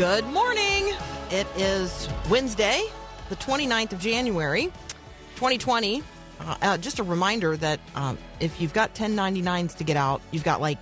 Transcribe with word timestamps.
Good 0.00 0.24
morning. 0.28 0.94
It 1.30 1.46
is 1.58 2.08
Wednesday, 2.30 2.84
the 3.28 3.36
29th 3.36 3.92
of 3.92 3.98
January, 3.98 4.72
2020. 5.34 6.02
Uh, 6.40 6.56
uh, 6.62 6.78
just 6.78 7.00
a 7.00 7.02
reminder 7.02 7.54
that 7.58 7.80
um, 7.94 8.16
if 8.40 8.62
you've 8.62 8.72
got 8.72 8.94
1099s 8.94 9.76
to 9.76 9.84
get 9.84 9.98
out, 9.98 10.22
you've 10.30 10.42
got 10.42 10.62
like 10.62 10.78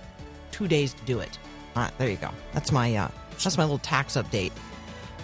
two 0.51 0.69
days 0.69 0.93
to 0.93 1.03
do 1.03 1.19
it. 1.19 1.37
Uh, 1.75 1.89
there 1.97 2.09
you 2.09 2.15
go. 2.15 2.29
That's 2.53 2.71
my 2.71 2.95
uh, 2.95 3.09
that's 3.31 3.57
my 3.57 3.65
little 3.65 3.79
tax 3.79 4.15
update. 4.15 4.53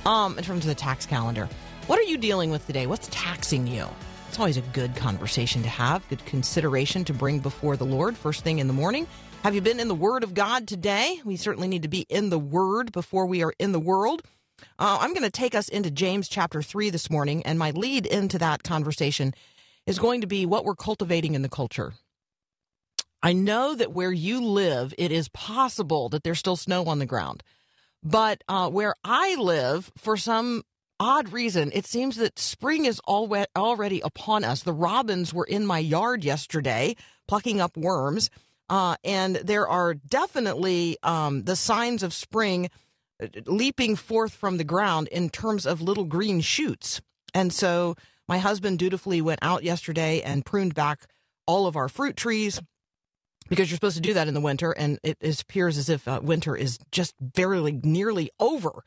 Um, 0.05 0.37
in 0.37 0.43
terms 0.43 0.65
of 0.65 0.67
the 0.67 0.75
tax 0.75 1.05
calendar, 1.05 1.47
what 1.87 1.97
are 1.97 2.03
you 2.03 2.17
dealing 2.17 2.51
with 2.51 2.67
today? 2.67 2.87
What's 2.87 3.07
taxing 3.11 3.65
you? 3.65 3.87
It's 4.27 4.37
always 4.37 4.57
a 4.57 4.61
good 4.73 4.93
conversation 4.97 5.63
to 5.63 5.69
have, 5.69 6.05
good 6.09 6.25
consideration 6.25 7.05
to 7.05 7.13
bring 7.13 7.39
before 7.39 7.77
the 7.77 7.85
Lord 7.85 8.17
first 8.17 8.43
thing 8.43 8.59
in 8.59 8.67
the 8.67 8.73
morning. 8.73 9.07
Have 9.45 9.53
you 9.53 9.61
been 9.61 9.79
in 9.79 9.89
the 9.89 9.93
Word 9.93 10.23
of 10.23 10.33
God 10.33 10.67
today? 10.67 11.21
We 11.23 11.35
certainly 11.35 11.67
need 11.67 11.83
to 11.83 11.87
be 11.87 12.07
in 12.09 12.31
the 12.31 12.39
Word 12.39 12.91
before 12.91 13.27
we 13.27 13.43
are 13.43 13.53
in 13.59 13.73
the 13.73 13.79
world. 13.79 14.23
Uh, 14.79 14.97
I'm 14.99 15.11
going 15.11 15.21
to 15.21 15.29
take 15.29 15.53
us 15.53 15.69
into 15.69 15.91
James 15.91 16.27
chapter 16.27 16.63
3 16.63 16.89
this 16.89 17.11
morning, 17.11 17.43
and 17.43 17.59
my 17.59 17.69
lead 17.69 18.07
into 18.07 18.39
that 18.39 18.63
conversation 18.63 19.35
is 19.85 19.99
going 19.99 20.21
to 20.21 20.25
be 20.25 20.47
what 20.47 20.65
we're 20.65 20.73
cultivating 20.73 21.35
in 21.35 21.43
the 21.43 21.47
culture. 21.47 21.93
I 23.21 23.33
know 23.33 23.75
that 23.75 23.93
where 23.93 24.11
you 24.11 24.43
live, 24.43 24.95
it 24.97 25.11
is 25.11 25.29
possible 25.29 26.09
that 26.09 26.23
there's 26.23 26.39
still 26.39 26.55
snow 26.55 26.85
on 26.85 26.97
the 26.97 27.05
ground. 27.05 27.43
But 28.01 28.43
uh, 28.47 28.71
where 28.71 28.95
I 29.03 29.35
live, 29.35 29.91
for 29.95 30.17
some 30.17 30.63
odd 30.99 31.31
reason, 31.31 31.69
it 31.71 31.85
seems 31.85 32.15
that 32.15 32.39
spring 32.39 32.85
is 32.85 32.99
already 33.07 34.01
upon 34.01 34.43
us. 34.43 34.63
The 34.63 34.73
robins 34.73 35.35
were 35.35 35.45
in 35.45 35.67
my 35.67 35.77
yard 35.77 36.23
yesterday 36.23 36.95
plucking 37.27 37.61
up 37.61 37.77
worms, 37.77 38.31
uh, 38.69 38.95
and 39.03 39.35
there 39.37 39.67
are 39.67 39.93
definitely 39.93 40.97
um, 41.03 41.43
the 41.43 41.55
signs 41.55 42.03
of 42.03 42.13
spring 42.13 42.69
uh, 43.21 43.27
leaping 43.45 43.95
forth 43.95 44.33
from 44.33 44.57
the 44.57 44.63
ground 44.63 45.07
in 45.09 45.29
terms 45.29 45.65
of 45.65 45.81
little 45.81 46.05
green 46.05 46.41
shoots. 46.41 47.01
And 47.33 47.53
so 47.53 47.95
my 48.27 48.37
husband 48.39 48.79
dutifully 48.79 49.21
went 49.21 49.39
out 49.41 49.63
yesterday 49.63 50.21
and 50.21 50.45
pruned 50.45 50.73
back 50.73 51.07
all 51.45 51.67
of 51.67 51.75
our 51.75 51.87
fruit 51.87 52.15
trees 52.15 52.59
because 53.49 53.69
you're 53.69 53.77
supposed 53.77 53.97
to 53.97 54.01
do 54.01 54.13
that 54.15 54.27
in 54.27 54.33
the 54.33 54.41
winter, 54.41 54.71
and 54.71 54.99
it, 55.03 55.17
appears 55.41 55.77
as 55.77 55.89
if 55.89 56.07
uh, 56.07 56.19
winter 56.23 56.55
is 56.55 56.79
just 56.91 57.13
very 57.21 57.79
nearly 57.83 58.31
over. 58.39 58.83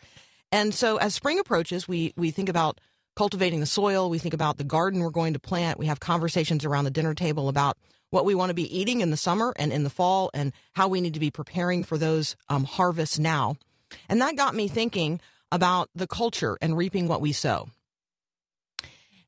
And 0.51 0.75
so, 0.75 0.97
as 0.97 1.15
spring 1.15 1.39
approaches, 1.39 1.87
we 1.87 2.13
we 2.17 2.31
think 2.31 2.49
about 2.49 2.81
cultivating 3.19 3.59
the 3.59 3.67
soil. 3.67 4.09
We 4.09 4.21
think 4.21 4.33
about 4.33 4.59
the 4.59 4.65
garden 4.65 5.01
we're 5.01 5.11
going 5.11 5.33
to 5.33 5.41
plant. 5.41 5.77
We 5.77 5.87
have 5.87 5.99
conversations 5.99 6.65
around 6.65 6.85
the 6.85 6.93
dinner 6.93 7.15
table 7.15 7.49
about 7.49 7.77
what 8.11 8.25
we 8.25 8.33
want 8.33 8.51
to 8.51 8.55
be 8.55 8.79
eating 8.79 9.01
in 9.01 9.11
the 9.11 9.17
summer 9.17 9.53
and 9.57 9.73
in 9.73 9.83
the 9.83 9.91
fall, 9.91 10.31
and 10.33 10.53
how 10.75 10.87
we 10.87 11.01
need 11.01 11.15
to 11.15 11.21
be 11.21 11.33
preparing 11.33 11.83
for 11.83 11.99
those 11.99 12.37
um, 12.49 12.63
harvests 12.63 13.19
now. 13.19 13.57
And 14.09 14.21
that 14.21 14.37
got 14.37 14.55
me 14.55 14.69
thinking 14.69 15.21
about 15.51 15.91
the 15.97 16.07
culture 16.07 16.57
and 16.63 16.77
reaping 16.77 17.09
what 17.09 17.21
we 17.21 17.33
sow. 17.33 17.69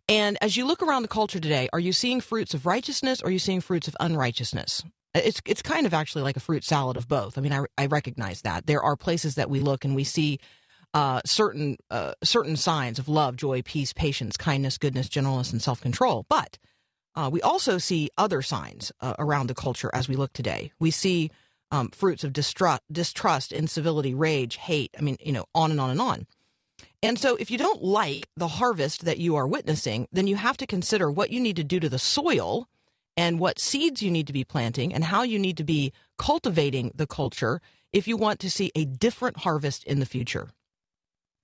And 0.09 0.39
as 0.41 0.57
you 0.57 0.67
look 0.67 0.83
around 0.83 1.03
the 1.03 1.09
culture 1.09 1.41
today, 1.41 1.69
are 1.72 1.81
you 1.81 1.93
seeing 1.93 2.21
fruits 2.21 2.55
of 2.55 2.67
righteousness 2.67 3.21
or 3.21 3.27
are 3.27 3.33
you 3.33 3.41
seeing 3.41 3.61
fruits 3.61 3.89
of 3.89 3.97
unrighteousness? 3.99 4.84
It's 5.15 5.41
it's 5.45 5.62
kind 5.62 5.84
of 5.84 5.95
actually 5.95 6.22
like 6.22 6.37
a 6.37 6.41
fruit 6.41 6.62
salad 6.62 6.97
of 6.97 7.09
both. 7.09 7.37
I 7.37 7.41
mean, 7.41 7.53
I, 7.53 7.65
I 7.77 7.87
recognize 7.87 8.43
that 8.43 8.67
there 8.67 8.83
are 8.83 8.95
places 8.95 9.34
that 9.34 9.51
we 9.51 9.59
look 9.59 9.84
and 9.84 9.97
we 9.97 10.05
see 10.05 10.39
uh, 10.95 11.21
certain 11.25 11.77
uh, 11.91 12.12
certain 12.23 12.56
signs 12.56 12.99
of 12.99 13.09
love, 13.09 13.37
joy, 13.37 13.62
peace, 13.62 13.93
patience, 13.93 14.37
kindness, 14.37 14.78
goodness, 14.78 15.09
gentleness, 15.09 15.53
and 15.53 15.62
self 15.62 15.81
control. 15.81 16.27
But 16.28 16.59
uh, 17.15 17.28
we 17.33 17.43
also 17.43 17.78
see 17.78 18.11
other 18.17 18.43
signs 18.43 18.93
uh, 19.01 19.15
around 19.19 19.49
the 19.49 19.55
culture 19.55 19.91
as 19.93 20.09
we 20.09 20.17
look 20.17 20.33
today. 20.33 20.73
We 20.78 20.91
see 20.91 21.31
um, 21.71 21.89
fruits 21.91 22.25
of 22.25 22.33
distrust, 22.33 22.83
distrust, 22.91 23.53
incivility, 23.53 24.15
rage, 24.15 24.56
hate. 24.56 24.95
I 24.99 25.03
mean, 25.03 25.17
you 25.21 25.33
know, 25.33 25.45
on 25.55 25.71
and 25.71 25.81
on 25.81 25.91
and 25.91 26.01
on. 26.01 26.27
And 27.03 27.19
so, 27.19 27.37
if 27.37 27.51
you 27.51 27.59
don't 27.59 27.83
like 27.83 28.28
the 28.37 28.49
harvest 28.49 29.05
that 29.05 29.19
you 29.19 29.37
are 29.37 29.47
witnessing, 29.47 30.07
then 30.12 30.27
you 30.27 30.37
have 30.37 30.57
to 30.59 30.67
consider 30.67 31.11
what 31.11 31.31
you 31.31 31.41
need 31.41 31.57
to 31.57 31.65
do 31.65 31.81
to 31.81 31.89
the 31.89 31.99
soil 31.99 32.69
and 33.17 33.39
what 33.39 33.59
seeds 33.59 34.03
you 34.03 34.11
need 34.11 34.27
to 34.27 34.33
be 34.33 34.45
planting 34.45 34.93
and 34.93 35.05
how 35.05 35.22
you 35.22 35.39
need 35.39 35.57
to 35.57 35.65
be 35.65 35.93
cultivating 36.19 36.93
the 36.95 37.07
culture 37.07 37.61
if 37.93 38.07
you 38.07 38.17
want 38.17 38.41
to 38.41 38.51
see 38.51 38.71
a 38.75 38.84
different 38.84 39.39
harvest 39.39 39.84
in 39.84 40.01
the 40.01 40.07
future. 40.07 40.49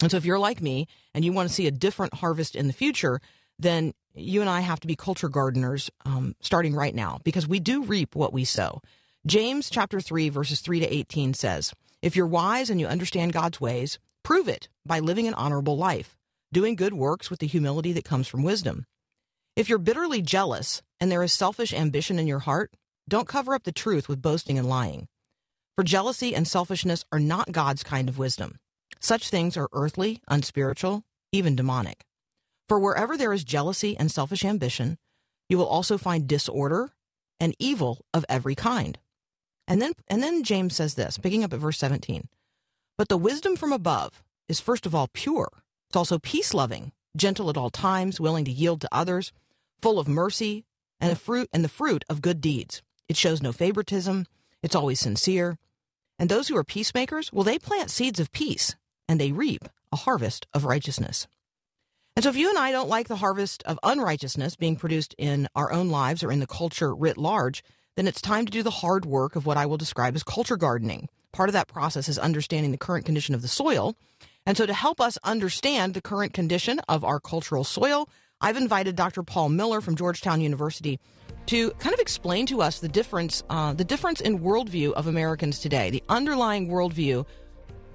And 0.01 0.11
so, 0.11 0.17
if 0.17 0.25
you're 0.25 0.39
like 0.39 0.61
me 0.61 0.87
and 1.15 1.25
you 1.25 1.33
want 1.33 1.49
to 1.49 1.55
see 1.55 1.67
a 1.67 1.71
different 1.73 2.15
harvest 2.15 2.55
in 2.55 2.67
the 2.67 2.73
future, 2.73 3.21
then 3.59 3.95
you 4.15 4.41
and 4.41 4.51
I 4.51 4.61
have 4.61 4.81
to 4.81 4.87
be 4.87 4.97
culture 4.97 5.29
gardeners 5.29 5.91
um, 6.05 6.34
starting 6.41 6.75
right 6.75 6.95
now 6.95 7.21
because 7.25 7.47
we 7.47 7.61
do 7.61 7.83
reap 7.83 8.15
what 8.15 8.33
we 8.33 8.45
sow. 8.45 8.81
James 9.27 9.71
chapter 9.71 10.01
3, 10.01 10.29
verses 10.29 10.61
3 10.61 10.81
to 10.81 10.95
18 10.95 11.34
says, 11.34 11.73
If 12.03 12.15
you're 12.17 12.27
wise 12.27 12.71
and 12.71 12.81
you 12.81 12.87
understand 12.87 13.33
God's 13.33 13.61
ways, 13.61 13.99
prove 14.23 14.49
it 14.49 14.69
by 14.84 15.01
living 15.01 15.27
an 15.27 15.34
honorable 15.34 15.77
life, 15.77 16.17
doing 16.53 16.77
good 16.77 16.95
works 16.95 17.31
with 17.31 17.41
the 17.41 17.47
humility 17.47 17.93
that 17.93 18.05
comes 18.05 18.28
from 18.28 18.43
wisdom. 18.43 18.87
If 19.57 19.69
you're 19.69 19.78
bitterly 19.78 20.23
jealous 20.23 20.83
and 21.01 21.11
there 21.11 21.23
is 21.23 21.33
selfish 21.33 21.73
ambition 21.73 22.19
in 22.19 22.27
your 22.27 22.41
heart, 22.41 22.75
don't 23.09 23.28
cover 23.28 23.55
up 23.55 23.65
the 23.65 23.73
truth 23.73 24.09
with 24.09 24.23
boasting 24.23 24.59
and 24.59 24.69
lying. 24.69 25.09
For 25.77 25.84
jealousy 25.84 26.34
and 26.34 26.47
selfishness 26.47 27.05
are 27.11 27.21
not 27.21 27.53
God's 27.53 27.83
kind 27.83 28.09
of 28.09 28.19
wisdom. 28.19 28.59
Such 29.01 29.29
things 29.29 29.57
are 29.57 29.69
earthly, 29.73 30.21
unspiritual, 30.29 31.05
even 31.33 31.57
demonic. 31.57 32.05
For 32.69 32.79
wherever 32.81 33.17
there 33.17 33.33
is 33.33 33.45
jealousy 33.45 33.97
and 33.97 34.11
selfish 34.11 34.45
ambition, 34.45 34.99
you 35.49 35.59
will 35.59 35.67
also 35.67 35.99
find 35.99 36.27
disorder 36.27 36.91
and 37.39 37.55
evil 37.59 38.05
of 38.12 38.25
every 38.29 38.55
kind. 38.55 38.99
And 39.69 39.81
then 39.83 39.93
and 40.09 40.23
then 40.23 40.43
James 40.43 40.75
says 40.77 40.95
this, 40.95 41.19
picking 41.19 41.45
up 41.45 41.53
at 41.53 41.61
verse 41.61 41.79
17. 41.79 42.29
But 42.99 43.09
the 43.09 43.17
wisdom 43.17 43.57
from 43.57 43.73
above 43.73 44.23
is 44.49 44.61
first 44.61 44.87
of 44.87 44.95
all 44.95 45.09
pure. 45.13 45.51
It's 45.89 45.97
also 45.97 46.19
peace-loving, 46.19 46.93
gentle 47.17 47.51
at 47.51 47.57
all 47.57 47.71
times, 47.71 48.21
willing 48.21 48.45
to 48.47 48.51
yield 48.51 48.81
to 48.81 48.89
others, 48.91 49.33
full 49.81 49.99
of 49.99 50.09
mercy 50.09 50.65
and 50.99 51.13
the 51.13 51.17
fruit 51.17 51.49
and 51.53 51.63
the 51.63 51.69
fruit 51.69 52.05
of 52.09 52.23
good 52.23 52.41
deeds. 52.41 52.83
It 53.09 53.17
shows 53.17 53.43
no 53.43 53.53
favoritism, 53.53 54.27
it's 54.63 54.75
always 54.75 54.99
sincere. 54.99 55.59
And 56.19 56.28
those 56.28 56.49
who 56.49 56.57
are 56.57 56.65
peacemakers, 56.65 57.33
well 57.33 57.45
they 57.45 57.59
plant 57.59 57.91
seeds 57.91 58.19
of 58.19 58.33
peace 58.33 58.75
and 59.09 59.21
they 59.21 59.33
reap 59.33 59.69
a 59.93 59.97
harvest 59.97 60.47
of 60.53 60.65
righteousness. 60.65 61.27
And 62.17 62.22
so 62.22 62.31
if 62.31 62.37
you 62.37 62.49
and 62.49 62.59
I 62.59 62.72
don't 62.72 62.89
like 62.89 63.09
the 63.09 63.17
harvest 63.17 63.62
of 63.65 63.78
unrighteousness 63.83 64.56
being 64.56 64.77
produced 64.77 65.15
in 65.19 65.49
our 65.55 65.71
own 65.71 65.91
lives 65.91 66.22
or 66.22 66.33
in 66.33 66.41
the 66.41 66.47
culture 66.47 66.94
writ 66.94 67.19
large, 67.19 67.62
then 67.97 68.09
it's 68.09 68.21
time 68.21 68.47
to 68.47 68.53
do 68.53 68.62
the 68.62 68.71
hard 68.71 69.05
work 69.05 69.37
of 69.37 69.45
what 69.45 69.56
I 69.56 69.66
will 69.66 69.77
describe 69.77 70.15
as 70.15 70.22
culture 70.22 70.56
gardening. 70.56 71.09
Part 71.33 71.50
of 71.50 71.53
that 71.53 71.69
process 71.69 72.09
is 72.09 72.19
understanding 72.19 72.72
the 72.72 72.78
current 72.78 73.05
condition 73.05 73.34
of 73.34 73.43
the 73.43 73.49
soil. 73.49 73.97
And 74.47 74.56
so 74.56 74.65
to 74.65 74.72
help 74.72 75.00
us 75.00 75.19
understand 75.25 75.93
the 75.93 76.00
current 76.00 76.33
condition 76.33 76.81
of 76.89 77.05
our 77.05 77.21
cultural 77.21 77.65
soil, 77.65 78.09
I've 78.41 78.56
invited 78.56 78.97
Dr. 78.97 79.22
Paul 79.22 79.51
Miller 79.51 79.81
from 79.81 79.97
Georgetown 79.97 80.41
University 80.41 80.98
to 81.47 81.71
kind 81.72 81.95
of 81.95 82.01
explain 82.01 82.47
to 82.47 82.63
us 82.63 82.81
the 82.81 82.89
difference, 82.89 83.42
uh, 83.51 83.72
the 83.72 83.84
difference 83.84 84.21
in 84.21 84.41
worldview 84.41 84.92
of 84.92 85.07
Americans 85.07 85.59
today. 85.59 85.91
The 85.91 86.03
underlying 86.09 86.69
worldview 86.69 87.27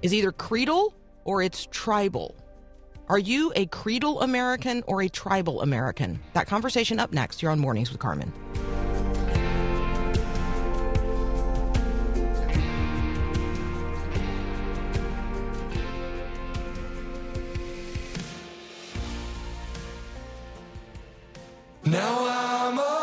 is 0.02 0.14
either 0.14 0.32
creedal 0.32 0.94
or 1.24 1.42
it's 1.42 1.68
tribal. 1.70 2.36
Are 3.08 3.18
you 3.18 3.52
a 3.56 3.66
creedal 3.66 4.22
American 4.22 4.82
or 4.86 5.02
a 5.02 5.08
tribal 5.08 5.62
American? 5.62 6.20
That 6.32 6.46
conversation 6.46 6.98
up 6.98 7.12
next 7.12 7.40
here 7.40 7.50
on 7.50 7.58
Mornings 7.58 7.90
with 7.90 8.00
Carmen. 8.00 8.32
Now 21.84 22.26
I'm 22.26 22.78
alive 22.78 23.01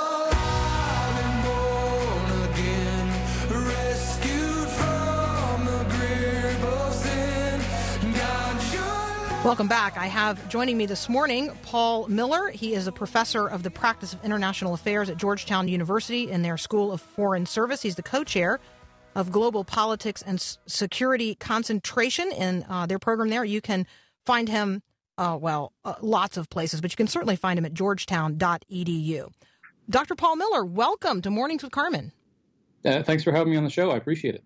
Welcome 9.49 9.67
back. 9.67 9.97
I 9.97 10.05
have 10.05 10.47
joining 10.47 10.77
me 10.77 10.85
this 10.85 11.09
morning 11.09 11.49
Paul 11.63 12.07
Miller. 12.07 12.49
He 12.49 12.75
is 12.75 12.85
a 12.85 12.91
professor 12.91 13.47
of 13.47 13.63
the 13.63 13.71
practice 13.71 14.13
of 14.13 14.23
international 14.23 14.75
affairs 14.75 15.09
at 15.09 15.17
Georgetown 15.17 15.67
University 15.67 16.29
in 16.29 16.43
their 16.43 16.55
School 16.55 16.91
of 16.91 17.01
Foreign 17.01 17.47
Service. 17.47 17.81
He's 17.81 17.95
the 17.95 18.03
co 18.03 18.23
chair 18.23 18.59
of 19.15 19.31
global 19.31 19.63
politics 19.63 20.21
and 20.21 20.39
security 20.67 21.33
concentration 21.33 22.31
in 22.31 22.63
uh, 22.69 22.85
their 22.85 22.99
program 22.99 23.29
there. 23.29 23.43
You 23.43 23.59
can 23.59 23.87
find 24.23 24.47
him, 24.47 24.83
uh, 25.17 25.35
well, 25.41 25.73
uh, 25.83 25.95
lots 25.99 26.37
of 26.37 26.47
places, 26.51 26.79
but 26.79 26.91
you 26.91 26.97
can 26.97 27.07
certainly 27.07 27.35
find 27.35 27.57
him 27.57 27.65
at 27.65 27.73
georgetown.edu. 27.73 29.31
Dr. 29.89 30.13
Paul 30.13 30.35
Miller, 30.35 30.63
welcome 30.63 31.23
to 31.23 31.31
Mornings 31.31 31.63
with 31.63 31.71
Carmen. 31.71 32.11
Uh, 32.85 33.01
thanks 33.01 33.23
for 33.23 33.31
having 33.31 33.49
me 33.49 33.57
on 33.57 33.63
the 33.63 33.71
show. 33.71 33.89
I 33.89 33.97
appreciate 33.97 34.35
it. 34.35 34.43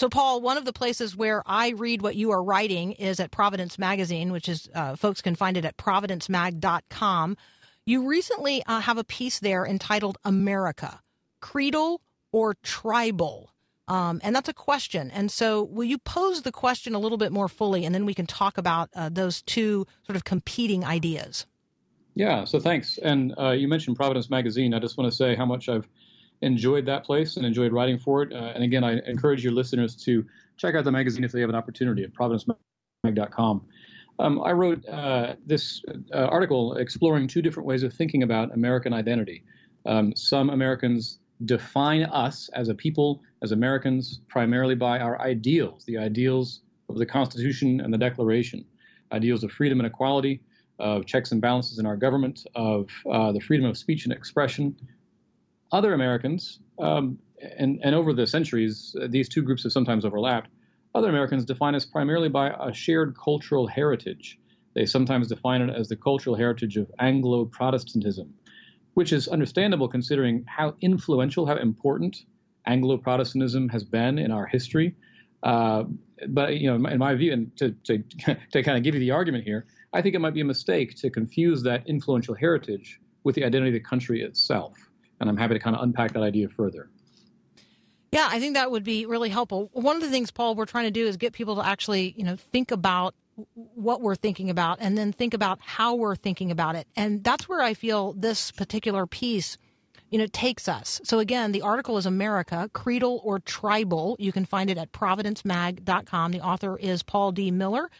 So, 0.00 0.08
Paul, 0.08 0.40
one 0.40 0.56
of 0.56 0.64
the 0.64 0.72
places 0.72 1.14
where 1.14 1.42
I 1.44 1.72
read 1.72 2.00
what 2.00 2.16
you 2.16 2.30
are 2.30 2.42
writing 2.42 2.92
is 2.92 3.20
at 3.20 3.30
Providence 3.30 3.78
Magazine, 3.78 4.32
which 4.32 4.48
is 4.48 4.66
uh, 4.74 4.96
folks 4.96 5.20
can 5.20 5.34
find 5.34 5.58
it 5.58 5.66
at 5.66 5.76
providencemag.com. 5.76 7.36
You 7.84 8.08
recently 8.08 8.62
uh, 8.64 8.80
have 8.80 8.96
a 8.96 9.04
piece 9.04 9.40
there 9.40 9.66
entitled 9.66 10.16
America, 10.24 11.02
Creedal 11.42 12.00
or 12.32 12.56
Tribal? 12.62 13.52
Um, 13.88 14.22
and 14.24 14.34
that's 14.34 14.48
a 14.48 14.54
question. 14.54 15.10
And 15.10 15.30
so, 15.30 15.64
will 15.64 15.84
you 15.84 15.98
pose 15.98 16.40
the 16.40 16.52
question 16.52 16.94
a 16.94 16.98
little 16.98 17.18
bit 17.18 17.30
more 17.30 17.46
fully, 17.46 17.84
and 17.84 17.94
then 17.94 18.06
we 18.06 18.14
can 18.14 18.26
talk 18.26 18.56
about 18.56 18.88
uh, 18.96 19.10
those 19.10 19.42
two 19.42 19.86
sort 20.06 20.16
of 20.16 20.24
competing 20.24 20.82
ideas? 20.82 21.44
Yeah, 22.14 22.46
so 22.46 22.58
thanks. 22.58 22.98
And 23.02 23.34
uh, 23.38 23.50
you 23.50 23.68
mentioned 23.68 23.96
Providence 23.96 24.30
Magazine. 24.30 24.72
I 24.72 24.78
just 24.78 24.96
want 24.96 25.12
to 25.12 25.14
say 25.14 25.34
how 25.34 25.44
much 25.44 25.68
I've 25.68 25.86
enjoyed 26.42 26.86
that 26.86 27.04
place 27.04 27.36
and 27.36 27.44
enjoyed 27.44 27.72
writing 27.72 27.98
for 27.98 28.22
it. 28.22 28.32
Uh, 28.32 28.52
and 28.54 28.64
again, 28.64 28.84
I 28.84 28.98
encourage 29.06 29.44
your 29.44 29.52
listeners 29.52 29.94
to 30.04 30.24
check 30.56 30.74
out 30.74 30.84
the 30.84 30.92
magazine 30.92 31.24
if 31.24 31.32
they 31.32 31.40
have 31.40 31.50
an 31.50 31.56
opportunity 31.56 32.02
at 32.02 32.12
providencemag.com. 32.12 33.66
Um, 34.18 34.42
I 34.42 34.52
wrote 34.52 34.86
uh, 34.86 35.34
this 35.46 35.82
uh, 36.12 36.16
article 36.26 36.74
exploring 36.76 37.26
two 37.26 37.40
different 37.40 37.66
ways 37.66 37.82
of 37.82 37.92
thinking 37.92 38.22
about 38.22 38.52
American 38.52 38.92
identity. 38.92 39.44
Um, 39.86 40.14
some 40.14 40.50
Americans 40.50 41.20
define 41.46 42.02
us 42.02 42.50
as 42.52 42.68
a 42.68 42.74
people, 42.74 43.22
as 43.42 43.52
Americans, 43.52 44.20
primarily 44.28 44.74
by 44.74 44.98
our 44.98 45.18
ideals, 45.22 45.84
the 45.86 45.96
ideals 45.96 46.60
of 46.90 46.98
the 46.98 47.06
Constitution 47.06 47.80
and 47.80 47.94
the 47.94 47.98
Declaration, 47.98 48.64
ideals 49.12 49.42
of 49.42 49.52
freedom 49.52 49.80
and 49.80 49.86
equality, 49.86 50.40
of 50.78 51.06
checks 51.06 51.32
and 51.32 51.40
balances 51.40 51.78
in 51.78 51.86
our 51.86 51.96
government, 51.96 52.46
of 52.54 52.90
uh, 53.10 53.32
the 53.32 53.40
freedom 53.40 53.66
of 53.66 53.78
speech 53.78 54.04
and 54.04 54.12
expression, 54.12 54.76
other 55.72 55.94
Americans, 55.94 56.60
um, 56.78 57.18
and, 57.58 57.80
and 57.82 57.94
over 57.94 58.12
the 58.12 58.26
centuries, 58.26 58.94
uh, 59.00 59.06
these 59.08 59.28
two 59.28 59.42
groups 59.42 59.62
have 59.62 59.72
sometimes 59.72 60.04
overlapped. 60.04 60.50
Other 60.94 61.08
Americans 61.08 61.44
define 61.44 61.74
us 61.74 61.86
primarily 61.86 62.28
by 62.28 62.50
a 62.50 62.72
shared 62.72 63.16
cultural 63.16 63.66
heritage. 63.66 64.38
They 64.74 64.86
sometimes 64.86 65.28
define 65.28 65.62
it 65.62 65.74
as 65.74 65.88
the 65.88 65.96
cultural 65.96 66.36
heritage 66.36 66.76
of 66.76 66.90
Anglo 66.98 67.44
Protestantism, 67.44 68.34
which 68.94 69.12
is 69.12 69.28
understandable 69.28 69.88
considering 69.88 70.44
how 70.46 70.74
influential, 70.80 71.46
how 71.46 71.56
important 71.56 72.24
Anglo 72.66 72.98
Protestantism 72.98 73.68
has 73.68 73.84
been 73.84 74.18
in 74.18 74.30
our 74.32 74.46
history. 74.46 74.96
Uh, 75.42 75.84
but 76.28 76.56
you 76.56 76.68
know, 76.68 76.88
in 76.88 76.98
my 76.98 77.14
view, 77.14 77.32
and 77.32 77.56
to, 77.56 77.70
to 77.84 77.98
to 78.52 78.62
kind 78.62 78.76
of 78.76 78.82
give 78.82 78.94
you 78.94 79.00
the 79.00 79.12
argument 79.12 79.44
here, 79.44 79.66
I 79.92 80.02
think 80.02 80.14
it 80.14 80.18
might 80.18 80.34
be 80.34 80.40
a 80.40 80.44
mistake 80.44 80.96
to 80.96 81.10
confuse 81.10 81.62
that 81.62 81.88
influential 81.88 82.34
heritage 82.34 83.00
with 83.24 83.36
the 83.36 83.44
identity 83.44 83.70
of 83.70 83.82
the 83.82 83.88
country 83.88 84.22
itself 84.22 84.89
and 85.20 85.28
I'm 85.28 85.36
happy 85.36 85.54
to 85.54 85.60
kind 85.60 85.76
of 85.76 85.82
unpack 85.82 86.12
that 86.12 86.22
idea 86.22 86.48
further. 86.48 86.88
Yeah, 88.12 88.28
I 88.28 88.40
think 88.40 88.54
that 88.54 88.70
would 88.70 88.82
be 88.82 89.06
really 89.06 89.28
helpful. 89.28 89.70
One 89.72 89.96
of 89.96 90.02
the 90.02 90.10
things, 90.10 90.30
Paul, 90.30 90.56
we're 90.56 90.66
trying 90.66 90.86
to 90.86 90.90
do 90.90 91.06
is 91.06 91.16
get 91.16 91.32
people 91.32 91.56
to 91.56 91.64
actually, 91.64 92.14
you 92.16 92.24
know, 92.24 92.36
think 92.36 92.72
about 92.72 93.14
what 93.54 94.00
we're 94.00 94.16
thinking 94.16 94.50
about 94.50 94.78
and 94.80 94.98
then 94.98 95.12
think 95.12 95.32
about 95.32 95.60
how 95.62 95.94
we're 95.94 96.16
thinking 96.16 96.50
about 96.50 96.74
it. 96.74 96.88
And 96.96 97.22
that's 97.22 97.48
where 97.48 97.62
I 97.62 97.74
feel 97.74 98.12
this 98.14 98.50
particular 98.50 99.06
piece, 99.06 99.56
you 100.10 100.18
know, 100.18 100.26
takes 100.26 100.68
us. 100.68 101.00
So 101.04 101.20
again, 101.20 101.52
the 101.52 101.62
article 101.62 101.96
is 101.96 102.04
America, 102.04 102.68
Creedal 102.74 103.20
or 103.22 103.38
Tribal. 103.38 104.16
You 104.18 104.32
can 104.32 104.44
find 104.44 104.70
it 104.70 104.76
at 104.76 104.92
providencemag.com. 104.92 106.32
The 106.32 106.40
author 106.40 106.76
is 106.76 107.02
Paul 107.02 107.32
D. 107.32 107.50
Miller. 107.50 107.90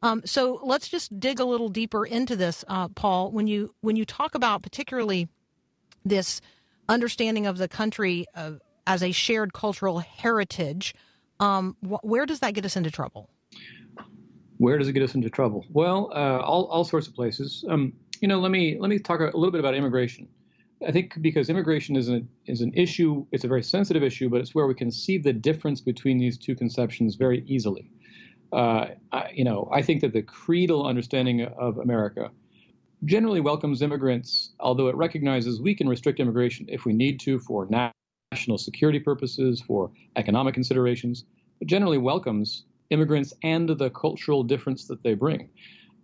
Um, 0.00 0.22
so 0.24 0.60
let's 0.62 0.88
just 0.88 1.18
dig 1.20 1.40
a 1.40 1.44
little 1.44 1.68
deeper 1.68 2.06
into 2.06 2.36
this, 2.36 2.64
uh, 2.68 2.88
Paul. 2.88 3.32
When 3.32 3.46
you 3.46 3.74
when 3.80 3.96
you 3.96 4.04
talk 4.04 4.34
about 4.34 4.62
particularly 4.62 5.28
this 6.04 6.40
understanding 6.88 7.46
of 7.46 7.58
the 7.58 7.68
country 7.68 8.26
uh, 8.34 8.52
as 8.86 9.02
a 9.02 9.12
shared 9.12 9.52
cultural 9.52 9.98
heritage, 9.98 10.94
um, 11.40 11.76
wh- 11.82 12.04
where 12.04 12.26
does 12.26 12.40
that 12.40 12.54
get 12.54 12.64
us 12.64 12.76
into 12.76 12.90
trouble? 12.90 13.28
Where 14.58 14.78
does 14.78 14.88
it 14.88 14.92
get 14.92 15.02
us 15.02 15.14
into 15.14 15.30
trouble? 15.30 15.64
Well, 15.70 16.10
uh, 16.14 16.40
all, 16.40 16.64
all 16.66 16.84
sorts 16.84 17.06
of 17.06 17.14
places. 17.14 17.64
Um, 17.68 17.92
you 18.20 18.26
know, 18.26 18.40
let 18.40 18.50
me 18.50 18.76
let 18.80 18.88
me 18.88 18.98
talk 18.98 19.20
a 19.20 19.24
little 19.24 19.52
bit 19.52 19.60
about 19.60 19.74
immigration. 19.74 20.28
I 20.86 20.92
think 20.92 21.20
because 21.20 21.48
immigration 21.48 21.96
is 21.96 22.08
an 22.08 22.28
is 22.46 22.60
an 22.60 22.72
issue, 22.74 23.26
it's 23.30 23.44
a 23.44 23.48
very 23.48 23.62
sensitive 23.62 24.02
issue, 24.02 24.28
but 24.28 24.40
it's 24.40 24.54
where 24.54 24.66
we 24.66 24.74
can 24.74 24.90
see 24.90 25.18
the 25.18 25.32
difference 25.32 25.80
between 25.80 26.18
these 26.18 26.36
two 26.38 26.56
conceptions 26.56 27.14
very 27.14 27.44
easily. 27.46 27.90
Uh, 28.52 28.86
I, 29.12 29.30
you 29.32 29.44
know, 29.44 29.68
I 29.72 29.82
think 29.82 30.00
that 30.00 30.12
the 30.12 30.22
creedal 30.22 30.86
understanding 30.86 31.42
of 31.42 31.78
America 31.78 32.30
generally 33.04 33.40
welcomes 33.40 33.82
immigrants, 33.82 34.50
although 34.60 34.88
it 34.88 34.96
recognizes 34.96 35.60
we 35.60 35.74
can 35.74 35.88
restrict 35.88 36.20
immigration 36.20 36.66
if 36.68 36.84
we 36.84 36.92
need 36.92 37.20
to 37.20 37.38
for 37.38 37.68
national 38.32 38.58
security 38.58 38.98
purposes, 38.98 39.60
for 39.60 39.90
economic 40.16 40.54
considerations, 40.54 41.24
but 41.58 41.68
generally 41.68 41.98
welcomes 41.98 42.64
immigrants 42.90 43.32
and 43.42 43.68
the 43.68 43.90
cultural 43.90 44.42
difference 44.42 44.86
that 44.86 45.02
they 45.02 45.14
bring. 45.14 45.48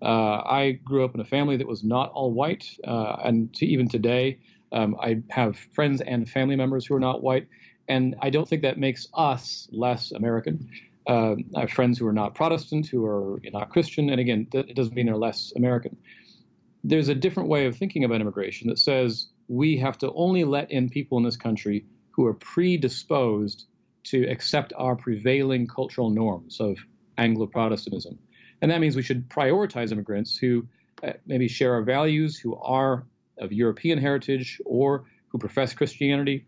Uh, 0.02 0.42
I 0.44 0.78
grew 0.84 1.04
up 1.04 1.14
in 1.14 1.20
a 1.20 1.24
family 1.24 1.56
that 1.56 1.66
was 1.66 1.82
not 1.82 2.10
all 2.12 2.32
white, 2.32 2.68
uh, 2.86 3.16
and 3.24 3.52
to 3.54 3.66
even 3.66 3.88
today, 3.88 4.38
um, 4.72 4.96
I 5.00 5.22
have 5.30 5.56
friends 5.56 6.00
and 6.00 6.28
family 6.28 6.56
members 6.56 6.84
who 6.84 6.94
are 6.94 7.00
not 7.00 7.22
white, 7.22 7.48
and 7.88 8.14
I 8.20 8.30
don't 8.30 8.48
think 8.48 8.62
that 8.62 8.78
makes 8.78 9.08
us 9.14 9.68
less 9.72 10.12
American. 10.12 10.68
Uh, 11.06 11.36
I 11.54 11.60
have 11.60 11.70
friends 11.70 11.98
who 11.98 12.06
are 12.06 12.12
not 12.12 12.34
Protestant, 12.34 12.86
who 12.86 13.04
are 13.06 13.40
not 13.52 13.70
Christian, 13.70 14.10
and 14.10 14.20
again, 14.20 14.46
it 14.52 14.74
doesn't 14.74 14.94
mean 14.94 15.06
they're 15.06 15.16
less 15.16 15.52
American 15.56 15.96
there's 16.84 17.08
a 17.08 17.14
different 17.14 17.48
way 17.48 17.64
of 17.66 17.76
thinking 17.76 18.04
about 18.04 18.20
immigration 18.20 18.68
that 18.68 18.78
says 18.78 19.28
we 19.48 19.78
have 19.78 19.98
to 19.98 20.12
only 20.12 20.44
let 20.44 20.70
in 20.70 20.88
people 20.90 21.18
in 21.18 21.24
this 21.24 21.36
country 21.36 21.86
who 22.10 22.26
are 22.26 22.34
predisposed 22.34 23.64
to 24.04 24.24
accept 24.28 24.72
our 24.76 24.94
prevailing 24.94 25.66
cultural 25.66 26.10
norms 26.10 26.60
of 26.60 26.78
Anglo 27.16 27.46
Protestantism. 27.46 28.18
And 28.60 28.70
that 28.70 28.80
means 28.80 28.96
we 28.96 29.02
should 29.02 29.28
prioritize 29.28 29.92
immigrants 29.92 30.36
who 30.36 30.66
uh, 31.02 31.14
maybe 31.26 31.48
share 31.48 31.72
our 31.72 31.82
values, 31.82 32.38
who 32.38 32.54
are 32.56 33.04
of 33.38 33.52
European 33.52 33.98
heritage, 33.98 34.60
or 34.64 35.04
who 35.28 35.38
profess 35.38 35.74
Christianity. 35.74 36.46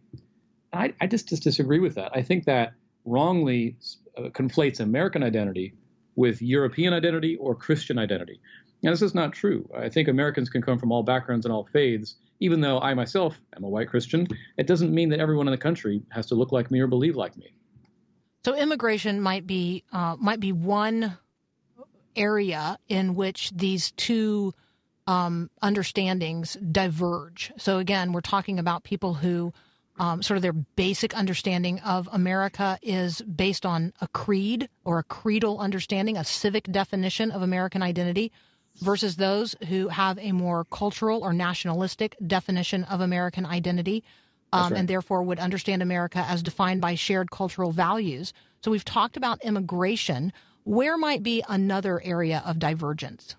I, 0.73 0.95
I 1.01 1.07
just, 1.07 1.29
just 1.29 1.43
disagree 1.43 1.81
with 1.81 1.95
that. 1.95 2.13
I 2.15 2.23
think 2.23 2.45
that 2.45 2.75
wrongly 3.05 3.77
uh, 4.17 4.29
conflates 4.29 4.81
American 4.81 5.23
identity 5.23 5.75
with 6.15 6.41
European 6.43 6.93
identity 6.93 7.37
or 7.37 7.55
Christian 7.55 7.99
identity. 7.99 8.41
And 8.87 8.93
this 8.93 9.03
is 9.03 9.17
not 9.17 9.33
true. 9.33 9.69
I 9.77 9.89
think 9.89 10.07
Americans 10.07 10.49
can 10.49 10.63
come 10.63 10.79
from 10.79 10.93
all 10.93 11.03
backgrounds 11.03 11.45
and 11.45 11.53
all 11.53 11.69
faiths. 11.73 12.15
Even 12.39 12.61
though 12.61 12.79
I 12.79 12.95
myself 12.95 13.37
am 13.57 13.65
a 13.65 13.69
white 13.69 13.89
Christian, 13.89 14.29
it 14.59 14.69
doesn't 14.69 14.95
mean 14.95 15.09
that 15.09 15.19
everyone 15.19 15.49
in 15.49 15.51
the 15.51 15.59
country 15.59 16.03
has 16.11 16.27
to 16.27 16.37
look 16.37 16.53
like 16.53 16.71
me 16.71 16.79
or 16.79 16.87
believe 16.87 17.17
like 17.17 17.37
me. 17.37 17.49
So 18.45 18.55
immigration 18.55 19.21
might 19.21 19.45
be 19.45 19.83
uh, 19.93 20.15
might 20.21 20.39
be 20.39 20.53
one 20.53 21.19
area 22.15 22.79
in 22.89 23.17
which 23.17 23.51
these 23.51 23.91
two 23.91 24.55
um, 25.09 25.51
understandings 25.61 26.57
diverge. 26.71 27.53
So 27.57 27.79
again, 27.79 28.13
we're 28.13 28.21
talking 28.21 28.61
about 28.61 28.85
people 28.85 29.15
who 29.15 29.53
um, 29.99 30.23
sort 30.23 30.37
of 30.37 30.43
their 30.43 30.53
basic 30.53 31.13
understanding 31.13 31.81
of 31.81 32.09
America 32.13 32.79
is 32.83 33.21
based 33.23 33.67
on 33.67 33.95
a 34.01 34.07
creed 34.07 34.69
or 34.85 35.01
a 35.01 35.03
creedal 35.03 35.59
understanding, 35.59 36.17
a 36.17 36.23
civic 36.23 36.71
definition 36.71 37.33
of 37.33 37.43
American 37.43 37.83
identity, 37.83 38.31
versus 38.81 39.17
those 39.17 39.55
who 39.69 39.89
have 39.89 40.19
a 40.19 40.33
more 40.33 40.65
cultural 40.65 41.23
or 41.23 41.33
nationalistic 41.33 42.17
definition 42.27 42.85
of 42.85 43.01
American 43.01 43.47
identity. 43.47 44.05
Um, 44.53 44.73
right. 44.73 44.79
And 44.79 44.89
therefore 44.89 45.23
would 45.23 45.41
understand 45.41 45.83
America 45.83 46.25
as 46.29 46.43
defined 46.43 46.81
by 46.81 46.95
shared 46.95 47.31
cultural 47.31 47.73
values. 47.73 48.33
So 48.63 48.71
we've 48.71 48.85
talked 48.85 49.17
about 49.17 49.43
immigration. 49.45 50.33
Where 50.65 50.97
might 50.97 51.23
be 51.23 51.43
another 51.49 52.01
area 52.05 52.43
of 52.47 52.59
divergence? 52.59 53.35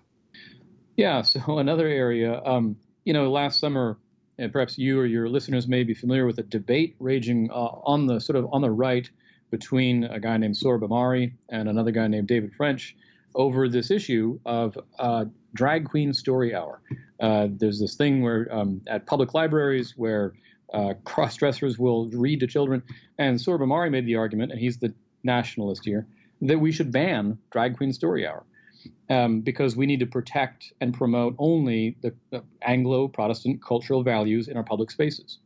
Yeah, 0.96 1.22
so 1.22 1.58
another 1.58 1.86
area, 1.86 2.42
um, 2.44 2.76
you 3.04 3.12
know, 3.14 3.30
last 3.30 3.58
summer, 3.58 3.98
and 4.38 4.52
perhaps 4.52 4.78
you 4.78 5.00
or 5.00 5.06
your 5.06 5.28
listeners 5.28 5.66
may 5.66 5.82
be 5.82 5.94
familiar 5.94 6.26
with 6.26 6.38
a 6.38 6.42
debate 6.42 6.94
raging 7.00 7.50
uh, 7.50 7.54
on 7.54 8.06
the 8.06 8.20
sort 8.20 8.36
of 8.36 8.46
on 8.52 8.60
the 8.60 8.70
right 8.70 9.10
between 9.50 10.04
a 10.04 10.20
guy 10.20 10.36
named 10.36 10.54
Sohrab 10.54 10.82
Ahmari 10.82 11.32
and 11.48 11.68
another 11.68 11.90
guy 11.90 12.06
named 12.06 12.28
David 12.28 12.52
French 12.54 12.96
over 13.38 13.68
this 13.68 13.90
issue 13.90 14.38
of 14.44 14.76
uh, 14.98 15.24
drag 15.54 15.86
queen 15.88 16.12
story 16.12 16.54
hour. 16.54 16.82
Uh, 17.20 17.48
there's 17.50 17.80
this 17.80 17.94
thing 17.96 18.22
where 18.22 18.46
um, 18.52 18.82
at 18.86 19.06
public 19.06 19.32
libraries 19.32 19.94
where 19.96 20.34
uh, 20.74 20.92
cross 21.04 21.36
dressers 21.36 21.78
will 21.78 22.10
read 22.10 22.40
to 22.40 22.46
children, 22.46 22.82
and 23.16 23.38
Sohrab 23.38 23.60
Ahmari 23.60 23.90
made 23.90 24.04
the 24.06 24.16
argument, 24.16 24.52
and 24.52 24.60
he's 24.60 24.78
the 24.78 24.92
nationalist 25.24 25.84
here, 25.84 26.06
that 26.42 26.58
we 26.60 26.72
should 26.72 26.92
ban 26.92 27.38
drag 27.50 27.76
queen 27.78 27.92
story 27.92 28.26
hour. 28.26 28.44
um, 29.10 29.40
because 29.40 29.76
we 29.76 29.86
need 29.86 30.00
to 30.00 30.06
protect 30.06 30.72
and 30.80 30.94
promote 30.94 31.34
only 31.38 31.96
the, 32.02 32.14
the 32.30 32.42
Anglo 32.62 33.08
Protestant 33.08 33.62
cultural 33.62 34.02
values 34.02 34.48
in 34.48 34.56
our 34.56 34.62
public 34.64 34.90
spaces. 34.90 35.38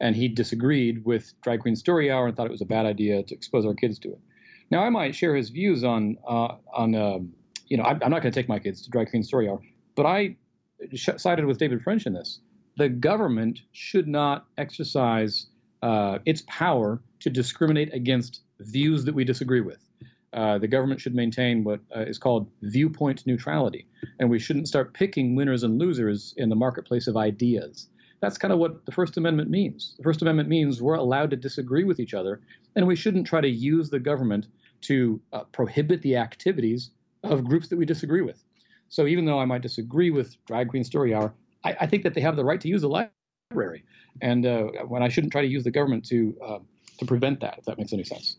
And 0.00 0.14
he 0.14 0.28
disagreed 0.28 1.04
with 1.04 1.32
Drag 1.42 1.60
Queen 1.60 1.76
Story 1.76 2.10
Hour 2.10 2.26
and 2.26 2.36
thought 2.36 2.46
it 2.46 2.52
was 2.52 2.60
a 2.60 2.66
bad 2.66 2.84
idea 2.86 3.22
to 3.22 3.34
expose 3.34 3.64
our 3.64 3.74
kids 3.74 3.98
to 4.00 4.10
it. 4.10 4.20
Now, 4.70 4.82
I 4.82 4.90
might 4.90 5.14
share 5.14 5.34
his 5.36 5.50
views 5.50 5.84
on 5.84 6.16
uh, 6.26 6.56
on 6.74 6.94
um, 6.94 7.32
you 7.68 7.76
know 7.76 7.84
I'm, 7.84 8.02
I'm 8.02 8.10
not 8.10 8.22
going 8.22 8.32
to 8.32 8.38
take 8.38 8.48
my 8.48 8.58
kids 8.58 8.82
to 8.82 8.90
drag 8.90 9.10
Queen 9.10 9.22
Story 9.22 9.48
Hour, 9.48 9.60
but 9.94 10.06
I 10.06 10.36
sided 10.94 11.44
with 11.44 11.58
David 11.58 11.82
French 11.82 12.06
in 12.06 12.12
this. 12.12 12.40
The 12.76 12.88
government 12.88 13.60
should 13.72 14.06
not 14.06 14.46
exercise 14.58 15.46
uh, 15.82 16.18
its 16.26 16.42
power 16.46 17.00
to 17.20 17.30
discriminate 17.30 17.94
against 17.94 18.42
views 18.60 19.04
that 19.04 19.14
we 19.14 19.24
disagree 19.24 19.60
with. 19.60 19.78
Uh, 20.32 20.58
the 20.58 20.68
government 20.68 21.00
should 21.00 21.14
maintain 21.14 21.64
what 21.64 21.80
uh, 21.94 22.00
is 22.00 22.18
called 22.18 22.50
viewpoint 22.62 23.26
neutrality, 23.26 23.86
and 24.18 24.28
we 24.28 24.38
shouldn't 24.38 24.68
start 24.68 24.92
picking 24.92 25.34
winners 25.34 25.62
and 25.62 25.78
losers 25.78 26.34
in 26.36 26.48
the 26.48 26.56
marketplace 26.56 27.06
of 27.06 27.16
ideas. 27.16 27.88
That's 28.20 28.38
kind 28.38 28.52
of 28.52 28.58
what 28.58 28.86
the 28.86 28.92
First 28.92 29.16
Amendment 29.16 29.50
means. 29.50 29.94
The 29.98 30.02
First 30.02 30.22
Amendment 30.22 30.48
means 30.48 30.80
we're 30.80 30.94
allowed 30.94 31.30
to 31.30 31.36
disagree 31.36 31.84
with 31.84 32.00
each 32.00 32.14
other, 32.14 32.40
and 32.74 32.86
we 32.86 32.96
shouldn't 32.96 33.26
try 33.26 33.40
to 33.40 33.48
use 33.48 33.90
the 33.90 33.98
government 33.98 34.46
to 34.82 35.20
uh, 35.32 35.44
prohibit 35.44 36.02
the 36.02 36.16
activities 36.16 36.90
of 37.22 37.44
groups 37.44 37.68
that 37.68 37.76
we 37.76 37.84
disagree 37.84 38.22
with. 38.22 38.42
So 38.88 39.06
even 39.06 39.24
though 39.24 39.38
I 39.38 39.44
might 39.44 39.62
disagree 39.62 40.10
with 40.10 40.36
Drag 40.46 40.68
Queen 40.68 40.84
Story 40.84 41.14
Hour, 41.14 41.34
I, 41.64 41.76
I 41.80 41.86
think 41.86 42.02
that 42.04 42.14
they 42.14 42.20
have 42.20 42.36
the 42.36 42.44
right 42.44 42.60
to 42.60 42.68
use 42.68 42.82
the 42.82 42.88
library, 42.88 43.84
and 44.22 44.46
uh, 44.46 44.64
when 44.86 45.02
I 45.02 45.08
shouldn't 45.08 45.32
try 45.32 45.42
to 45.42 45.48
use 45.48 45.64
the 45.64 45.70
government 45.70 46.06
to 46.06 46.36
uh, 46.44 46.58
to 46.98 47.04
prevent 47.04 47.40
that, 47.40 47.58
if 47.58 47.64
that 47.66 47.78
makes 47.78 47.92
any 47.92 48.04
sense. 48.04 48.36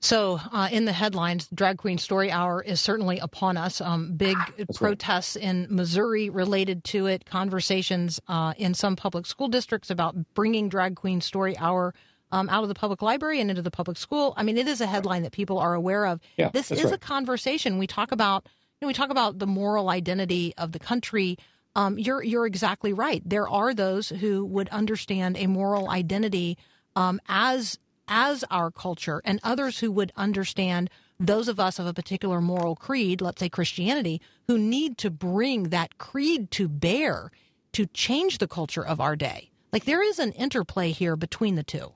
So, 0.00 0.38
uh, 0.52 0.68
in 0.70 0.84
the 0.84 0.92
headlines, 0.92 1.48
Drag 1.52 1.78
Queen 1.78 1.98
Story 1.98 2.30
Hour 2.30 2.62
is 2.62 2.80
certainly 2.80 3.18
upon 3.18 3.56
us. 3.56 3.80
Um, 3.80 4.12
big 4.16 4.36
protests 4.74 5.34
right. 5.34 5.44
in 5.44 5.66
Missouri 5.70 6.30
related 6.30 6.84
to 6.84 7.06
it, 7.06 7.24
conversations 7.24 8.20
uh, 8.28 8.54
in 8.56 8.74
some 8.74 8.94
public 8.94 9.26
school 9.26 9.48
districts 9.48 9.90
about 9.90 10.14
bringing 10.34 10.68
Drag 10.68 10.94
Queen 10.94 11.20
Story 11.20 11.58
Hour 11.58 11.94
um, 12.30 12.48
out 12.48 12.62
of 12.62 12.68
the 12.68 12.74
public 12.74 13.02
library 13.02 13.40
and 13.40 13.50
into 13.50 13.62
the 13.62 13.72
public 13.72 13.96
school. 13.96 14.34
I 14.36 14.44
mean, 14.44 14.56
it 14.56 14.68
is 14.68 14.80
a 14.80 14.86
headline 14.86 15.22
that 15.22 15.32
people 15.32 15.58
are 15.58 15.74
aware 15.74 16.06
of. 16.06 16.20
Yeah, 16.36 16.50
this 16.52 16.70
is 16.70 16.84
right. 16.84 16.94
a 16.94 16.98
conversation. 16.98 17.78
We 17.78 17.88
talk 17.88 18.12
about, 18.12 18.44
you 18.80 18.86
know, 18.86 18.88
we 18.88 18.94
talk 18.94 19.10
about 19.10 19.40
the 19.40 19.46
moral 19.46 19.88
identity 19.88 20.54
of 20.58 20.70
the 20.70 20.78
country. 20.78 21.38
Um, 21.74 21.98
you're 21.98 22.22
you're 22.22 22.46
exactly 22.46 22.92
right. 22.92 23.22
There 23.24 23.48
are 23.48 23.74
those 23.74 24.10
who 24.10 24.44
would 24.46 24.68
understand 24.68 25.36
a 25.36 25.48
moral 25.48 25.90
identity 25.90 26.56
um, 26.94 27.20
as 27.28 27.78
as 28.08 28.44
our 28.50 28.70
culture 28.70 29.20
and 29.24 29.40
others 29.42 29.78
who 29.78 29.92
would 29.92 30.12
understand 30.16 30.90
those 31.20 31.48
of 31.48 31.58
us 31.60 31.78
of 31.78 31.86
a 31.86 31.92
particular 31.92 32.40
moral 32.40 32.76
creed, 32.76 33.20
let's 33.20 33.40
say 33.40 33.48
Christianity, 33.48 34.20
who 34.46 34.58
need 34.58 34.98
to 34.98 35.10
bring 35.10 35.64
that 35.64 35.98
creed 35.98 36.50
to 36.52 36.68
bear 36.68 37.30
to 37.72 37.86
change 37.86 38.38
the 38.38 38.48
culture 38.48 38.84
of 38.84 39.00
our 39.00 39.16
day. 39.16 39.50
Like 39.72 39.84
there 39.84 40.02
is 40.02 40.18
an 40.18 40.32
interplay 40.32 40.92
here 40.92 41.16
between 41.16 41.56
the 41.56 41.62
two. 41.62 41.92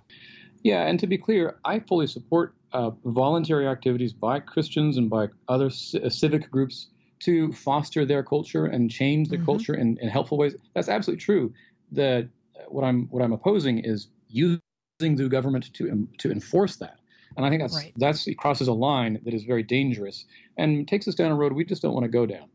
Yeah, 0.63 0.87
and 0.87 0.99
to 1.01 1.07
be 1.07 1.19
clear, 1.19 1.57
I 1.65 1.81
fully 1.81 2.07
support 2.07 2.55
uh, 2.73 2.91
voluntary 3.05 3.67
activities 3.67 4.13
by 4.13 4.41
Christians 4.41 4.97
and 4.97 5.09
by 5.11 5.29
other 5.49 5.71
c- 5.71 6.01
uh, 6.01 6.09
civic 6.09 6.51
groups 6.51 6.89
to 7.21 7.53
foster 7.53 8.05
their 8.05 8.23
culture 8.23 8.67
and 8.67 8.91
change 8.91 9.29
the 9.29 9.37
mm-hmm. 9.37 9.45
culture 9.45 9.75
in, 9.75 9.99
in 9.99 10.09
helpful 10.09 10.39
ways. 10.39 10.55
That's 10.75 10.89
absolutely 10.89 11.23
true. 11.23 11.53
The 11.91 12.29
what 12.69 12.85
I'm 12.85 13.07
what 13.09 13.23
I'm 13.23 13.33
opposing 13.33 13.79
is 13.79 14.09
using 14.29 14.61
the 15.11 15.29
government 15.29 15.73
to 15.75 16.09
to 16.19 16.31
enforce 16.31 16.77
that. 16.77 16.99
And 17.37 17.47
I 17.47 17.49
think 17.49 17.63
that's 17.63 17.75
right. 17.75 17.93
that's 17.97 18.27
it 18.27 18.37
crosses 18.37 18.69
a 18.69 18.73
line 18.73 19.21
that 19.25 19.35
is 19.35 19.45
very 19.45 19.63
dangerous 19.63 20.25
and 20.57 20.87
takes 20.87 21.09
us 21.09 21.15
down 21.15 21.31
a 21.31 21.35
road 21.35 21.53
we 21.53 21.65
just 21.65 21.83
don't 21.83 21.95
want 21.95 22.05
to 22.05 22.11
go 22.11 22.27
down. 22.27 22.49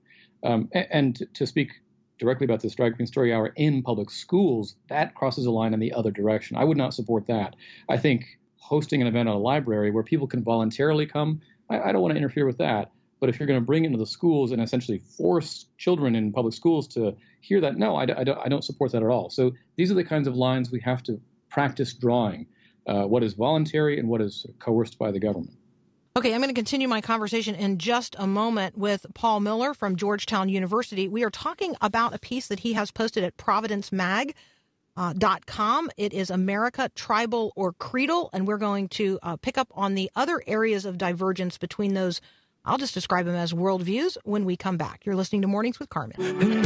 Um, 0.44 0.70
and, 0.72 0.88
and, 0.92 1.28
to 1.34 1.48
speak 1.48 1.72
directly 2.20 2.46
about 2.46 2.62
this 2.62 2.76
drag 2.76 2.96
queen 2.96 3.08
story 3.08 3.34
hour 3.34 3.52
in 3.56 3.82
public 3.82 4.12
schools, 4.12 4.76
that 4.88 5.16
crosses 5.16 5.48
a 5.48 5.52
line 5.52 5.74
in 5.74 5.80
the 5.80 5.94
other 5.94 6.12
direction. 6.12 6.58
I 6.58 6.64
would 6.64 6.78
not 6.78 6.94
support 6.94 7.26
that. 7.28 7.56
I 7.90 7.98
think 7.98 8.38
hosting 8.58 9.02
an 9.02 9.08
event 9.08 9.30
at 9.30 9.36
a 9.36 9.38
library 9.38 9.90
where 9.90 10.04
people 10.04 10.28
can 10.28 10.44
voluntarily 10.44 11.08
come, 11.08 11.42
I, 11.70 11.80
I 11.80 11.92
don't 11.92 12.02
want 12.02 12.14
to 12.14 12.18
interfere 12.18 12.46
with 12.46 12.60
that. 12.60 12.92
But 13.20 13.30
if 13.30 13.40
you're 13.40 13.48
going 13.48 13.60
to 13.60 13.66
bring 13.66 13.84
it 13.84 13.88
into 13.88 13.98
the 13.98 14.06
schools 14.06 14.52
and 14.52 14.62
essentially 14.62 15.00
force 15.00 15.66
children 15.80 16.16
in 16.16 16.32
public 16.32 16.54
schools 16.54 16.88
to 16.90 17.16
hear 17.42 17.62
that, 17.62 17.78
no, 17.78 17.96
I, 17.96 18.04
I, 18.04 18.24
don't, 18.24 18.40
I 18.46 18.48
don't 18.48 18.64
support 18.64 18.92
that 18.92 19.02
at 19.02 19.10
all. 19.10 19.32
So 19.32 19.54
these 19.76 19.90
are 19.90 19.96
the 19.96 20.04
kinds 20.04 20.28
of 20.28 20.36
lines 20.36 20.72
we 20.72 20.82
have 20.82 21.02
to 21.04 21.20
practice 21.50 21.94
drawing 21.94 22.48
uh, 22.88 23.04
what 23.04 23.24
is 23.24 23.34
voluntary 23.34 24.00
and 24.00 24.08
what 24.08 24.22
is 24.22 24.46
coerced 24.60 24.98
by 24.98 25.12
the 25.12 25.20
government. 25.20 25.54
Okay, 26.16 26.34
I'm 26.34 26.40
going 26.40 26.50
to 26.50 26.56
continue 26.56 26.88
my 26.88 27.02
conversation 27.02 27.54
in 27.54 27.78
just 27.78 28.16
a 28.18 28.26
moment 28.26 28.78
with 28.78 29.06
Paul 29.14 29.40
Miller 29.40 29.74
from 29.76 29.96
Georgetown 29.96 30.50
University. 30.50 31.08
We 31.08 31.24
are 31.24 31.30
talking 31.30 31.76
about 31.80 32.16
a 32.16 32.20
piece 32.20 32.48
that 32.48 32.62
he 32.62 32.74
has 32.74 32.90
posted 32.92 33.24
at 33.24 33.38
providencemag.com. 33.38 34.34
Uh, 35.00 35.14
dot 35.14 35.46
com. 35.46 35.92
It 35.96 36.12
is 36.12 36.32
America, 36.32 36.90
Tribal 36.96 37.54
or 37.56 37.74
Creedal, 37.74 38.32
and 38.34 38.48
we're 38.48 38.58
going 38.58 38.88
to 38.90 39.20
uh, 39.22 39.36
pick 39.38 39.56
up 39.56 39.68
on 39.76 39.94
the 39.94 40.10
other 40.16 40.42
areas 40.48 40.86
of 40.86 40.98
divergence 40.98 41.60
between 41.60 41.94
those. 41.94 42.20
I'll 42.66 42.80
just 42.80 42.96
describe 42.96 43.28
them 43.28 43.36
as 43.36 43.54
worldviews 43.54 44.18
when 44.24 44.44
we 44.44 44.58
come 44.58 44.76
back. 44.76 45.06
You're 45.06 45.16
listening 45.16 45.44
to 45.44 45.48
Mornings 45.48 45.78
with 45.78 45.90
Carmen. 45.90 46.66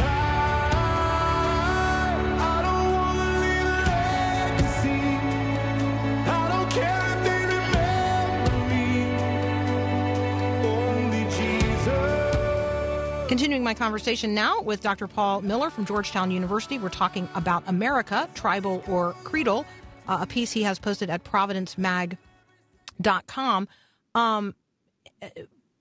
Continuing 13.32 13.64
my 13.64 13.72
conversation 13.72 14.34
now 14.34 14.60
with 14.60 14.82
Dr. 14.82 15.08
Paul 15.08 15.40
Miller 15.40 15.70
from 15.70 15.86
Georgetown 15.86 16.30
University. 16.30 16.78
We're 16.78 16.90
talking 16.90 17.26
about 17.34 17.62
America, 17.66 18.28
tribal 18.34 18.84
or 18.86 19.14
creedal, 19.24 19.64
uh, 20.06 20.18
a 20.20 20.26
piece 20.26 20.52
he 20.52 20.64
has 20.64 20.78
posted 20.78 21.08
at 21.08 21.24
providencemag.com. 21.24 23.68
Um, 24.14 24.54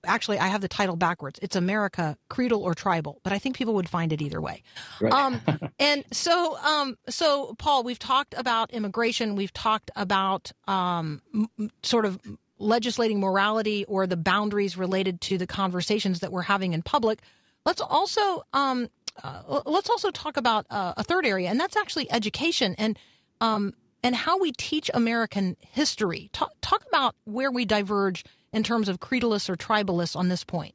actually, 0.06 0.40
I 0.40 0.48
have 0.48 0.62
the 0.62 0.70
title 0.70 0.96
backwards. 0.96 1.40
It's 1.42 1.58
America, 1.58 2.18
creedal 2.30 2.64
or 2.64 2.74
tribal, 2.74 3.20
but 3.22 3.34
I 3.34 3.38
think 3.38 3.58
people 3.58 3.74
would 3.74 3.90
find 3.90 4.14
it 4.14 4.22
either 4.22 4.40
way. 4.40 4.64
Right. 5.02 5.12
Um, 5.12 5.42
and 5.78 6.06
so, 6.14 6.58
um, 6.60 6.98
so 7.10 7.54
Paul, 7.56 7.84
we've 7.84 8.00
talked 8.00 8.34
about 8.38 8.72
immigration. 8.72 9.36
We've 9.36 9.52
talked 9.52 9.92
about 9.98 10.54
um, 10.70 11.22
m- 11.34 11.50
sort 11.84 12.06
of 12.06 12.18
legislating 12.60 13.20
morality 13.20 13.84
or 13.90 14.08
the 14.08 14.16
boundaries 14.16 14.78
related 14.78 15.20
to 15.20 15.38
the 15.38 15.48
conversations 15.48 16.22
that 16.22 16.32
we're 16.32 16.44
having 16.44 16.72
in 16.72 16.82
public. 16.82 17.20
Let's 17.66 17.82
also 17.82 18.44
um, 18.54 18.90
uh, 19.24 19.62
let's 19.66 19.90
also 19.90 20.12
talk 20.12 20.38
about 20.38 20.66
uh, 20.70 20.94
a 20.98 21.04
third 21.04 21.26
area, 21.26 21.50
and 21.50 21.60
that's 21.60 21.76
actually 21.76 22.12
education 22.12 22.76
and 22.78 22.98
um, 23.40 23.74
and 24.04 24.16
how 24.16 24.40
we 24.40 24.52
teach 24.52 24.90
American 24.94 25.58
history. 25.60 26.30
Talk, 26.34 26.54
talk 26.62 26.84
about 26.88 27.16
where 27.26 27.52
we 27.52 27.66
diverge 27.66 28.24
in 28.54 28.64
terms 28.64 28.90
of 28.90 29.00
creedalists 29.00 29.50
or 29.50 29.56
tribalists 29.56 30.16
on 30.16 30.30
this 30.30 30.44
point. 30.44 30.74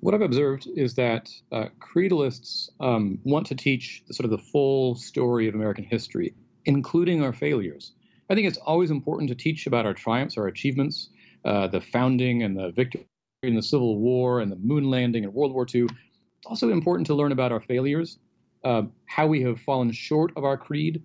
What 0.00 0.14
I've 0.14 0.22
observed 0.22 0.68
is 0.76 0.94
that 0.96 1.30
uh, 1.52 1.66
creedalists 1.78 2.68
um, 2.80 3.18
want 3.24 3.46
to 3.46 3.54
teach 3.54 4.02
sort 4.10 4.24
of 4.24 4.30
the 4.30 4.38
full 4.38 4.96
story 4.96 5.48
of 5.48 5.54
American 5.54 5.84
history, 5.84 6.34
including 6.64 7.22
our 7.22 7.32
failures. 7.32 7.92
I 8.28 8.34
think 8.34 8.48
it's 8.48 8.58
always 8.58 8.90
important 8.90 9.28
to 9.28 9.34
teach 9.34 9.66
about 9.66 9.86
our 9.86 9.94
triumphs, 9.94 10.36
our 10.36 10.46
achievements, 10.46 11.08
uh, 11.44 11.68
the 11.68 11.80
founding 11.80 12.42
and 12.42 12.56
the 12.56 12.70
victory 12.70 13.06
in 13.42 13.56
the 13.56 13.62
Civil 13.62 13.98
War 13.98 14.40
and 14.40 14.52
the 14.52 14.56
moon 14.56 14.84
landing 14.88 15.24
and 15.24 15.34
World 15.34 15.52
War 15.52 15.66
II. 15.72 15.82
It's 15.82 16.46
also 16.46 16.70
important 16.70 17.08
to 17.08 17.14
learn 17.14 17.32
about 17.32 17.50
our 17.50 17.60
failures, 17.60 18.18
uh, 18.62 18.82
how 19.06 19.26
we 19.26 19.42
have 19.42 19.60
fallen 19.60 19.90
short 19.90 20.32
of 20.36 20.44
our 20.44 20.56
creed, 20.56 21.02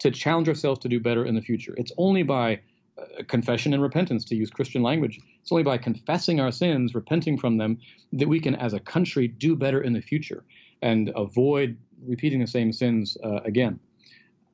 to 0.00 0.10
challenge 0.10 0.48
ourselves 0.48 0.80
to 0.80 0.88
do 0.88 0.98
better 0.98 1.24
in 1.24 1.36
the 1.36 1.40
future. 1.40 1.74
It's 1.78 1.92
only 1.96 2.24
by 2.24 2.60
uh, 2.98 3.22
confession 3.28 3.72
and 3.72 3.80
repentance, 3.80 4.24
to 4.24 4.34
use 4.34 4.50
Christian 4.50 4.82
language, 4.82 5.20
it's 5.40 5.52
only 5.52 5.62
by 5.62 5.78
confessing 5.78 6.40
our 6.40 6.50
sins, 6.50 6.92
repenting 6.92 7.38
from 7.38 7.56
them, 7.56 7.78
that 8.12 8.28
we 8.28 8.40
can, 8.40 8.56
as 8.56 8.72
a 8.72 8.80
country, 8.80 9.28
do 9.28 9.54
better 9.54 9.80
in 9.80 9.92
the 9.92 10.00
future 10.00 10.42
and 10.82 11.12
avoid 11.14 11.76
repeating 12.04 12.40
the 12.40 12.48
same 12.48 12.72
sins 12.72 13.16
uh, 13.22 13.40
again. 13.44 13.78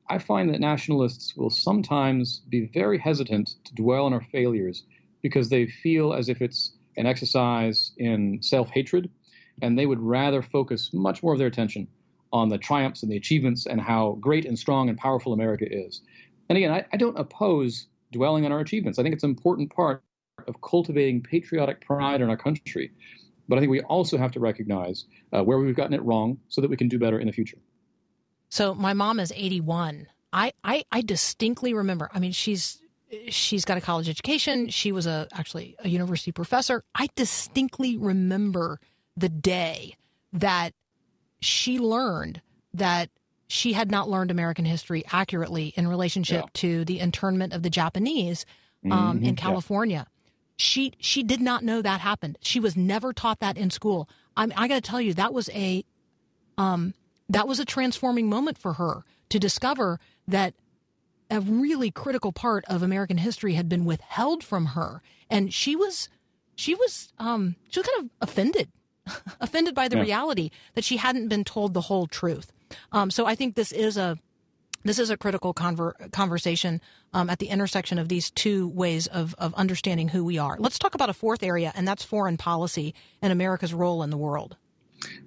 I 0.07 0.19
find 0.19 0.53
that 0.53 0.59
nationalists 0.59 1.35
will 1.35 1.49
sometimes 1.49 2.41
be 2.49 2.69
very 2.73 2.99
hesitant 2.99 3.55
to 3.63 3.73
dwell 3.73 4.05
on 4.05 4.13
our 4.13 4.21
failures 4.31 4.83
because 5.23 5.49
they 5.49 5.65
feel 5.65 6.13
as 6.13 6.29
if 6.29 6.39
it's 6.39 6.73
an 6.97 7.05
exercise 7.05 7.91
in 7.97 8.41
self 8.41 8.69
hatred, 8.69 9.09
and 9.61 9.77
they 9.77 9.85
would 9.85 9.99
rather 9.99 10.41
focus 10.41 10.91
much 10.93 11.23
more 11.23 11.33
of 11.33 11.39
their 11.39 11.47
attention 11.47 11.87
on 12.31 12.49
the 12.49 12.57
triumphs 12.57 13.03
and 13.03 13.11
the 13.11 13.17
achievements 13.17 13.67
and 13.67 13.79
how 13.79 14.17
great 14.19 14.45
and 14.45 14.57
strong 14.57 14.89
and 14.89 14.97
powerful 14.97 15.33
America 15.33 15.65
is. 15.69 16.01
And 16.49 16.57
again, 16.57 16.71
I, 16.71 16.85
I 16.91 16.97
don't 16.97 17.17
oppose 17.17 17.87
dwelling 18.11 18.45
on 18.45 18.51
our 18.51 18.59
achievements. 18.59 18.97
I 18.97 19.03
think 19.03 19.13
it's 19.13 19.23
an 19.23 19.29
important 19.29 19.73
part 19.73 20.03
of 20.47 20.59
cultivating 20.61 21.21
patriotic 21.21 21.81
pride 21.81 22.21
in 22.21 22.29
our 22.29 22.37
country. 22.37 22.91
But 23.47 23.57
I 23.57 23.61
think 23.61 23.71
we 23.71 23.81
also 23.81 24.17
have 24.17 24.31
to 24.31 24.39
recognize 24.39 25.05
uh, 25.31 25.43
where 25.43 25.57
we've 25.59 25.75
gotten 25.75 25.93
it 25.93 26.01
wrong 26.03 26.39
so 26.47 26.61
that 26.61 26.69
we 26.69 26.77
can 26.77 26.87
do 26.87 26.97
better 26.97 27.19
in 27.19 27.27
the 27.27 27.33
future. 27.33 27.57
So 28.49 28.73
my 28.73 28.93
mom 28.93 29.19
is 29.19 29.33
81. 29.35 30.07
I, 30.31 30.53
I, 30.63 30.85
I 30.91 31.01
distinctly 31.01 31.73
remember, 31.73 32.09
I 32.13 32.19
mean, 32.19 32.31
she's 32.31 32.79
she's 33.29 33.65
got 33.65 33.77
a 33.77 33.81
college 33.81 34.09
education. 34.09 34.69
She 34.69 34.91
was 34.91 35.05
a 35.07 35.27
actually 35.33 35.75
a 35.79 35.89
university 35.89 36.31
professor. 36.31 36.83
I 36.95 37.07
distinctly 37.15 37.97
remember 37.97 38.79
the 39.17 39.29
day 39.29 39.95
that 40.31 40.73
she 41.41 41.79
learned 41.79 42.41
that 42.73 43.09
she 43.47 43.73
had 43.73 43.91
not 43.91 44.09
learned 44.09 44.31
American 44.31 44.65
history 44.65 45.03
accurately 45.11 45.73
in 45.75 45.87
relationship 45.87 46.43
Yeah. 46.45 46.49
to 46.55 46.85
the 46.85 46.99
internment 46.99 47.53
of 47.53 47.61
the 47.63 47.69
Japanese 47.69 48.45
um, 48.89 49.19
Mhm, 49.19 49.21
in 49.21 49.23
yeah. 49.25 49.31
California. 49.33 50.07
She 50.57 50.93
she 50.99 51.23
did 51.23 51.41
not 51.41 51.63
know 51.63 51.81
that 51.81 51.99
happened. 52.01 52.37
She 52.41 52.59
was 52.59 52.75
never 52.75 53.13
taught 53.13 53.39
that 53.39 53.57
in 53.57 53.69
school. 53.69 54.07
I'm, 54.35 54.51
I 54.55 54.67
got 54.67 54.75
to 54.75 54.81
tell 54.81 55.01
you, 55.01 55.13
that 55.15 55.33
was 55.33 55.49
a 55.53 55.83
um, 56.57 56.93
that 57.29 57.47
was 57.47 57.59
a 57.59 57.65
transforming 57.65 58.29
moment 58.29 58.57
for 58.57 58.73
her 58.73 59.03
to 59.29 59.39
discover 59.39 59.99
that 60.27 60.53
a 61.31 61.39
really 61.41 61.91
critical 61.91 62.31
part 62.31 62.63
of 62.65 62.83
American 62.83 63.17
history 63.17 63.53
had 63.53 63.67
been 63.69 63.85
withheld 63.85 64.43
from 64.43 64.67
her, 64.67 65.01
and 65.29 65.53
she 65.53 65.75
was 65.75 66.09
she 66.55 66.75
was 66.75 67.11
um, 67.19 67.55
she 67.69 67.79
was 67.79 67.87
kind 67.87 68.05
of 68.05 68.09
offended, 68.29 68.69
offended 69.41 69.73
by 69.75 69.87
the 69.87 69.97
Yeah. 69.97 70.03
reality 70.03 70.49
that 70.75 70.83
she 70.83 70.97
hadn't 70.97 71.27
been 71.27 71.43
told 71.43 71.73
the 71.73 71.81
whole 71.81 72.07
truth. 72.07 72.51
Um, 72.91 73.09
so 73.11 73.25
I 73.25 73.35
think 73.35 73.55
this 73.55 73.71
is 73.71 73.97
a 73.97 74.17
this 74.85 74.99
is 74.99 75.09
a 75.09 75.15
critical 75.17 75.53
conver- 75.53 76.11
conversation 76.11 76.81
um, 77.13 77.29
at 77.29 77.39
the 77.39 77.47
intersection 77.47 77.97
of 77.97 78.09
these 78.09 78.29
two 78.31 78.67
ways 78.69 79.07
of, 79.07 79.33
of 79.37 79.53
understanding 79.53 80.09
who 80.09 80.25
we 80.25 80.37
are. 80.37 80.57
Let's 80.59 80.77
talk 80.77 80.93
about 80.93 81.09
a 81.09 81.13
fourth 81.13 81.41
area, 81.41 81.71
and 81.73 81.87
that's 81.87 82.03
foreign 82.03 82.35
policy 82.35 82.93
and 83.21 83.31
America's 83.31 83.73
role 83.73 84.03
in 84.03 84.09
the 84.09 84.17
world. 84.17 84.57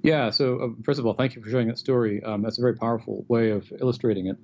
Yeah. 0.02 0.28
So 0.30 0.58
uh, 0.60 0.68
first 0.84 0.98
of 0.98 1.06
all, 1.06 1.14
thank 1.14 1.34
you 1.36 1.42
for 1.42 1.48
sharing 1.48 1.68
that 1.68 1.78
story. 1.78 2.22
Um, 2.22 2.42
that's 2.42 2.58
a 2.58 2.60
very 2.60 2.74
powerful 2.76 3.24
way 3.28 3.50
of 3.50 3.70
illustrating 3.80 4.26
it. 4.26 4.36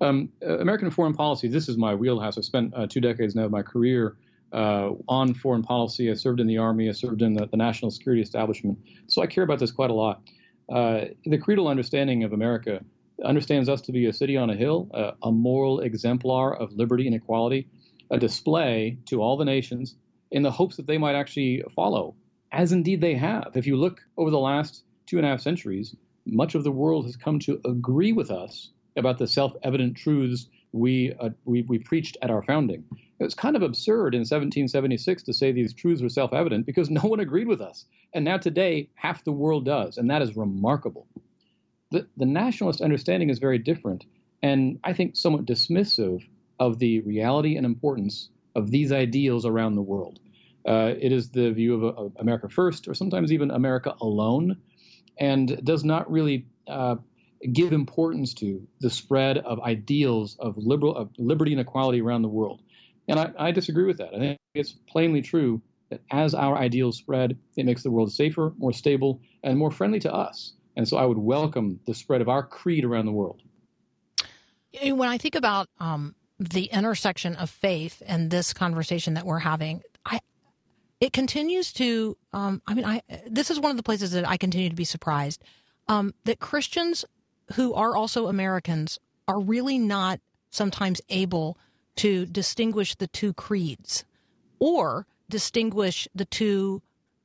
Um, 0.00 0.28
uh, 0.46 0.58
American 0.58 0.90
foreign 0.90 1.14
policy. 1.14 1.48
This 1.48 1.68
is 1.68 1.76
my 1.76 1.94
wheelhouse. 1.94 2.38
I 2.38 2.42
spent 2.42 2.72
uh, 2.74 2.86
two 2.86 3.00
decades 3.00 3.34
now 3.34 3.44
of 3.44 3.50
my 3.50 3.62
career 3.62 4.16
uh, 4.52 4.90
on 5.08 5.34
foreign 5.34 5.62
policy. 5.62 6.10
I 6.10 6.14
served 6.14 6.40
in 6.40 6.46
the 6.46 6.58
army. 6.58 6.88
I 6.88 6.92
served 6.92 7.22
in 7.22 7.34
the, 7.34 7.46
the 7.46 7.56
national 7.56 7.90
security 7.90 8.22
establishment. 8.22 8.78
So 9.08 9.22
I 9.22 9.26
care 9.26 9.44
about 9.44 9.58
this 9.58 9.72
quite 9.72 9.90
a 9.90 9.94
lot. 9.94 10.22
Uh, 10.68 11.06
the 11.24 11.38
creedal 11.38 11.68
understanding 11.68 12.24
of 12.24 12.32
America 12.32 12.84
understands 13.24 13.68
us 13.68 13.80
to 13.82 13.92
be 13.92 14.06
a 14.06 14.12
city 14.12 14.36
on 14.36 14.50
a 14.50 14.54
hill, 14.54 14.88
uh, 14.94 15.12
a 15.22 15.32
moral 15.32 15.80
exemplar 15.80 16.54
of 16.54 16.72
liberty 16.72 17.06
and 17.06 17.16
equality, 17.16 17.68
a 18.10 18.18
display 18.18 18.98
to 19.06 19.20
all 19.20 19.36
the 19.36 19.44
nations 19.44 19.96
in 20.30 20.42
the 20.42 20.50
hopes 20.50 20.76
that 20.76 20.86
they 20.86 20.98
might 20.98 21.14
actually 21.14 21.64
follow, 21.74 22.14
as 22.52 22.72
indeed 22.72 23.00
they 23.00 23.14
have. 23.14 23.52
If 23.54 23.66
you 23.66 23.76
look 23.76 24.00
over 24.16 24.30
the 24.30 24.38
last 24.38 24.84
two 25.06 25.16
and 25.16 25.26
a 25.26 25.30
half 25.30 25.40
centuries, 25.40 25.96
much 26.26 26.54
of 26.54 26.64
the 26.64 26.70
world 26.70 27.06
has 27.06 27.16
come 27.16 27.38
to 27.40 27.60
agree 27.64 28.12
with 28.12 28.30
us 28.30 28.70
about 28.98 29.18
the 29.18 29.26
self-evident 29.26 29.96
truths 29.96 30.48
we, 30.72 31.14
uh, 31.18 31.30
we 31.44 31.62
we 31.62 31.78
preached 31.78 32.16
at 32.20 32.30
our 32.30 32.42
founding. 32.42 32.84
It 33.18 33.24
was 33.24 33.34
kind 33.34 33.56
of 33.56 33.62
absurd 33.62 34.14
in 34.14 34.20
1776 34.20 35.22
to 35.24 35.32
say 35.32 35.50
these 35.50 35.72
truths 35.72 36.02
were 36.02 36.08
self-evident 36.08 36.66
because 36.66 36.90
no 36.90 37.00
one 37.00 37.20
agreed 37.20 37.48
with 37.48 37.60
us, 37.60 37.86
and 38.12 38.24
now 38.24 38.36
today 38.36 38.90
half 38.94 39.24
the 39.24 39.32
world 39.32 39.64
does, 39.64 39.96
and 39.96 40.10
that 40.10 40.22
is 40.22 40.36
remarkable. 40.36 41.06
The, 41.90 42.06
the 42.18 42.26
nationalist 42.26 42.82
understanding 42.82 43.30
is 43.30 43.38
very 43.38 43.58
different, 43.58 44.04
and 44.42 44.78
I 44.84 44.92
think 44.92 45.16
somewhat 45.16 45.46
dismissive 45.46 46.22
of 46.60 46.78
the 46.78 47.00
reality 47.00 47.56
and 47.56 47.64
importance 47.64 48.28
of 48.54 48.70
these 48.70 48.92
ideals 48.92 49.46
around 49.46 49.74
the 49.74 49.82
world. 49.82 50.20
Uh, 50.66 50.92
it 51.00 51.12
is 51.12 51.30
the 51.30 51.50
view 51.52 51.82
of, 51.82 51.96
of 51.96 52.12
America 52.18 52.48
first, 52.48 52.88
or 52.88 52.94
sometimes 52.94 53.32
even 53.32 53.50
America 53.50 53.94
alone, 54.02 54.58
and 55.18 55.64
does 55.64 55.82
not 55.82 56.10
really 56.10 56.46
uh, 56.66 56.96
give 57.52 57.72
importance 57.72 58.34
to 58.34 58.66
the 58.80 58.90
spread 58.90 59.38
of 59.38 59.60
ideals 59.60 60.36
of 60.38 60.56
liberal 60.56 60.96
of 60.96 61.10
liberty 61.18 61.52
and 61.52 61.60
equality 61.60 62.00
around 62.00 62.22
the 62.22 62.28
world. 62.28 62.62
And 63.06 63.18
I, 63.18 63.30
I 63.38 63.50
disagree 63.52 63.84
with 63.84 63.98
that. 63.98 64.14
I 64.14 64.18
think 64.18 64.38
it's 64.54 64.72
plainly 64.72 65.22
true 65.22 65.62
that 65.90 66.00
as 66.10 66.34
our 66.34 66.56
ideals 66.56 66.98
spread, 66.98 67.38
it 67.56 67.64
makes 67.64 67.82
the 67.82 67.90
world 67.90 68.12
safer, 68.12 68.52
more 68.58 68.72
stable, 68.72 69.20
and 69.42 69.58
more 69.58 69.70
friendly 69.70 70.00
to 70.00 70.12
us. 70.12 70.52
And 70.76 70.86
so 70.86 70.96
I 70.96 71.06
would 71.06 71.18
welcome 71.18 71.80
the 71.86 71.94
spread 71.94 72.20
of 72.20 72.28
our 72.28 72.42
creed 72.42 72.84
around 72.84 73.06
the 73.06 73.12
world. 73.12 73.42
When 74.82 75.08
I 75.08 75.16
think 75.16 75.34
about 75.34 75.68
um, 75.80 76.14
the 76.38 76.64
intersection 76.66 77.34
of 77.36 77.50
faith 77.50 78.02
and 78.06 78.30
this 78.30 78.52
conversation 78.52 79.14
that 79.14 79.24
we're 79.24 79.38
having, 79.38 79.82
I 80.04 80.20
it 81.00 81.12
continues 81.12 81.72
to. 81.74 82.16
Um, 82.32 82.60
I 82.66 82.74
mean, 82.74 82.84
I 82.84 83.02
this 83.26 83.50
is 83.50 83.58
one 83.58 83.70
of 83.70 83.76
the 83.76 83.82
places 83.82 84.12
that 84.12 84.28
I 84.28 84.36
continue 84.36 84.68
to 84.68 84.76
be 84.76 84.84
surprised 84.84 85.42
um, 85.88 86.14
that 86.24 86.38
Christians 86.38 87.04
who 87.54 87.74
are 87.74 87.96
also 87.96 88.28
Americans 88.28 88.98
are 89.26 89.40
really 89.40 89.78
not 89.78 90.20
sometimes 90.50 91.00
able 91.08 91.58
to 91.96 92.26
distinguish 92.26 92.94
the 92.94 93.06
two 93.08 93.32
creeds 93.32 94.04
or 94.58 95.06
distinguish 95.28 96.08
the 96.14 96.24
two 96.24 96.80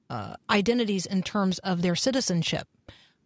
uh, 0.09 0.35
identities 0.49 1.05
in 1.05 1.23
terms 1.23 1.59
of 1.59 1.81
their 1.81 1.95
citizenship. 1.95 2.67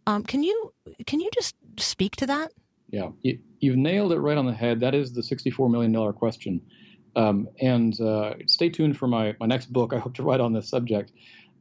Um, 0.06 0.22
can 0.22 0.42
you 0.42 0.72
can 1.06 1.20
you 1.20 1.30
just 1.34 1.54
speak 1.78 2.16
to 2.16 2.26
that? 2.26 2.52
Yeah, 2.90 3.10
you, 3.22 3.38
you've 3.60 3.76
nailed 3.76 4.12
it 4.12 4.20
right 4.20 4.38
on 4.38 4.46
the 4.46 4.54
head. 4.54 4.80
That 4.80 4.94
is 4.94 5.12
the 5.12 5.20
$64 5.20 5.70
million 5.70 6.12
question. 6.14 6.62
Um, 7.16 7.48
and 7.60 7.98
uh, 8.00 8.34
stay 8.46 8.70
tuned 8.70 8.96
for 8.96 9.06
my, 9.06 9.36
my 9.40 9.46
next 9.46 9.72
book. 9.72 9.92
I 9.92 9.98
hope 9.98 10.14
to 10.14 10.22
write 10.22 10.40
on 10.40 10.52
this 10.52 10.68
subject. 10.68 11.12